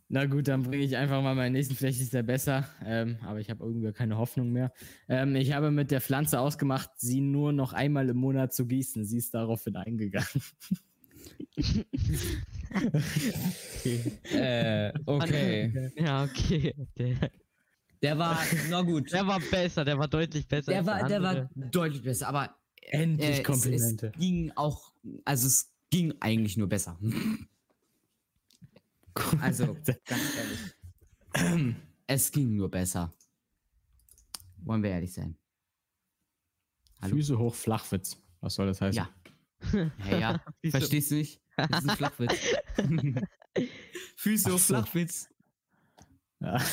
Na 0.08 0.26
gut, 0.26 0.46
dann 0.46 0.62
bringe 0.62 0.84
ich 0.84 0.96
einfach 0.96 1.20
mal 1.20 1.34
meinen 1.34 1.54
nächsten. 1.54 1.74
Vielleicht 1.74 2.00
ist 2.00 2.14
der 2.14 2.22
besser, 2.22 2.68
ähm, 2.84 3.18
aber 3.22 3.40
ich 3.40 3.50
habe 3.50 3.64
irgendwie 3.64 3.92
keine 3.92 4.16
Hoffnung 4.16 4.52
mehr. 4.52 4.72
Ähm, 5.08 5.34
ich 5.34 5.52
habe 5.52 5.72
mit 5.72 5.90
der 5.90 6.00
Pflanze 6.00 6.38
ausgemacht, 6.38 6.90
sie 6.96 7.20
nur 7.20 7.52
noch 7.52 7.72
einmal 7.72 8.08
im 8.08 8.16
Monat 8.16 8.54
zu 8.54 8.66
gießen. 8.66 9.04
Sie 9.04 9.18
ist 9.18 9.34
daraufhin 9.34 9.76
eingegangen. 9.76 10.28
Äh, 14.32 14.92
okay. 15.06 15.92
ja, 15.96 16.24
okay. 16.24 16.74
Der, 16.98 17.30
Der 18.02 18.18
war, 18.18 18.38
na 18.68 18.82
gut. 18.82 19.12
der 19.12 19.26
war 19.26 19.40
besser, 19.40 19.84
der 19.84 19.98
war 19.98 20.08
deutlich 20.08 20.46
besser. 20.46 20.70
Der 20.72 20.78
als 20.78 20.86
war, 20.86 21.08
der 21.08 21.22
war 21.22 21.50
deutlich 21.54 22.02
besser, 22.02 22.28
aber 22.28 22.56
Endlich 22.82 23.28
äh, 23.28 23.32
es, 23.32 23.38
es 23.38 23.44
Komplimente. 23.44 24.12
ging 24.18 24.52
auch, 24.54 24.92
also 25.24 25.46
es 25.46 25.72
ging 25.90 26.14
eigentlich 26.20 26.56
nur 26.56 26.68
besser. 26.68 26.98
Also, 29.40 29.74
ganz 30.04 30.22
ehrlich. 30.36 31.74
es 32.06 32.30
ging 32.30 32.54
nur 32.54 32.70
besser. 32.70 33.12
Wollen 34.58 34.82
wir 34.82 34.90
ehrlich 34.90 35.12
sein. 35.12 35.36
Hallo? 37.00 37.16
Füße 37.16 37.38
hoch, 37.38 37.54
Flachwitz. 37.54 38.20
Was 38.40 38.54
soll 38.54 38.66
das 38.66 38.80
heißen? 38.80 38.96
Ja. 38.96 39.08
Ja, 40.10 40.18
ja. 40.18 40.44
Verstehst 40.70 41.10
du 41.10 41.16
nicht? 41.16 41.40
Das 41.56 41.82
ist 41.82 41.90
ein 41.90 41.96
Flachwitz. 41.96 42.34
Füße 44.16 44.52
hoch, 44.52 44.58
so. 44.58 44.74
Flachwitz. 44.74 45.28
Ja. 46.40 46.58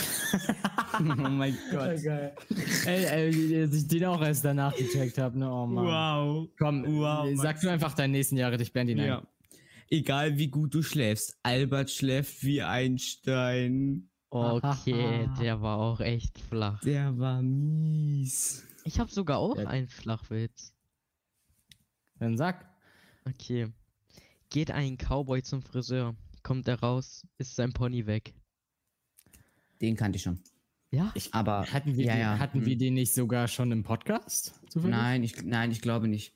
Oh 1.00 1.02
mein 1.30 1.58
Gott. 1.72 2.04
geil. 2.04 2.36
Ey, 2.86 3.06
ey, 3.06 3.66
dass 3.68 3.76
ich 3.76 3.88
den 3.88 4.06
auch 4.06 4.22
erst 4.22 4.46
danach 4.46 4.76
gecheckt 4.76 5.18
habe, 5.18 5.40
ne? 5.40 5.52
Oh 5.52 5.66
Mann. 5.66 5.86
Wow. 5.86 6.50
Komm, 6.60 6.86
Wow, 7.00 7.30
sag 7.36 7.60
du 7.62 7.70
einfach 7.72 7.96
deinen 7.96 8.12
nächsten 8.12 8.38
Jahre, 8.38 8.62
ich 8.62 8.72
blende 8.72 8.94
ihn 8.94 9.00
ein. 9.00 9.08
Ja. 9.08 9.28
Egal 9.90 10.38
wie 10.38 10.48
gut 10.50 10.74
du 10.76 10.84
schläfst, 10.84 11.38
Albert 11.42 11.90
schläft 11.90 12.44
wie 12.44 12.62
Einstein. 12.62 14.08
Okay, 14.30 15.28
der 15.40 15.62
war 15.62 15.78
auch 15.80 16.00
echt 16.00 16.38
flach. 16.40 16.80
Der 16.82 17.18
war 17.18 17.42
mies. 17.42 18.64
Ich 18.84 19.00
habe 19.00 19.12
sogar 19.12 19.40
auch 19.40 19.58
Ja. 19.58 19.68
einen 19.68 19.88
Flachwitz. 19.88 20.74
Dann 22.20 22.38
sag. 22.38 22.70
Okay. 23.28 23.72
Geht 24.50 24.70
ein 24.72 24.98
Cowboy 24.98 25.42
zum 25.42 25.64
Friseur, 25.64 26.16
kommt 26.44 26.68
er 26.68 26.80
raus, 26.80 27.26
ist 27.40 27.56
sein 27.56 27.74
Pony 27.74 28.06
weg. 28.06 28.34
Den 29.84 29.96
kannte 29.96 30.16
ich 30.16 30.24
schon. 30.24 30.40
Ja? 30.92 31.12
Ich, 31.14 31.34
Aber 31.34 31.66
hatten 31.72 31.98
wir, 31.98 32.06
ja, 32.06 32.14
den, 32.14 32.22
ja. 32.22 32.40
hatten 32.40 32.60
hm. 32.60 32.66
wir 32.66 32.78
den 32.78 32.94
nicht 32.94 33.14
sogar 33.14 33.48
schon 33.48 33.72
im 33.72 33.84
Podcast? 33.84 34.54
Zufällig? 34.70 34.96
Nein, 34.96 35.24
ich, 35.24 35.44
nein, 35.44 35.72
ich 35.72 35.82
glaube 35.82 36.08
nicht. 36.08 36.34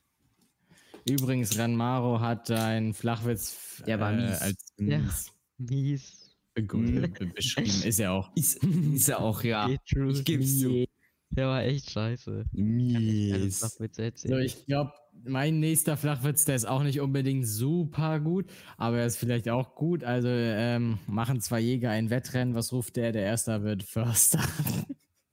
Übrigens, 1.10 1.58
Ranmaro 1.58 2.20
hat 2.20 2.52
einen 2.52 2.94
Flachwitz 2.94 3.82
Der 3.88 4.00
war 4.02 4.12
äh, 4.12 4.18
mies. 4.18 4.42
als 4.42 4.74
Ja. 4.78 4.98
mies 5.00 5.32
Mies. 5.58 6.36
begründet, 6.54 7.18
be- 7.18 7.28
beschrieben. 7.28 7.84
Ist 7.84 8.00
er 8.00 8.12
auch. 8.12 8.30
Ist, 8.36 8.62
ist 8.64 9.08
er 9.10 9.22
auch, 9.22 9.42
ja. 9.44 9.70
Ich 9.70 10.26
geb's 10.26 10.60
zu. 10.60 10.86
Der 11.30 11.48
war 11.48 11.64
echt 11.64 11.92
scheiße. 11.92 12.46
Mies. 12.52 13.60
Flachwitze 13.60 14.12
So, 14.16 14.38
ich 14.38 14.66
glaube, 14.66 14.92
mein 15.28 15.60
nächster 15.60 15.98
Flachwitz, 15.98 16.46
der 16.46 16.56
ist 16.56 16.68
auch 16.68 16.84
nicht 16.84 17.02
unbedingt 17.02 17.48
super 17.48 18.20
gut, 18.20 18.46
aber 18.78 19.00
er 19.00 19.06
ist 19.06 19.18
vielleicht 19.18 19.50
auch 19.50 19.76
gut. 19.76 20.04
Also 20.04 20.28
ähm, 20.30 21.00
machen 21.08 21.42
zwei 21.42 21.60
Jäger 21.60 21.92
ein 21.92 22.10
Wettrennen. 22.10 22.56
Was 22.56 22.72
ruft 22.74 22.96
der? 22.96 23.12
Der 23.12 23.24
Erster 23.24 23.64
wird 23.64 23.84
Förster. 23.84 24.42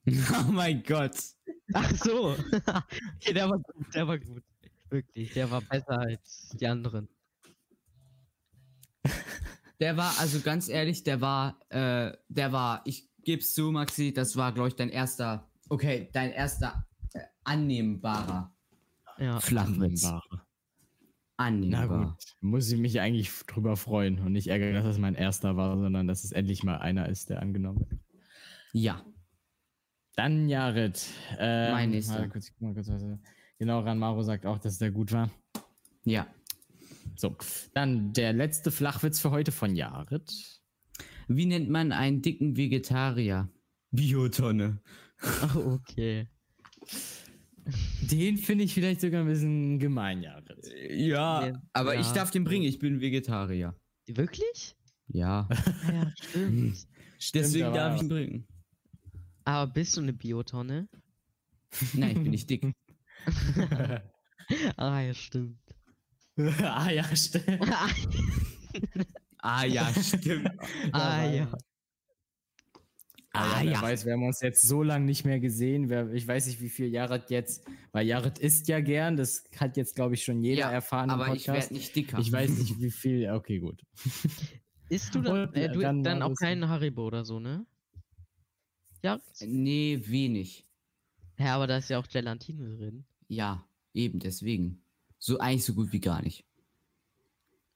Oh 0.07 0.53
mein 0.53 0.83
Gott. 0.83 1.17
Ach 1.73 1.91
so. 1.95 2.37
okay, 3.17 3.33
der 3.33 3.49
war 3.49 3.59
gut, 3.59 3.95
der 3.95 4.07
war 4.07 4.19
gut. 4.19 4.43
Wirklich, 4.91 5.33
der 5.33 5.51
war 5.51 5.63
besser 5.63 5.99
als 5.99 6.51
die 6.61 6.67
anderen. 6.67 7.09
Der 9.81 9.97
war, 9.97 10.15
also 10.19 10.41
ganz 10.41 10.69
ehrlich, 10.69 11.03
der 11.03 11.21
war, 11.21 11.59
äh, 11.71 12.13
der 12.29 12.53
war, 12.53 12.83
ich 12.85 13.09
geb's 13.25 13.55
zu, 13.55 13.71
Maxi, 13.71 14.13
das 14.13 14.37
war, 14.37 14.53
glaube 14.53 14.69
ich, 14.69 14.77
dein 14.77 14.91
erster, 14.91 15.51
okay, 15.69 16.11
dein 16.13 16.31
erster 16.31 16.87
äh, 17.15 17.21
annehmbarer 17.43 18.54
Ja. 19.19 19.41
Flachwitz. 19.41 20.03
Na 20.03 20.23
Annehmbar. 21.37 22.11
gut, 22.11 22.25
muss 22.41 22.71
ich 22.71 22.79
mich 22.79 23.01
eigentlich 23.01 23.31
drüber 23.47 23.77
freuen 23.77 24.21
und 24.21 24.33
nicht 24.33 24.47
ärgern, 24.47 24.75
dass 24.75 24.85
das 24.85 24.99
mein 24.99 25.17
erster 25.17 25.57
war, 25.57 25.77
sondern 25.79 26.07
dass 26.07 26.23
es 26.23 26.31
endlich 26.31 26.63
mal 26.63 26.79
einer 26.79 27.09
ist, 27.09 27.29
der 27.29 27.43
angenommen 27.43 27.81
wird. 27.91 28.01
Ja. 28.73 29.05
Dann 30.15 30.49
Jared. 30.49 31.05
Ähm, 31.39 31.73
Mein 31.73 31.91
nächster. 31.91 32.29
Kurz, 32.29 32.53
kurz, 32.57 32.89
genau, 33.59 33.81
Ranmaro 33.81 34.23
sagt 34.23 34.47
auch, 34.47 34.59
dass 34.59 34.79
der 34.79 34.93
gut 34.93 35.11
war. 35.11 35.29
Ja. 36.05 36.29
So, 37.17 37.37
dann 37.75 38.13
der 38.13 38.33
letzte 38.33 38.71
Flachwitz 38.71 39.19
für 39.19 39.33
heute 39.33 39.51
von 39.51 39.75
Jared. 39.75 40.33
Wie 41.27 41.47
nennt 41.47 41.69
man 41.69 41.91
einen 41.91 42.23
dicken 42.23 42.57
Vegetarier? 42.57 43.49
Biotonne. 43.91 44.83
Oh, 45.57 45.79
okay. 45.81 46.29
Den 48.01 48.37
finde 48.37 48.65
ich 48.65 48.75
vielleicht 48.75 49.01
sogar 49.01 49.23
ein 49.23 49.27
bisschen 49.29 49.79
gemein. 49.79 50.23
Ja, 50.23 50.41
Ja. 50.91 51.53
aber 51.73 51.95
ich 51.99 52.07
Ja. 52.09 52.13
darf 52.15 52.31
den 52.31 52.45
bringen, 52.45 52.65
ich 52.65 52.79
bin 52.79 53.01
Vegetarier. 53.01 53.75
Wirklich? 54.07 54.75
Ja. 55.09 55.49
Ja, 55.91 56.13
stimmt. 56.21 56.87
Deswegen 57.35 57.65
aber- 57.67 57.77
darf 57.77 57.97
ich 57.97 58.03
ihn 58.03 58.09
bringen. 58.09 58.47
Aber 59.45 59.73
bist 59.73 59.97
du 59.97 60.01
eine 60.03 60.13
Biotonne? 60.13 60.89
Nein, 61.95 62.11
ich 62.17 62.23
bin 62.23 62.31
nicht 62.31 62.49
dick. 62.51 62.73
Ah, 64.77 65.01
ja, 65.01 65.15
stimmt. 65.15 65.59
ah 66.37 66.91
ja, 66.91 67.17
stimmt. 67.17 67.61
Ah 69.39 69.65
ja, 69.65 69.87
stimmt. 69.95 70.51
ah, 70.93 71.25
ja. 71.31 71.53
Ah, 73.37 73.63
ja, 73.63 73.83
weiß, 73.83 74.07
wir 74.07 74.13
haben 74.13 74.23
uns 74.23 74.41
jetzt 74.41 74.63
so 74.63 74.85
lange 74.85 75.05
nicht 75.07 75.25
mehr 75.25 75.41
gesehen. 75.41 75.91
Ich 76.15 76.27
weiß 76.27 76.47
nicht, 76.47 76.61
wie 76.61 76.69
viel 76.69 76.87
Jared 76.87 77.31
jetzt, 77.31 77.67
weil 77.91 78.07
Jared 78.07 78.39
isst 78.39 78.69
ja 78.69 78.81
gern, 78.81 79.17
das 79.17 79.43
hat 79.59 79.77
jetzt, 79.77 79.97
glaube 79.97 80.15
ich, 80.15 80.23
schon 80.25 80.41
jeder 80.41 80.61
Ja, 80.61 80.71
erfahren 80.71 81.11
im 81.11 81.17
Aber 81.17 81.35
ich 81.35 81.47
Podcast. 81.47 81.71
werde 81.71 81.75
nicht 81.75 81.97
dicker. 81.97 82.19
Ich 82.21 82.31
weiß 82.31 82.51
nicht, 82.51 82.81
wie 82.81 82.91
viel. 82.93 83.29
Okay, 83.31 83.59
gut. 83.59 83.85
Isst 84.89 85.15
du 85.17 85.21
dann, 85.23 85.49
Und, 85.49 85.57
äh, 85.57 85.69
du, 85.73 85.81
dann 85.81 86.05
dann, 86.05 86.23
auch 86.23 86.35
keinen 86.37 86.69
Haribo 86.69 87.07
oder 87.07 87.25
so, 87.25 87.41
ne? 87.41 87.67
Ja. 89.03 89.21
Nee, 89.41 90.01
wenig. 90.05 90.67
Ja, 91.37 91.57
aber 91.57 91.67
da 91.67 91.79
ist 91.79 91.91
ja 91.91 91.99
auch 91.99 92.07
Gelatine 92.07 92.77
drin. 92.77 93.05
Ja, 93.27 93.67
eben 93.95 94.21
deswegen. 94.21 94.81
So 95.19 95.39
eigentlich 95.39 95.65
so 95.65 95.75
gut 95.75 95.93
wie 95.93 96.01
gar 96.01 96.23
nicht. 96.23 96.45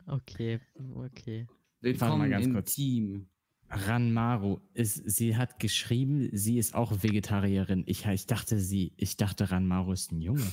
Okay, 0.07 0.61
okay. 0.95 1.49
Willkommen 1.81 2.31
ganz 2.31 2.47
im 2.47 2.53
kurz. 2.55 2.75
Team. 2.75 3.29
Ranmaru, 3.71 4.61
ist, 4.75 5.03
sie 5.11 5.37
hat 5.37 5.59
geschrieben, 5.59 6.31
sie 6.33 6.59
ist 6.59 6.75
auch 6.75 7.03
Vegetarierin. 7.03 7.85
Ich, 7.87 8.07
ich 8.07 8.27
dachte, 8.27 8.59
sie, 8.59 8.93
ich 8.97 9.16
dachte, 9.16 9.51
Ranmaru 9.51 9.93
ist 9.93 10.11
ein 10.12 10.23
Junge. 10.23 10.47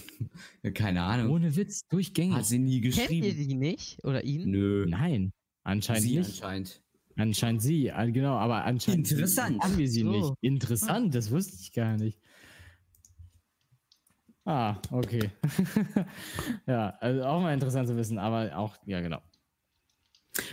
Keine 0.74 1.02
Ahnung. 1.04 1.32
Ohne 1.32 1.56
Witz, 1.56 1.88
durchgängig. 1.88 2.36
Hat 2.36 2.46
sie 2.46 2.60
nie 2.60 2.82
Kennt 2.82 2.96
ihr 2.98 3.22
geschrieben. 3.22 3.48
die 3.48 3.56
nicht? 3.56 4.04
Oder 4.04 4.24
ihn? 4.26 4.50
Nö. 4.52 4.86
Nein, 4.90 5.32
anscheinend 5.64 6.04
Sie 6.04 6.18
nicht. 6.18 6.28
anscheinend. 6.44 6.82
Anscheinend 7.18 7.62
sie, 7.62 7.90
ah, 7.94 8.06
genau, 8.08 8.36
aber 8.36 8.66
anscheinend 8.66 9.10
Interessant. 9.10 9.64
haben 9.64 9.78
wir 9.78 9.88
sie 9.88 10.02
So. 10.02 10.10
nicht. 10.12 10.34
Interessant, 10.42 11.16
das 11.16 11.32
wusste 11.32 11.56
ich 11.62 11.72
gar 11.72 11.96
nicht. 11.96 12.20
Ah, 14.44 14.76
okay. 14.92 15.32
ja, 16.68 16.90
also 17.00 17.24
auch 17.24 17.42
mal 17.42 17.54
interessant 17.54 17.88
zu 17.88 17.96
wissen, 17.96 18.20
aber 18.20 18.56
auch, 18.58 18.76
ja, 18.86 19.00
genau. 19.02 19.22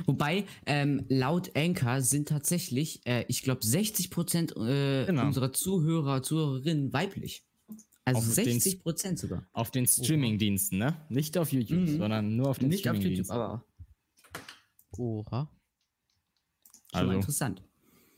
Wobei, 0.07 0.45
ähm, 0.67 1.05
laut 1.09 1.57
Anchor 1.57 2.01
sind 2.03 2.29
tatsächlich, 2.29 3.01
äh, 3.07 3.25
ich 3.29 3.43
glaube, 3.43 3.65
60 3.65 4.11
Prozent 4.11 4.53
äh, 4.57 5.07
Genau. 5.07 5.27
unserer 5.27 5.53
Zuhörer, 5.53 6.23
Zuhörerinnen 6.23 6.93
weiblich. 6.93 7.45
Also 8.05 8.19
Auf 8.19 8.35
den 8.35 8.45
60 8.61 8.81
Prozent 8.81 9.19
sogar. 9.19 9.47
Auf 9.53 9.71
den 9.71 9.87
Streaming-Diensten, 9.87 10.79
ne? 10.79 10.97
Nicht 11.09 11.39
auf 11.39 11.53
YouTube, 11.53 11.81
Mhm. 11.81 11.99
sondern 11.99 12.37
nur 12.37 12.49
auf 12.51 12.59
den 12.59 12.69
Nicht 12.69 12.89
auf 12.89 12.97
YouTube, 12.97 13.25
Streaming-Diensten. 13.27 13.33
aber 13.35 13.65
Oha. 14.99 15.51
schon 16.91 17.01
Also. 17.01 17.07
mal 17.07 17.15
interessant. 17.17 17.63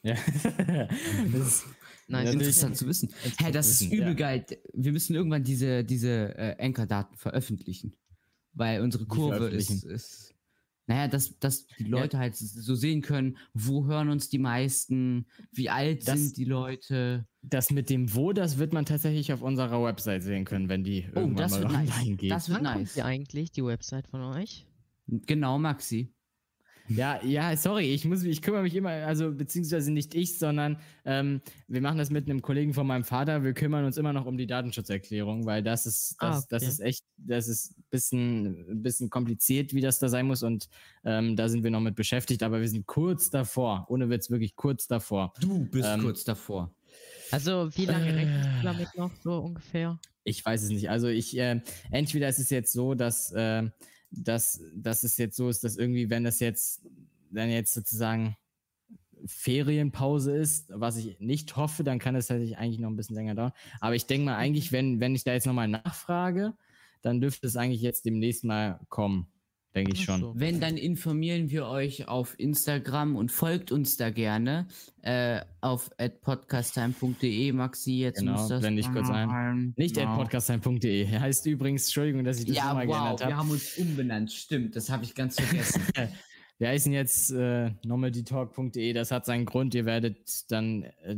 Ja. 0.02 0.14
das 1.32 1.46
ist. 1.46 1.64
Ja, 2.08 2.20
Interessant 2.20 2.76
zu 2.76 2.86
wissen. 2.86 3.08
Hä, 3.38 3.50
das 3.50 3.70
ist 3.70 3.82
übel 3.90 3.98
ja. 4.08 4.12
geil. 4.12 4.44
Wir 4.74 4.92
müssen 4.92 5.14
irgendwann 5.14 5.42
diese, 5.42 5.82
diese 5.84 6.36
äh, 6.36 6.54
Anchor-Daten 6.62 7.16
veröffentlichen. 7.16 7.96
Weil 8.52 8.82
unsere 8.82 9.06
Kurve 9.06 9.48
ist, 9.48 9.70
ist. 9.84 10.33
Naja, 10.86 11.08
dass, 11.08 11.38
dass 11.38 11.66
die 11.66 11.84
Leute 11.84 12.18
halt 12.18 12.36
so 12.36 12.74
sehen 12.74 13.00
können, 13.00 13.38
wo 13.54 13.86
hören 13.86 14.10
uns 14.10 14.28
die 14.28 14.38
meisten, 14.38 15.26
wie 15.52 15.70
alt 15.70 16.06
Das- 16.06 16.18
sind 16.20 16.36
die 16.36 16.44
Leute. 16.44 17.26
Das 17.42 17.70
mit 17.70 17.88
dem 17.90 18.14
Wo, 18.14 18.32
das 18.32 18.58
wird 18.58 18.72
man 18.72 18.84
tatsächlich 18.84 19.32
auf 19.32 19.42
unserer 19.42 19.82
Website 19.84 20.22
sehen 20.22 20.44
können, 20.44 20.68
wenn 20.68 20.84
die 20.84 21.06
Oh, 21.14 21.20
irgendwann 21.20 21.36
das 21.36 21.52
mal 21.52 21.62
wird 21.62 21.72
nice. 21.72 21.90
online 21.98 22.16
geht. 22.16 22.30
Das 22.30 22.48
wird 22.48 22.58
Wann 22.58 22.64
kommt 22.66 22.78
nice. 22.84 22.94
die 22.94 23.02
eigentlich, 23.02 23.52
die 23.52 23.64
Website 23.64 24.08
von 24.08 24.20
euch? 24.22 24.66
Genau, 25.06 25.58
Maxi. 25.58 26.12
Ja, 26.88 27.24
ja, 27.24 27.56
sorry, 27.56 27.94
ich 27.94 28.04
muss, 28.04 28.22
ich 28.24 28.42
kümmere 28.42 28.62
mich 28.62 28.74
immer, 28.74 28.90
also 28.90 29.32
beziehungsweise 29.32 29.90
nicht 29.90 30.14
ich, 30.14 30.38
sondern 30.38 30.78
ähm, 31.06 31.40
wir 31.66 31.80
machen 31.80 31.96
das 31.96 32.10
mit 32.10 32.28
einem 32.28 32.42
Kollegen 32.42 32.74
von 32.74 32.86
meinem 32.86 33.04
Vater. 33.04 33.42
Wir 33.42 33.54
kümmern 33.54 33.86
uns 33.86 33.96
immer 33.96 34.12
noch 34.12 34.26
um 34.26 34.36
die 34.36 34.46
Datenschutzerklärung, 34.46 35.46
weil 35.46 35.62
das 35.62 35.86
ist, 35.86 36.16
das, 36.20 36.44
Ah, 36.44 36.46
das 36.50 36.62
okay. 36.62 36.70
ist 36.72 36.80
echt, 36.80 37.04
das 37.16 37.48
ist 37.48 37.78
ein 37.78 37.84
bisschen, 37.90 38.82
bisschen 38.82 39.08
kompliziert, 39.08 39.72
wie 39.72 39.80
das 39.80 39.98
da 39.98 40.08
sein 40.10 40.26
muss 40.26 40.42
und 40.42 40.68
ähm, 41.04 41.36
da 41.36 41.48
sind 41.48 41.64
wir 41.64 41.70
noch 41.70 41.80
mit 41.80 41.94
beschäftigt, 41.94 42.42
aber 42.42 42.60
wir 42.60 42.68
sind 42.68 42.86
kurz 42.86 43.30
davor, 43.30 43.86
ohne 43.88 44.10
Witz, 44.10 44.28
wirklich 44.30 44.54
kurz 44.54 44.86
davor. 44.86 45.32
Du 45.40 45.64
bist 45.64 45.88
Ähm, 45.90 46.00
kurz 46.02 46.24
davor. 46.24 46.74
Also, 47.30 47.70
wie 47.76 47.86
lange 47.86 48.08
Äh. 48.08 48.14
rechnest 48.14 48.48
du 48.58 48.62
damit 48.62 48.88
noch 48.96 49.10
so 49.22 49.38
ungefähr? 49.38 49.98
Ich 50.22 50.44
weiß 50.44 50.62
es 50.62 50.68
nicht. 50.68 50.88
Also 50.90 51.08
ich, 51.08 51.36
äh, 51.36 51.60
entweder 51.90 52.28
ist 52.28 52.38
es 52.38 52.50
jetzt 52.50 52.72
so, 52.72 52.94
dass, 52.94 53.32
äh, 53.32 53.68
dass, 54.16 54.62
dass 54.74 55.02
es 55.02 55.16
jetzt 55.16 55.36
so 55.36 55.48
ist, 55.48 55.64
dass 55.64 55.76
irgendwie, 55.76 56.10
wenn 56.10 56.24
das 56.24 56.40
jetzt, 56.40 56.82
dann 57.30 57.50
jetzt 57.50 57.74
sozusagen 57.74 58.36
Ferienpause 59.26 60.36
ist, 60.36 60.66
was 60.68 60.96
ich 60.96 61.18
nicht 61.20 61.56
hoffe, 61.56 61.82
dann 61.84 61.98
kann 61.98 62.14
es 62.14 62.26
tatsächlich 62.26 62.58
eigentlich 62.58 62.78
noch 62.78 62.90
ein 62.90 62.96
bisschen 62.96 63.16
länger 63.16 63.34
dauern. 63.34 63.52
Aber 63.80 63.94
ich 63.94 64.06
denke 64.06 64.26
mal 64.26 64.36
eigentlich, 64.36 64.72
wenn, 64.72 65.00
wenn 65.00 65.14
ich 65.14 65.24
da 65.24 65.32
jetzt 65.32 65.46
nochmal 65.46 65.68
nachfrage, 65.68 66.54
dann 67.02 67.20
dürfte 67.20 67.46
es 67.46 67.56
eigentlich 67.56 67.82
jetzt 67.82 68.04
demnächst 68.04 68.44
mal 68.44 68.80
kommen. 68.88 69.26
Denke 69.74 69.92
ich 69.92 70.04
schon. 70.04 70.38
Wenn, 70.38 70.60
dann 70.60 70.76
informieren 70.76 71.50
wir 71.50 71.66
euch 71.66 72.06
auf 72.06 72.38
Instagram 72.38 73.16
und 73.16 73.32
folgt 73.32 73.72
uns 73.72 73.96
da 73.96 74.10
gerne 74.10 74.68
äh, 75.02 75.40
auf 75.60 75.90
podcasttime.de. 76.22 77.52
Maxi, 77.52 77.98
jetzt 77.98 78.20
Genau, 78.20 78.32
muss 78.38 78.48
das 78.48 78.60
blende 78.60 78.80
ich 78.80 78.92
kurz 78.92 79.10
ein. 79.10 79.74
Nicht 79.76 79.96
wow. 79.96 80.16
podcasttime.de. 80.16 81.18
Heißt 81.18 81.46
übrigens, 81.46 81.84
Entschuldigung, 81.86 82.22
dass 82.24 82.38
ich 82.38 82.46
das 82.46 82.56
Ja, 82.56 82.68
nochmal 82.68 82.86
wow, 82.86 82.94
geändert 82.94 83.20
wir 83.20 83.26
habe. 83.26 83.36
haben 83.36 83.50
uns 83.50 83.76
umbenannt. 83.76 84.30
Stimmt, 84.32 84.76
das 84.76 84.90
habe 84.90 85.02
ich 85.04 85.14
ganz 85.14 85.40
vergessen. 85.40 85.82
Wir 86.58 86.68
heißen 86.68 86.92
jetzt 86.92 87.32
äh, 87.32 87.72
normaldytalk.de. 87.84 88.92
Das 88.92 89.10
hat 89.10 89.26
seinen 89.26 89.44
Grund. 89.44 89.74
Ihr 89.74 89.86
werdet 89.86 90.18
dann 90.52 90.84
äh, 91.02 91.16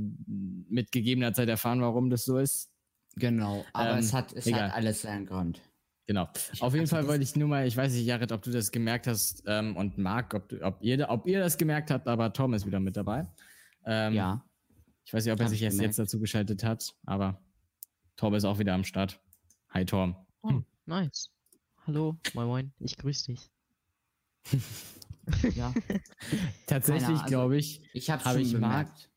mit 0.71 0.91
gegebener 0.93 1.35
Zeit 1.35 1.51
erfahren, 1.51 1.83
warum 1.83 2.09
das 2.09 2.25
so 2.25 2.39
ist. 2.39 2.71
genau, 3.17 3.63
aber 3.75 3.93
Ähm, 3.93 3.99
es, 3.99 4.15
hat, 4.15 4.33
es 4.33 4.47
egal. 4.47 4.69
hat 4.69 4.73
alles 4.75 5.03
seinen 5.03 5.27
Grund. 5.27 5.61
Genau. 6.07 6.29
Ich 6.53 6.63
Auf 6.63 6.73
jeden 6.73 6.85
weiß 6.85 6.91
Fall 6.91 7.09
wollte 7.09 7.25
ich 7.25 7.35
nur 7.35 7.49
mal, 7.49 7.67
ich 7.67 7.77
weiß 7.77 7.93
nicht, 7.93 8.07
Jared, 8.07 8.31
ob 8.31 8.43
du 8.43 8.51
das 8.51 8.71
gemerkt 8.71 9.09
hast 9.09 9.43
ähm, 9.47 9.77
und 9.77 9.99
Marc, 9.99 10.35
ob, 10.35 10.49
du, 10.49 10.63
ob, 10.63 10.81
ihr, 10.81 11.09
ob 11.09 11.27
ihr 11.27 11.41
das 11.41 11.59
gemerkt 11.59 11.91
habt, 11.91 12.07
aber 12.07 12.33
Tom 12.33 12.55
ist 12.55 12.65
wieder 12.65 12.79
mit 12.79 12.97
dabei. 12.97 13.27
Ähm, 13.85 14.15
ja. 14.15 14.45
Ich 15.05 15.13
weiß 15.13 15.25
nicht, 15.25 15.33
ob 15.33 15.41
er 15.41 15.49
sich 15.49 15.61
ich 15.61 15.65
erst 15.65 15.81
jetzt 15.81 15.99
dazu 15.99 16.21
geschaltet 16.21 16.63
hat, 16.63 16.95
aber 17.07 17.41
Tom 18.17 18.35
ist 18.35 18.45
auch 18.45 18.59
wieder 18.59 18.75
am 18.75 18.85
Start. 18.85 19.21
Hi 19.71 19.85
Tom. 19.85 20.17
Oh, 20.43 20.63
nice. 20.87 21.31
Hallo, 21.87 22.17
moin 22.35 22.47
moin, 22.47 22.73
ich 22.79 22.97
grüße 22.97 23.33
dich. 23.33 23.51
ja. 25.57 25.75
Tatsächlich 26.67 27.09
also- 27.09 27.25
glaube 27.27 27.57
ich, 27.57 27.83
Ich 27.93 28.11
habe 28.11 28.25
Hab 28.25 28.37
ich 28.37 28.53
bemerkt. 28.53 29.11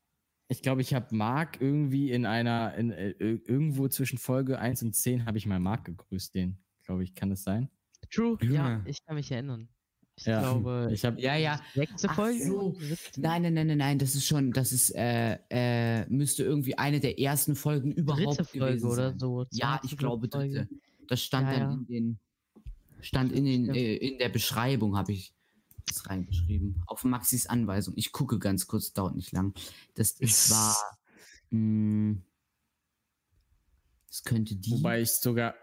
ich 0.48 0.62
glaube, 0.62 0.80
ich 0.80 0.92
habe 0.92 1.14
Marc 1.14 1.60
irgendwie 1.60 2.10
in 2.10 2.26
einer, 2.26 2.74
in, 2.74 2.90
äh, 2.90 3.10
irgendwo 3.10 3.86
zwischen 3.88 4.18
Folge 4.18 4.58
1 4.58 4.82
und 4.82 4.94
10 4.94 5.24
habe 5.26 5.38
ich 5.38 5.46
mal 5.46 5.60
Marc 5.60 5.84
gegrüßt, 5.84 6.34
den, 6.34 6.58
glaube 6.90 7.04
ich, 7.04 7.14
kann 7.14 7.30
das 7.30 7.44
sein? 7.44 7.70
True, 8.10 8.36
ja, 8.42 8.48
Junge. 8.48 8.82
ich 8.86 9.04
kann 9.04 9.14
mich 9.14 9.30
erinnern. 9.30 9.68
Ich 10.16 10.24
Ja, 10.26 10.40
glaube, 10.40 10.90
Ich 10.92 11.04
habe 11.04 11.20
Ja, 11.20 11.36
ja. 11.36 11.60
sechste 11.74 12.08
Folge? 12.08 12.44
so. 12.44 12.76
Nein, 13.16 13.42
nein, 13.42 13.54
nein, 13.54 13.68
nein, 13.68 13.78
nein, 13.78 13.98
das 14.00 14.14
ist 14.16 14.26
schon, 14.26 14.50
das 14.52 14.72
ist, 14.72 14.90
äh, 14.96 15.38
äh, 15.50 16.06
müsste 16.08 16.42
irgendwie 16.42 16.76
eine 16.76 16.98
der 16.98 17.20
ersten 17.20 17.54
Folgen 17.54 17.92
überhaupt 17.92 18.38
dritte 18.40 18.44
Folge 18.44 18.66
gewesen 18.76 18.86
oder 18.86 19.10
sein. 19.10 19.18
so. 19.20 19.46
Ja, 19.52 19.80
ich 19.84 19.96
glaube 19.96 20.28
dritte. 20.28 20.68
Das 21.06 21.22
stand 21.22 21.46
Ja, 21.48 21.58
dann 21.60 21.70
ja. 21.70 21.76
in 21.76 21.86
den, 21.86 22.18
stand 23.02 23.32
in 23.32 23.44
den, 23.44 23.74
äh, 23.74 23.94
in 23.96 24.18
der 24.18 24.28
Beschreibung 24.30 24.96
habe 24.96 25.12
ich 25.12 25.32
das 25.86 26.08
reingeschrieben. 26.08 26.82
Auf 26.86 27.04
Maxis 27.04 27.46
Anweisung. 27.46 27.94
Ich 27.96 28.10
gucke 28.12 28.38
ganz 28.40 28.66
kurz, 28.66 28.92
dauert 28.92 29.14
nicht 29.14 29.30
lang. 29.32 29.54
Das 29.94 30.12
ist 30.12 30.50
war, 30.50 30.76
mh, 31.50 32.16
das 34.08 34.24
könnte 34.24 34.56
die. 34.56 34.72
Wobei 34.72 35.00
ich 35.02 35.10
sogar. 35.12 35.54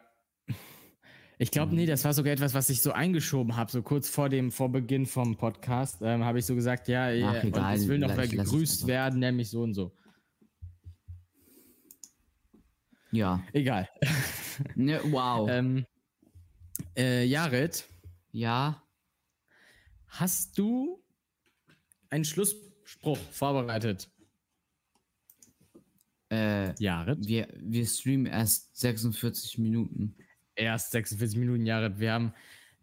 Ich 1.39 1.51
glaube, 1.51 1.75
nee, 1.75 1.85
das 1.85 2.03
war 2.03 2.13
sogar 2.13 2.33
etwas, 2.33 2.55
was 2.55 2.69
ich 2.71 2.81
so 2.81 2.91
eingeschoben 2.91 3.55
habe, 3.55 3.69
so 3.71 3.83
kurz 3.83 4.09
vor 4.09 4.27
dem 4.27 4.51
vor 4.51 4.71
Beginn 4.71 5.05
vom 5.05 5.37
Podcast, 5.37 5.99
ähm, 6.01 6.23
habe 6.23 6.39
ich 6.39 6.45
so 6.45 6.55
gesagt, 6.55 6.87
ja, 6.87 7.09
Ach, 7.27 7.43
egal, 7.43 7.75
es 7.75 7.87
will 7.87 7.99
noch 7.99 8.17
wer 8.17 8.27
gegrüßt 8.27 8.87
werden, 8.87 9.19
nämlich 9.19 9.49
so 9.51 9.61
und 9.61 9.75
so. 9.75 9.91
ja. 13.11 13.43
Egal. 13.53 13.87
Ne, 14.73 14.99
wow. 15.05 15.47
ähm, 15.51 15.85
äh, 16.95 17.23
Jared, 17.25 17.87
ja. 18.31 18.81
hast 20.07 20.57
du 20.57 21.03
einen 22.09 22.25
Schlussspruch 22.25 23.19
vorbereitet? 23.29 24.09
Äh, 26.31 26.73
Jared? 26.81 27.27
wir, 27.27 27.47
wir 27.59 27.85
streamen 27.85 28.25
erst 28.25 28.75
46 28.77 29.59
Minuten. 29.59 30.15
Erst 30.57 30.91
46 30.91 31.37
Minuten, 31.37 31.65
Jared. 31.65 31.99
Wir 31.99 32.13
haben. 32.13 32.33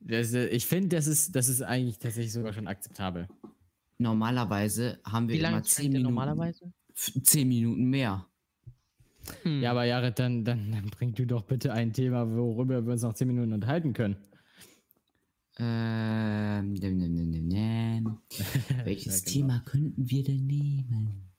Das, 0.00 0.32
äh, 0.32 0.46
ich 0.48 0.64
finde, 0.66 0.96
das 0.96 1.06
ist, 1.06 1.34
das 1.34 1.48
ist 1.48 1.62
eigentlich 1.62 1.98
tatsächlich 1.98 2.32
sogar 2.32 2.52
schon 2.52 2.68
akzeptabel. 2.68 3.26
Normalerweise 3.98 4.98
haben 5.04 5.28
wir 5.28 5.36
Wie 5.36 5.40
lange 5.40 5.56
immer 5.56 5.62
10 5.64 5.72
streamt 5.72 5.84
ihr 5.94 5.98
Minuten. 6.00 6.14
normalerweise? 6.14 6.72
f- 6.94 7.12
10 7.22 7.48
Minuten 7.48 7.84
mehr. 7.90 8.26
Hm. 9.42 9.62
Ja, 9.62 9.70
aber 9.70 9.84
Jared, 9.84 10.18
dann, 10.18 10.44
dann, 10.44 10.70
dann 10.72 10.86
bring 10.90 11.14
du 11.14 11.26
doch 11.26 11.42
bitte 11.42 11.72
ein 11.72 11.92
Thema, 11.92 12.30
worüber 12.30 12.84
wir 12.84 12.92
uns 12.92 13.02
noch 13.02 13.14
10 13.14 13.28
Minuten 13.28 13.52
unterhalten 13.54 13.92
können. 13.94 14.16
Ähm, 15.58 16.72
nem, 16.74 16.96
nem, 16.98 17.30
nem. 17.48 18.18
Welches 18.84 19.20
Ja, 19.20 19.24
genau. 19.24 19.32
Thema 19.32 19.62
könnten 19.64 20.10
wir 20.10 20.24
denn 20.24 20.46
nehmen? 20.46 21.30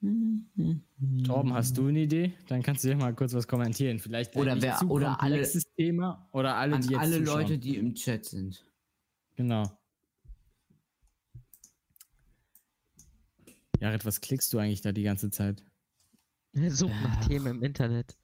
Torben, 0.00 1.52
hast 1.54 1.76
du 1.78 1.86
eine 1.88 2.00
Idee? 2.00 2.32
Dann 2.48 2.62
kannst 2.62 2.84
du 2.84 2.88
ja 2.88 2.96
mal 2.96 3.14
kurz 3.14 3.32
was 3.34 3.48
kommentieren. 3.48 3.98
Vielleicht 3.98 4.36
Oder 4.36 4.60
wer- 4.60 4.76
zu 4.76 4.90
oder 4.90 5.20
alle- 5.22 5.42
Thema 5.76 6.28
oder 6.32 6.56
alle, 6.56 6.76
An 6.76 6.82
die 6.82 6.88
jetzt 6.90 7.00
alle 7.00 7.18
zuschauen. 7.24 7.40
Leute, 7.42 7.58
die 7.58 7.76
im 7.76 7.94
Chat 7.94 8.24
sind. 8.26 8.62
Genau. 9.36 9.64
Jared, 13.80 14.04
was 14.04 14.20
klickst 14.20 14.52
du 14.52 14.58
eigentlich 14.58 14.82
da 14.82 14.92
die 14.92 15.02
ganze 15.02 15.30
Zeit? 15.30 15.64
Such 16.52 16.88
nach 16.88 17.18
Ach. 17.20 17.26
Themen 17.28 17.46
im 17.58 17.62
Internet. 17.62 18.16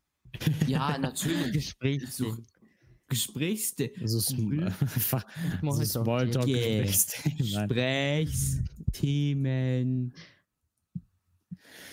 Ja, 0.67 0.97
natürlich. 0.99 1.53
Gesprächsthemen. 1.53 2.47
Gesprächste. 3.09 3.91
So 4.05 4.35
Mhm. 4.37 4.63
einfach 4.63 5.27
so 5.63 5.85
Smalltalk. 5.85 6.49
Smalltalk. 6.49 7.39
Gesprächsthemen. 7.39 10.15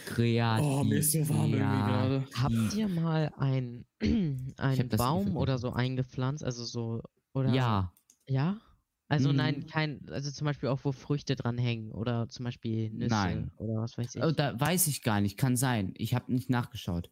Kreativ. 0.06 0.66
Oh, 0.66 0.84
mir 0.84 1.00
ist 1.00 1.12
so 1.12 1.30
warm 1.30 1.54
irgendwie 1.54 1.84
gerade. 1.84 2.28
Habt 2.36 2.74
ihr 2.74 2.88
mal 2.88 3.32
ein, 3.38 3.86
einen 4.58 4.90
Baum 4.90 5.38
oder 5.38 5.58
so 5.58 5.72
eingepflanzt? 5.72 6.44
Also 6.44 6.64
so, 6.64 7.02
oder? 7.34 7.54
Ja. 7.54 7.94
Ja? 8.28 8.62
Also 9.08 9.30
Mhm. 9.30 9.36
nein, 9.36 9.68
kein, 9.68 10.08
also 10.10 10.30
zum 10.30 10.46
Beispiel 10.46 10.70
auch, 10.70 10.80
wo 10.84 10.92
Früchte 10.92 11.36
dran 11.36 11.58
hängen 11.58 11.92
oder 11.92 12.30
zum 12.30 12.46
Beispiel 12.46 12.92
Nüsse 12.92 13.08
Nein. 13.16 13.52
oder 13.58 13.82
was 13.82 13.98
weiß 13.98 14.16
ich. 14.16 14.24
Oh, 14.24 14.32
da 14.32 14.60
weiß 14.60 14.88
ich 14.88 15.02
gar 15.02 15.20
nicht. 15.20 15.38
Kann 15.38 15.56
sein. 15.58 15.94
Ich 15.98 16.14
habe 16.14 16.32
nicht 16.32 16.50
nachgeschaut. 16.50 17.10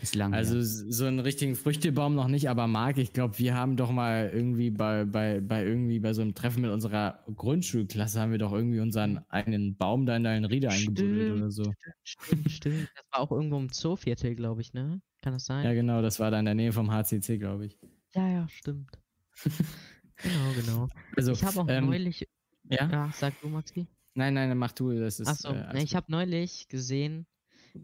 Ist. 0.00 0.16
Also 0.16 0.58
s- 0.58 0.84
so 0.88 1.04
einen 1.06 1.18
richtigen 1.20 1.54
Früchtebaum 1.56 2.14
noch 2.14 2.28
nicht, 2.28 2.48
aber 2.48 2.66
Marc, 2.66 2.98
ich 2.98 3.12
glaube, 3.12 3.38
wir 3.38 3.54
haben 3.54 3.76
doch 3.76 3.90
mal 3.90 4.30
irgendwie 4.32 4.70
bei, 4.70 5.04
bei, 5.04 5.40
bei 5.40 5.64
irgendwie 5.64 5.98
bei 6.00 6.12
so 6.12 6.22
einem 6.22 6.34
Treffen 6.34 6.62
mit 6.62 6.70
unserer 6.70 7.24
Grundschulklasse 7.34 8.20
haben 8.20 8.30
wir 8.30 8.38
doch 8.38 8.52
irgendwie 8.52 8.80
unseren 8.80 9.18
eigenen 9.28 9.76
Baum 9.76 10.06
da 10.06 10.16
in 10.16 10.24
deinen 10.24 10.44
Riede 10.44 10.70
eingebuddelt 10.70 11.30
oder 11.30 11.50
so. 11.50 11.72
Stimmt, 12.04 12.50
stimmt. 12.50 12.88
Das 12.94 13.04
war 13.12 13.20
auch 13.20 13.32
irgendwo 13.32 13.58
im 13.58 13.72
Zooviertel, 13.72 14.34
glaube 14.34 14.60
ich, 14.60 14.72
ne? 14.72 15.00
Kann 15.20 15.32
das 15.34 15.46
sein? 15.46 15.64
Ja, 15.64 15.72
genau, 15.74 16.02
das 16.02 16.18
war 16.20 16.30
da 16.30 16.38
in 16.38 16.44
der 16.46 16.54
Nähe 16.54 16.72
vom 16.72 16.90
HCC, 16.90 17.38
glaube 17.38 17.66
ich. 17.66 17.78
Ja, 18.14 18.28
ja, 18.28 18.48
stimmt. 18.48 18.90
genau, 20.22 20.52
genau. 20.54 20.88
Also, 21.16 21.32
ich 21.32 21.44
habe 21.44 21.60
auch 21.60 21.68
ähm, 21.68 21.86
neulich. 21.86 22.26
ja? 22.68 22.88
Ja, 22.90 23.10
sag 23.14 23.40
du, 23.40 23.48
Maxi. 23.48 23.86
Nein, 24.14 24.34
nein, 24.34 24.56
mach 24.58 24.72
du, 24.72 24.92
das 24.98 25.20
ist. 25.20 25.28
Achso, 25.28 25.52
äh, 25.52 25.82
ich 25.82 25.96
habe 25.96 26.10
neulich 26.10 26.68
gesehen, 26.68 27.26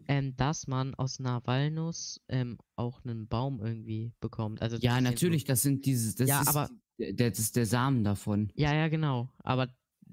ähm, 0.07 0.35
dass 0.35 0.67
man 0.67 0.93
aus 0.95 1.19
einer 1.19 1.41
Walnuss 1.45 2.21
ähm, 2.27 2.57
auch 2.75 3.03
einen 3.05 3.27
Baum 3.27 3.59
irgendwie 3.63 4.13
bekommt. 4.19 4.61
Also 4.61 4.77
ja, 4.77 4.95
so- 4.95 5.01
natürlich. 5.01 5.43
Das 5.45 5.61
sind 5.61 5.85
dieses. 5.85 6.15
Das 6.15 6.27
Ja, 6.29 6.41
ist, 6.41 6.47
aber- 6.49 6.69
der, 6.99 7.13
das 7.31 7.39
ist 7.39 7.55
der 7.55 7.65
Samen 7.65 8.03
davon. 8.03 8.51
Ja, 8.55 8.73
ja, 8.73 8.87
genau. 8.89 9.29
Aber 9.43 9.67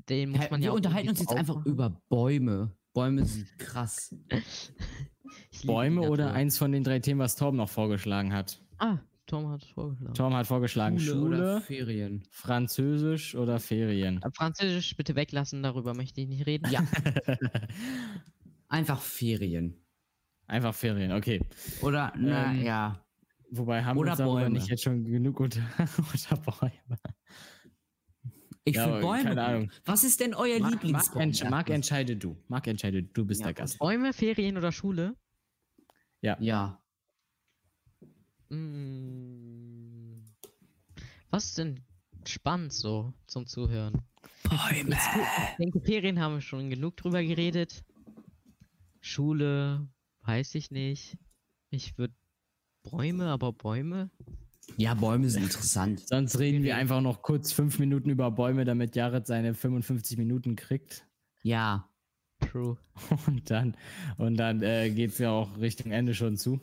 den 0.08 0.30
muss 0.30 0.50
man 0.50 0.60
ja 0.60 0.66
wir 0.66 0.72
auch 0.72 0.76
unterhalten 0.76 1.08
uns 1.08 1.20
jetzt 1.20 1.32
einfach 1.32 1.54
aufmachen. 1.56 1.72
über 1.72 1.90
Bäume. 2.08 2.70
Bäume 2.92 3.24
sind 3.24 3.46
krass. 3.58 4.14
Ich 5.50 5.62
liebe 5.62 5.72
Bäume 5.72 6.02
oder 6.08 6.32
eins 6.32 6.56
von 6.56 6.70
den 6.70 6.84
drei 6.84 6.98
Themen, 7.00 7.18
was 7.20 7.34
Torben 7.34 7.56
noch 7.56 7.68
vorgeschlagen 7.68 8.32
hat. 8.32 8.62
Ah, 8.78 8.98
Tom 9.26 9.48
hat 9.48 9.62
es 9.62 9.68
vorgeschlagen. 9.68 10.14
Tom 10.14 10.34
hat 10.34 10.46
vorgeschlagen 10.46 10.98
Schule, 11.00 11.36
oder 11.38 11.60
Ferien. 11.62 12.22
Französisch 12.30 13.34
oder 13.34 13.58
Ferien. 13.58 14.22
Äh, 14.22 14.30
Französisch 14.32 14.96
bitte 14.96 15.14
weglassen, 15.16 15.62
darüber 15.62 15.94
möchte 15.94 16.20
ich 16.20 16.28
nicht 16.28 16.46
reden. 16.46 16.66
Ja. 16.70 16.86
Einfach 18.68 19.00
Ferien. 19.00 19.76
Einfach 20.46 20.74
Ferien, 20.74 21.12
okay. 21.12 21.40
Oder, 21.82 22.12
na 22.16 22.52
Ähm, 22.52 22.62
ja. 22.64 23.02
Wobei 23.50 23.84
haben 23.84 23.96
Oder 23.98 24.18
wir 24.18 24.26
uns 24.26 24.34
Bäume. 24.40 24.50
nicht 24.50 24.68
jetzt 24.68 24.82
schon 24.82 25.04
genug 25.04 25.38
unter, 25.40 25.60
unter 26.12 26.36
Bäume. 26.36 26.98
Ich 28.64 28.74
ja, 28.74 28.84
finde 28.84 29.00
Bäume. 29.00 29.22
keine. 29.24 29.44
Ahnung. 29.44 29.72
Was 29.84 30.02
ist 30.02 30.18
denn 30.20 30.34
euer 30.34 30.58
Marc, 30.58 30.60
Marc, 30.60 30.72
Lieblingsbaum? 30.72 31.22
entsch 31.22 31.44
Marc, 31.44 31.70
entscheide 31.70 32.16
du. 32.16 32.36
Marc, 32.48 32.66
entscheide 32.66 33.02
du. 33.04 33.12
Du 33.12 33.24
bist 33.24 33.40
Ja, 33.40 33.46
der 33.46 33.54
Gast. 33.54 33.78
Bäume, 33.78 34.12
Ferien 34.12 34.56
oder 34.56 34.72
Schule? 34.72 35.14
Ja. 36.20 36.36
Mm. 38.48 40.24
Was 41.30 41.44
ist 41.46 41.58
denn 41.58 41.80
spannend 42.26 42.72
so 42.72 43.12
zum 43.26 43.46
Zuhören? 43.46 44.02
Bäume. 44.42 44.96
Ich 44.96 45.56
denke, 45.58 45.80
Ferien 45.80 46.20
haben 46.20 46.34
wir 46.34 46.40
schon 46.40 46.70
genug 46.70 46.96
drüber 46.96 47.22
geredet. 47.22 47.84
Schule, 49.06 49.88
weiß 50.22 50.56
ich 50.56 50.72
nicht. 50.72 51.16
Ich 51.70 51.96
würde 51.96 52.14
Bäume, 52.82 53.26
aber 53.28 53.52
Bäume? 53.52 54.10
Ja, 54.76 54.94
Bäume 54.94 55.30
sind 55.30 55.44
interessant. 55.44 56.08
Sonst 56.08 56.38
reden 56.40 56.64
wir 56.64 56.76
einfach 56.76 57.00
noch 57.00 57.22
kurz 57.22 57.52
fünf 57.52 57.78
Minuten 57.78 58.10
über 58.10 58.32
Bäume, 58.32 58.64
damit 58.64 58.96
Jared 58.96 59.24
seine 59.24 59.54
55 59.54 60.18
Minuten 60.18 60.56
kriegt. 60.56 61.06
Ja. 61.42 61.88
True. 62.40 62.78
Und 63.28 63.48
dann, 63.48 63.76
und 64.18 64.36
dann 64.36 64.60
äh, 64.62 64.90
geht 64.90 65.12
es 65.12 65.18
ja 65.18 65.30
auch 65.30 65.56
Richtung 65.58 65.92
Ende 65.92 66.12
schon 66.12 66.36
zu. 66.36 66.60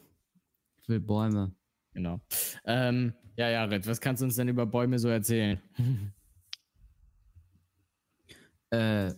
Ich 0.81 0.89
will 0.89 0.99
Bäume. 0.99 1.55
Genau. 1.93 2.19
Ähm, 2.65 3.13
ja, 3.37 3.49
Jared, 3.49 3.87
was 3.87 4.01
kannst 4.01 4.21
du 4.21 4.25
uns 4.25 4.35
denn 4.35 4.49
über 4.49 4.65
Bäume 4.65 4.99
so 4.99 5.07
erzählen? 5.07 5.59
Äh, 8.69 9.13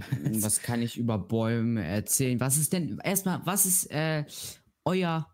was 0.42 0.60
kann 0.62 0.82
ich 0.82 0.96
über 0.98 1.18
Bäume 1.18 1.84
erzählen? 1.84 2.38
Was 2.40 2.56
ist 2.56 2.72
denn, 2.72 2.98
erstmal, 3.04 3.44
was 3.46 3.66
ist 3.66 3.90
äh, 3.90 4.24
euer 4.84 5.28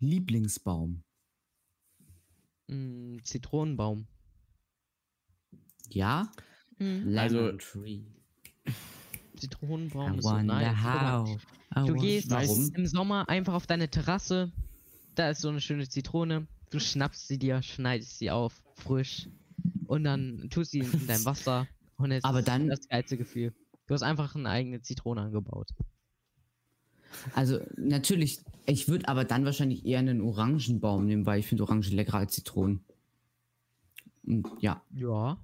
Lieblingsbaum? 0.00 1.02
Mm, 2.68 3.18
Zitronenbaum. 3.22 4.06
Ja? 5.90 6.30
Mhm. 6.78 7.16
Also- 7.16 7.36
Lemon 7.40 7.58
Tree. 7.58 8.02
Zitronenbaum 9.36 10.14
I 10.14 10.18
ist 10.18 10.24
so 10.24 10.38
nice. 10.42 10.76
How. 10.82 11.38
Du 11.86 11.94
gehst 11.94 12.30
Warum? 12.30 12.72
im 12.74 12.86
Sommer 12.86 13.28
einfach 13.28 13.52
auf 13.52 13.66
deine 13.66 13.88
Terrasse, 13.90 14.50
da 15.14 15.30
ist 15.30 15.42
so 15.42 15.50
eine 15.50 15.60
schöne 15.60 15.86
Zitrone, 15.88 16.46
du 16.70 16.80
schnappst 16.80 17.28
sie 17.28 17.38
dir, 17.38 17.60
schneidest 17.62 18.18
sie 18.18 18.30
auf, 18.30 18.62
frisch, 18.76 19.28
und 19.86 20.04
dann 20.04 20.48
tust 20.50 20.70
sie 20.70 20.78
in 20.78 21.06
dein 21.06 21.22
Wasser 21.26 21.68
und 21.98 22.12
es 22.12 22.24
Aber 22.24 22.38
ist 22.38 22.48
dann- 22.48 22.68
das 22.68 22.88
geilste 22.88 23.18
Gefühl. 23.18 23.52
Du 23.86 23.94
hast 23.94 24.02
einfach 24.02 24.34
eine 24.34 24.48
eigene 24.48 24.82
Zitrone 24.82 25.22
angebaut. 25.22 25.68
Also 27.34 27.60
natürlich, 27.76 28.40
ich 28.66 28.88
würde 28.88 29.08
aber 29.08 29.24
dann 29.24 29.44
wahrscheinlich 29.44 29.86
eher 29.86 30.00
einen 30.00 30.20
Orangenbaum 30.20 31.06
nehmen, 31.06 31.24
weil 31.24 31.40
ich 31.40 31.46
finde 31.46 31.62
Orangen 31.64 31.82
leckerer 31.82 32.18
als 32.18 32.34
Zitronen. 32.34 32.84
Und 34.24 34.48
ja. 34.60 34.82
Ja. 34.94 35.38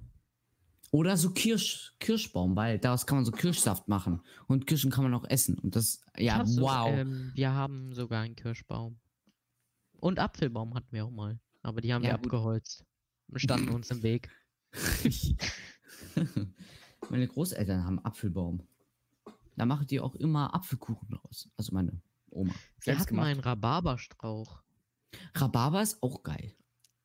Oder 0.90 1.16
so 1.16 1.30
Kirsch, 1.30 1.95
Kirschbaum, 2.01 2.55
weil 2.55 2.78
daraus 2.78 3.07
kann 3.07 3.16
man 3.16 3.24
so 3.24 3.32
Kirschsaft 3.32 3.88
machen. 3.88 4.20
Und 4.47 4.66
Kirschen 4.66 4.90
kann 4.90 5.05
man 5.05 5.14
auch 5.14 5.24
essen. 5.24 5.59
Und 5.59 5.74
das, 5.74 6.05
ja, 6.18 6.45
wow. 6.59 6.88
Ähm, 6.93 7.30
wir 7.34 7.53
haben 7.53 7.95
sogar 7.95 8.22
einen 8.22 8.36
Kirschbaum. 8.36 8.99
Und 10.01 10.18
Apfelbaum 10.18 10.74
hatten 10.74 10.93
wir 10.93 11.07
auch 11.07 11.11
mal. 11.11 11.38
Aber 11.62 11.80
die 11.80 11.95
haben 11.95 12.03
Ja, 12.03 12.11
wir 12.11 12.16
gut. 12.18 12.26
abgeholzt. 12.26 12.84
Standen 13.36 13.70
uns 13.70 13.90
im 13.90 14.03
Weg. 14.03 14.28
meine 17.12 17.28
Großeltern 17.28 17.84
haben 17.84 17.98
Apfelbaum. 18.04 18.66
Da 19.56 19.66
machen 19.66 19.86
die 19.86 20.00
auch 20.00 20.14
immer 20.14 20.54
Apfelkuchen 20.54 21.10
draus. 21.10 21.48
Also 21.58 21.74
meine 21.74 22.00
Oma. 22.30 22.54
Selbst 22.80 23.02
hatten 23.02 23.16
mal 23.16 23.26
einen 23.26 23.40
Rhabarberstrauch. 23.40 24.62
Rhabarber 25.34 25.82
ist 25.82 26.02
auch 26.02 26.22
geil. 26.22 26.54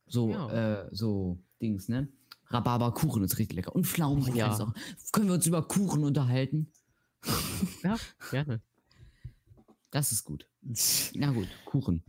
So, 0.05 0.31
Ja. 0.31 0.83
äh, 0.85 0.89
so 0.95 1.37
Dings, 1.61 1.89
ne? 1.89 2.07
Rhabarberkuchen 2.45 3.21
ist 3.25 3.37
richtig 3.37 3.57
lecker. 3.57 3.75
Und 3.75 3.85
Pflaumen. 3.85 4.33
Ja. 4.33 4.53
ist 4.53 4.61
Auch. 4.61 4.73
Können 5.11 5.27
wir 5.27 5.33
uns 5.35 5.45
über 5.45 5.67
Kuchen 5.67 6.05
unterhalten? 6.05 6.71
Ja, 7.83 7.97
gerne. 8.31 8.61
Das 9.91 10.13
ist 10.13 10.23
gut. 10.23 10.47
Na 11.15 11.31
gut, 11.31 11.49
Kuchen. 11.65 12.03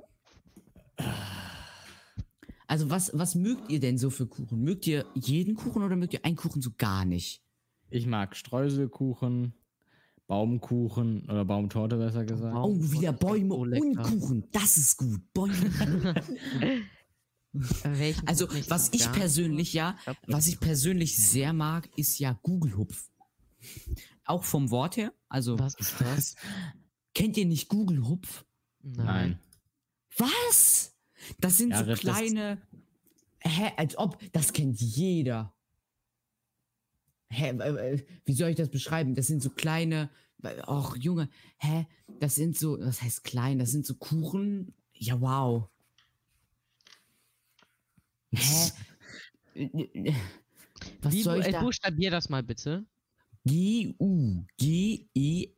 Also 2.69 2.91
was, 2.91 3.11
was 3.15 3.35
mögt 3.35 3.71
ihr 3.71 3.81
denn 3.81 3.99
so 3.99 4.11
für 4.11 4.27
Kuchen? 4.29 4.63
Mögt 4.63 4.87
ihr 4.87 5.05
jeden 5.15 5.57
Kuchen 5.57 5.83
oder 5.83 5.97
mögt 5.97 6.13
ihr 6.13 6.25
einen 6.25 6.37
Kuchen 6.37 6.63
so 6.63 6.71
gar 6.77 7.05
nicht? 7.05 7.43
Ich 7.91 8.07
mag 8.07 8.37
Streuselkuchen, 8.37 9.55
Baumkuchen 10.27 11.25
oder 11.25 11.45
Baumtorte 11.45 11.97
besser 11.97 12.25
gesagt. 12.25 12.55
Oh, 12.57 12.77
wieder 12.79 13.13
Bäume 13.13 13.55
so 13.55 13.61
und. 13.61 13.97
Kuchen. 13.97 14.49
Das 14.53 14.77
ist 14.77 14.97
gut. 14.97 15.21
Bäume. 15.33 16.15
Also, 18.27 18.47
was 18.69 18.93
ich 18.93 19.11
persönlich 19.11 19.73
ja, 19.73 19.97
was 20.27 20.47
ich 20.47 20.61
persönlich 20.61 21.17
sehr 21.17 21.55
mag, 21.55 21.89
ist 21.97 22.19
ja 22.19 22.39
Gugelhupf. 22.43 23.09
Auch 24.25 24.45
vom 24.45 24.71
Wort 24.71 24.99
her. 24.99 25.13
Also, 25.29 25.59
Was 25.59 25.75
ist 25.75 25.95
das? 25.99 26.37
Kennt 27.15 27.37
ihr 27.37 27.47
nicht 27.47 27.69
Google 27.69 28.07
Hupf? 28.07 28.45
Nein. 28.83 29.41
Was? 30.19 30.95
Das 31.41 31.57
sind 31.57 31.71
Ja, 31.71 31.85
so 31.85 31.95
kleine. 31.95 32.61
Hä, 33.41 33.73
als 33.77 33.97
ob, 33.97 34.19
das 34.33 34.53
kennt 34.53 34.81
jeder. 34.81 35.55
Hä, 37.31 38.01
wie 38.25 38.33
soll 38.33 38.51
ich 38.51 38.57
das 38.57 38.71
beschreiben? 38.71 39.15
Das 39.15 39.27
sind 39.27 39.43
so 39.43 39.51
kleine. 39.51 40.11
Ach, 40.67 40.97
Junge, 40.97 41.29
hä? 41.59 41.87
Das 42.21 42.37
sind 42.37 42.57
so, 42.57 42.79
was 42.81 43.03
heißt 43.03 43.25
klein? 43.25 43.59
Das 43.59 43.71
sind 43.71 43.85
so 43.85 43.95
Kuchen. 43.95 44.73
Ja, 44.95 45.21
wow. 45.21 45.69
Hä? 48.33 48.73
Was 51.03 51.13
Wie, 51.13 51.23
soll 51.23 51.41
ich 51.41 51.47
äh, 51.47 51.53
da? 51.53 51.61
buchstabier 51.61 52.11
das 52.11 52.29
mal 52.29 52.43
bitte. 52.43 52.87
G-U, 53.45 54.45
G-E-L-H-U-P-F. 54.57 55.55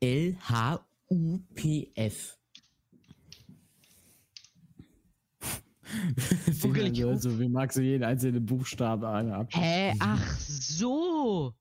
Google 6.62 6.87
ich 6.93 7.23
so 7.23 7.39
wie 7.41 7.49
magst 7.49 7.79
du 7.79 7.83
jeden 7.83 8.05
einzelnen 8.05 8.47
Buchstaben 8.47 9.33
ab. 9.33 9.49
Hä? 9.53 9.95
Ach 9.99 10.39
so. 10.39 11.53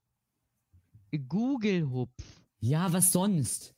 Google 1.18 1.90
Hupf. 1.90 2.24
Ja, 2.60 2.92
was 2.92 3.12
sonst? 3.12 3.74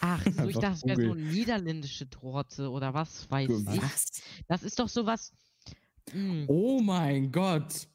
Ach 0.00 0.22
so, 0.24 0.48
ich 0.48 0.56
dachte, 0.56 0.76
es 0.76 0.84
wäre 0.84 1.02
so 1.02 1.12
eine 1.12 1.22
niederländische 1.22 2.08
Torte 2.08 2.70
oder 2.70 2.92
was 2.94 3.30
weiß 3.30 3.50
ich. 3.50 3.82
Was? 3.82 4.06
Das 4.48 4.62
ist 4.62 4.78
doch 4.78 4.88
sowas. 4.88 5.32
Hm. 6.10 6.44
Oh 6.48 6.80
mein 6.80 7.32
Gott. 7.32 7.88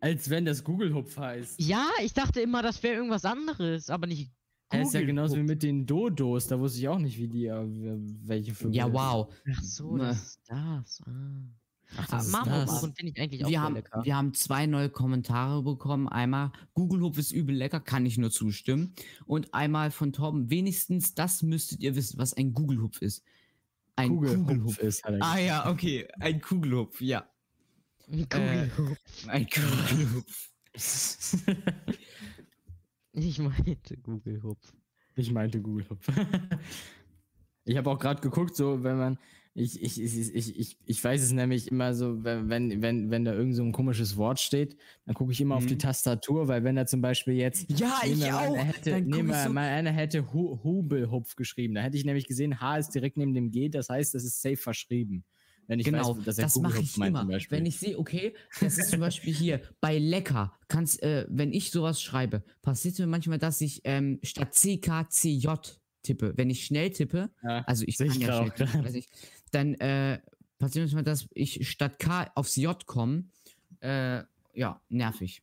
Als 0.00 0.28
wenn 0.28 0.44
das 0.44 0.62
Google-Hupf 0.64 1.16
heißt. 1.16 1.60
Ja, 1.60 1.88
ich 2.02 2.12
dachte 2.12 2.40
immer, 2.40 2.62
das 2.62 2.82
wäre 2.82 2.96
irgendwas 2.96 3.24
anderes, 3.24 3.88
aber 3.88 4.06
nicht. 4.06 4.30
Er 4.70 4.82
ist 4.82 4.92
ja 4.92 5.00
genauso 5.02 5.36
wie 5.36 5.40
Google-Hupf. 5.40 5.54
mit 5.54 5.62
den 5.62 5.86
Dodos. 5.86 6.46
Da 6.46 6.58
wusste 6.58 6.80
ich 6.80 6.88
auch 6.88 6.98
nicht, 6.98 7.18
wie 7.18 7.28
die, 7.28 7.46
äh, 7.46 7.96
welche 8.22 8.54
Vögel. 8.54 8.76
Ja, 8.76 8.88
das 8.88 8.94
wow. 8.94 9.34
Ach 9.50 9.62
so, 9.62 9.96
Na. 9.96 10.08
das 10.08 10.22
ist 10.22 10.40
das. 10.46 11.02
Ah. 11.06 11.42
Ach, 11.96 12.02
Ah, 12.02 12.06
das 12.10 12.26
ist 12.26 12.32
Marmorkuchen 12.32 12.94
finde 12.94 13.12
ich 13.12 13.20
eigentlich 13.20 13.44
auch 13.44 13.48
Wir 13.48 13.60
haben, 13.62 13.74
lecker. 13.74 14.04
wir 14.04 14.16
haben 14.16 14.34
zwei 14.34 14.66
neue 14.66 14.90
Kommentare 14.90 15.62
bekommen. 15.62 16.08
Einmal, 16.08 16.50
Google 16.74 17.02
Hupf 17.02 17.18
ist 17.18 17.30
übel 17.32 17.54
lecker, 17.54 17.80
kann 17.80 18.04
ich 18.06 18.18
nur 18.18 18.30
zustimmen. 18.30 18.92
Und 19.26 19.52
einmal 19.54 19.90
von 19.90 20.12
Torben, 20.12 20.50
wenigstens 20.50 21.14
das 21.14 21.42
müsstet 21.42 21.80
ihr 21.80 21.94
wissen, 21.96 22.18
was 22.18 22.34
ein 22.34 22.52
Google 22.52 22.80
Hupf 22.80 23.00
ist. 23.02 23.22
Ein 23.96 24.08
Kugelhupf 24.08 24.36
Kugelhupf. 24.46 24.78
ist. 24.78 25.04
Hat 25.04 25.14
Ah 25.20 25.38
ja, 25.38 25.70
okay, 25.70 26.08
ein 26.18 26.40
Kugelhupf, 26.40 27.00
ja. 27.00 27.28
Google-Hupf. 28.08 28.98
Ein 29.28 29.46
Kugelhupf. 29.48 30.50
Ich 33.12 33.38
meinte 33.38 33.96
Google-Hupf. 33.98 34.72
Ich 35.14 35.30
meinte 35.30 35.60
Google-Hupf. 35.60 36.08
ich 37.64 37.76
habe 37.76 37.90
auch 37.90 37.98
gerade 37.98 38.20
geguckt, 38.20 38.56
so 38.56 38.82
wenn 38.82 38.98
man. 38.98 39.18
Ich, 39.56 39.80
ich, 39.80 40.00
ich, 40.02 40.34
ich, 40.56 40.76
ich, 40.84 41.04
weiß 41.04 41.22
es 41.22 41.30
nämlich 41.30 41.70
immer 41.70 41.94
so, 41.94 42.24
wenn, 42.24 42.48
wenn, 42.82 43.10
wenn, 43.10 43.24
da 43.24 43.32
irgend 43.34 43.54
so 43.54 43.62
ein 43.62 43.70
komisches 43.70 44.16
Wort 44.16 44.40
steht, 44.40 44.76
dann 45.06 45.14
gucke 45.14 45.30
ich 45.30 45.40
immer 45.40 45.54
auf 45.54 45.66
die 45.66 45.74
Mhm. 45.74 45.78
Tastatur, 45.78 46.48
weil 46.48 46.64
wenn 46.64 46.74
da 46.74 46.86
zum 46.86 47.00
Beispiel 47.00 47.34
jetzt. 47.34 47.70
Ja, 47.70 48.00
ich 48.04 48.32
auch. 48.32 48.56
Hätte, 48.64 49.00
nehmen 49.02 49.28
wir 49.28 49.44
so- 49.44 49.50
mal 49.50 49.68
einer 49.68 49.92
hätte 49.92 50.32
Hu 50.32 50.58
Hubelhupf 50.64 51.36
geschrieben. 51.36 51.74
Da 51.76 51.82
hätte 51.82 51.96
ich 51.96 52.04
nämlich 52.04 52.26
gesehen, 52.26 52.60
H 52.60 52.78
ist 52.78 52.90
direkt 52.90 53.16
neben 53.16 53.32
dem 53.32 53.52
G, 53.52 53.68
das 53.68 53.88
heißt, 53.88 54.12
das 54.14 54.24
ist 54.24 54.42
safe 54.42 54.56
verschrieben. 54.56 55.24
Wenn 55.66 55.78
ich 55.80 55.86
genau, 55.86 56.16
weiß, 56.16 56.24
dass 56.24 56.38
er 56.38 56.44
das 56.44 56.56
mache 56.60 56.80
ich 56.80 56.96
meint 56.96 57.10
immer. 57.10 57.26
Wenn 57.48 57.64
ich 57.64 57.78
sehe, 57.78 57.96
okay, 57.98 58.34
das 58.60 58.76
ist 58.76 58.90
zum 58.90 59.00
Beispiel 59.00 59.32
hier 59.32 59.62
bei 59.80 59.98
lecker, 59.98 60.58
kannst, 60.68 61.02
äh, 61.02 61.26
wenn 61.30 61.52
ich 61.52 61.70
sowas 61.70 62.02
schreibe, 62.02 62.42
passiert 62.60 62.98
mir 62.98 63.06
manchmal, 63.06 63.38
dass 63.38 63.60
ich 63.60 63.80
ähm, 63.84 64.18
statt 64.22 64.54
CK 64.54 65.08
CJ 65.08 65.48
tippe. 66.02 66.34
Wenn 66.36 66.50
ich 66.50 66.66
schnell 66.66 66.90
tippe, 66.90 67.30
ja, 67.42 67.64
also 67.66 67.84
ich 67.86 68.02
kann 68.02 68.20
ja 68.20 68.30
schnell 68.30 68.50
tippen, 68.50 68.84
weiß 68.84 68.94
ich, 68.94 69.08
dann 69.54 69.74
äh, 69.74 70.20
passiert 70.58 70.84
manchmal, 70.84 71.04
dass 71.04 71.28
ich 71.34 71.68
statt 71.68 71.98
K 71.98 72.30
aufs 72.34 72.56
J 72.56 72.86
komme. 72.86 73.24
Äh, 73.80 74.22
ja, 74.54 74.80
nervig. 74.88 75.42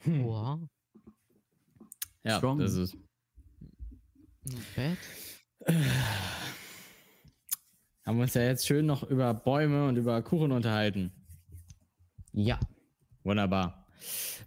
Hm. 0.00 0.22
Boah, 0.22 0.68
ja 2.22 2.38
strong. 2.38 2.58
das 2.58 2.74
ist. 2.74 2.96
not 4.44 4.62
bad. 4.74 4.98
Haben 8.04 8.18
wir 8.18 8.22
uns 8.22 8.34
ja 8.34 8.42
jetzt 8.42 8.66
schön 8.66 8.86
noch 8.86 9.02
über 9.02 9.34
Bäume 9.34 9.88
und 9.88 9.96
über 9.96 10.22
Kuchen 10.22 10.52
unterhalten. 10.52 11.12
Ja. 12.32 12.60
Wunderbar. 13.24 13.86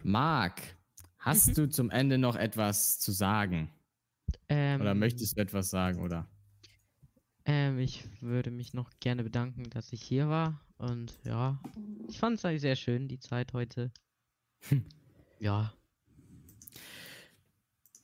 Marc, 0.02 0.62
hast 1.18 1.58
du 1.58 1.68
zum 1.68 1.90
Ende 1.90 2.16
noch 2.16 2.36
etwas 2.36 2.98
zu 2.98 3.12
sagen? 3.12 3.70
Ähm, 4.48 4.80
Oder 4.80 4.94
möchtest 4.94 5.36
du 5.36 5.42
etwas 5.42 5.68
sagen, 5.68 6.00
oder? 6.00 6.26
Ähm, 7.50 7.80
ich 7.80 8.04
würde 8.20 8.52
mich 8.52 8.74
noch 8.74 8.90
gerne 9.00 9.24
bedanken, 9.24 9.64
dass 9.70 9.92
ich 9.92 10.00
hier 10.02 10.28
war. 10.28 10.60
Und 10.78 11.18
ja, 11.24 11.60
ich 12.08 12.18
fand 12.20 12.38
es 12.38 12.44
eigentlich 12.44 12.60
sehr 12.60 12.76
schön, 12.76 13.08
die 13.08 13.18
Zeit 13.18 13.52
heute. 13.54 13.90
ja. 15.40 15.72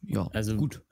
Ja, 0.03 0.27
Also- 0.33 0.57
gut. 0.57 0.83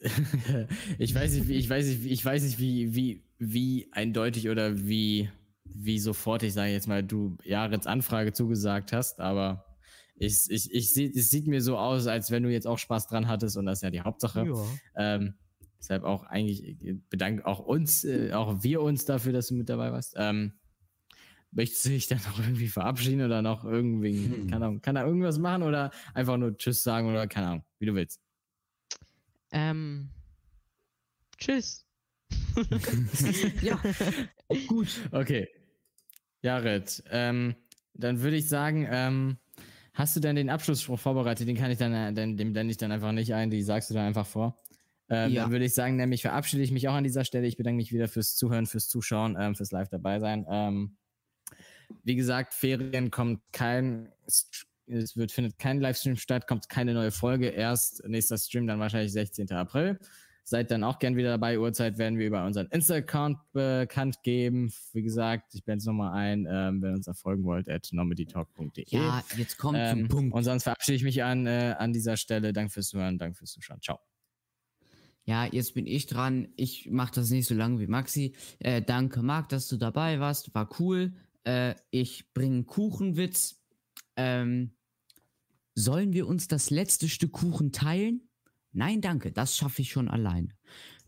ich 0.98 1.14
weiß 1.14 1.32
nicht, 1.32 1.48
wie, 1.48 1.54
ich 1.54 1.70
weiß 1.70 1.86
nicht, 1.86 2.04
wie- 2.04 2.10
ich 2.10 2.22
weiß 2.22 2.42
nicht, 2.42 2.58
wie, 2.58 2.94
wie, 2.94 3.24
wie 3.38 3.88
eindeutig 3.92 4.50
oder 4.50 4.86
wie, 4.86 5.30
wie 5.64 5.98
sofort, 5.98 6.42
ich 6.42 6.52
sage 6.52 6.72
jetzt 6.72 6.86
mal, 6.88 7.02
du 7.02 7.38
Jarets 7.42 7.86
Anfrage 7.86 8.34
zugesagt 8.34 8.92
hast, 8.92 9.18
aber 9.20 9.64
ich, 10.16 10.44
ich, 10.50 10.70
ich 10.74 10.92
seh, 10.92 11.06
es 11.06 11.30
sieht 11.30 11.46
mir 11.46 11.62
so 11.62 11.78
aus, 11.78 12.06
als 12.06 12.30
wenn 12.30 12.42
du 12.42 12.50
jetzt 12.52 12.66
auch 12.66 12.78
Spaß 12.78 13.06
dran 13.06 13.28
hattest 13.28 13.56
und 13.56 13.64
das 13.64 13.78
ist 13.78 13.82
ja 13.82 13.90
die 13.90 14.02
Hauptsache. 14.02 14.44
Ähm, 14.94 15.34
deshalb 15.84 16.04
auch 16.04 16.24
eigentlich 16.24 16.82
äh, 16.82 16.94
bedanke 17.10 17.46
auch 17.46 17.60
uns, 17.60 18.04
äh, 18.04 18.32
auch 18.32 18.62
wir 18.62 18.80
uns 18.80 19.04
dafür, 19.04 19.32
dass 19.32 19.48
du 19.48 19.54
mit 19.54 19.68
dabei 19.68 19.92
warst. 19.92 20.14
Ähm, 20.16 20.54
möchtest 21.50 21.84
du 21.84 21.90
dich 21.90 22.08
dann 22.08 22.18
noch 22.26 22.38
irgendwie 22.40 22.68
verabschieden 22.68 23.24
oder 23.24 23.42
noch 23.42 23.64
irgendwie, 23.64 24.26
Hm. 24.26 24.50
keine 24.50 24.66
Ahnung, 24.66 24.80
kann 24.80 24.96
er 24.96 25.06
irgendwas 25.06 25.38
machen 25.38 25.62
oder 25.62 25.90
einfach 26.14 26.36
nur 26.36 26.56
Tschüss 26.56 26.82
sagen 26.82 27.08
oder 27.08 27.26
keine 27.26 27.46
Ahnung, 27.48 27.64
wie 27.78 27.86
du 27.86 27.94
willst. 27.94 28.20
Ähm. 29.52 30.10
Tschüss. 31.38 31.84
ja, 33.62 33.80
gut. 34.66 34.88
Okay. 35.12 35.48
Jared, 36.42 37.02
ähm, 37.10 37.54
dann 37.94 38.20
würde 38.20 38.36
ich 38.36 38.48
sagen, 38.48 38.86
ähm, 38.90 39.38
hast 39.92 40.16
du 40.16 40.20
denn 40.20 40.36
den 40.36 40.50
Abschlussspruch 40.50 40.98
vorbereitet? 40.98 41.48
Den 41.48 41.56
kann 41.56 41.70
ich 41.70 41.78
dann, 41.78 41.92
äh, 41.92 42.12
den, 42.12 42.36
dem 42.36 42.52
blende 42.52 42.70
ich 42.70 42.76
dann 42.76 42.92
einfach 42.92 43.12
nicht 43.12 43.34
ein, 43.34 43.50
die 43.50 43.62
sagst 43.62 43.90
du 43.90 43.94
dann 43.94 44.06
einfach 44.06 44.26
vor. 44.26 44.56
Ähm, 45.10 45.32
Ja. 45.32 45.42
Dann 45.42 45.52
würde 45.52 45.64
ich 45.64 45.74
sagen, 45.74 45.96
nämlich 45.96 46.22
verabschiede 46.22 46.62
ich 46.62 46.72
mich 46.72 46.88
auch 46.88 46.94
an 46.94 47.04
dieser 47.04 47.24
Stelle. 47.24 47.46
Ich 47.46 47.56
bedanke 47.56 47.76
mich 47.76 47.92
wieder 47.92 48.08
fürs 48.08 48.36
Zuhören, 48.36 48.66
fürs 48.66 48.88
Zuschauen, 48.88 49.36
ähm, 49.38 49.54
fürs 49.54 49.70
Live 49.70 49.88
dabei 49.88 50.18
sein. 50.18 50.46
Ähm, 50.48 50.96
wie 52.02 52.16
gesagt, 52.16 52.54
Ferien 52.54 53.10
kommt 53.10 53.40
kein, 53.52 54.10
es 54.26 55.16
wird, 55.16 55.32
findet 55.32 55.58
kein 55.58 55.80
Livestream 55.80 56.16
statt, 56.16 56.46
kommt 56.46 56.68
keine 56.68 56.94
neue 56.94 57.10
Folge. 57.10 57.48
Erst 57.48 58.02
nächster 58.06 58.38
Stream 58.38 58.66
dann 58.66 58.80
wahrscheinlich 58.80 59.12
16. 59.12 59.50
April. 59.52 59.98
Seid 60.46 60.70
dann 60.70 60.84
auch 60.84 60.98
gern 60.98 61.16
wieder 61.16 61.30
dabei. 61.30 61.58
Uhrzeit 61.58 61.96
werden 61.96 62.18
wir 62.18 62.26
über 62.26 62.44
unseren 62.44 62.66
Insta-Account 62.66 63.38
bekannt 63.52 64.22
geben. 64.22 64.70
Wie 64.92 65.02
gesagt, 65.02 65.54
ich 65.54 65.64
blende 65.64 65.78
es 65.78 65.86
nochmal 65.86 66.12
ein, 66.12 66.46
ähm, 66.50 66.82
wenn 66.82 66.90
ihr 66.90 66.96
uns 66.96 67.06
da 67.06 67.14
folgen 67.14 67.44
wollt, 67.44 67.66
at 67.70 67.88
nomedytalk.de. 67.92 68.84
Ja, 68.88 69.24
jetzt 69.38 69.56
kommt 69.56 69.78
zum 69.88 70.00
ähm, 70.00 70.08
Punkt. 70.08 70.34
Und 70.34 70.44
sonst 70.44 70.64
verabschiede 70.64 70.96
ich 70.96 71.02
mich 71.02 71.22
an, 71.22 71.46
äh, 71.46 71.74
an 71.78 71.94
dieser 71.94 72.18
Stelle. 72.18 72.52
Danke 72.52 72.72
fürs 72.72 72.88
Zuhören, 72.88 73.16
danke 73.16 73.38
fürs 73.38 73.52
Zuschauen. 73.52 73.80
Ciao. 73.80 74.00
Ja, 75.26 75.46
jetzt 75.46 75.74
bin 75.74 75.86
ich 75.86 76.06
dran. 76.06 76.48
Ich 76.56 76.90
mache 76.90 77.14
das 77.14 77.30
nicht 77.30 77.46
so 77.46 77.54
lange 77.54 77.80
wie 77.80 77.86
Maxi. 77.86 78.34
Äh, 78.58 78.82
danke, 78.82 79.22
Marc, 79.22 79.48
dass 79.48 79.68
du 79.68 79.76
dabei 79.76 80.20
warst. 80.20 80.54
War 80.54 80.68
cool. 80.78 81.14
Äh, 81.44 81.74
ich 81.90 82.32
bringe 82.34 82.56
einen 82.56 82.66
Kuchenwitz. 82.66 83.62
Ähm, 84.16 84.72
sollen 85.74 86.12
wir 86.12 86.26
uns 86.26 86.46
das 86.46 86.70
letzte 86.70 87.08
Stück 87.08 87.32
Kuchen 87.32 87.72
teilen? 87.72 88.28
Nein, 88.72 89.00
danke. 89.00 89.32
Das 89.32 89.56
schaffe 89.56 89.82
ich 89.82 89.90
schon 89.90 90.08
allein. 90.08 90.52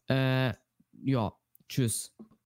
Äh, 0.09 0.55
ja, 0.93 1.33
tschüss. 1.69 2.15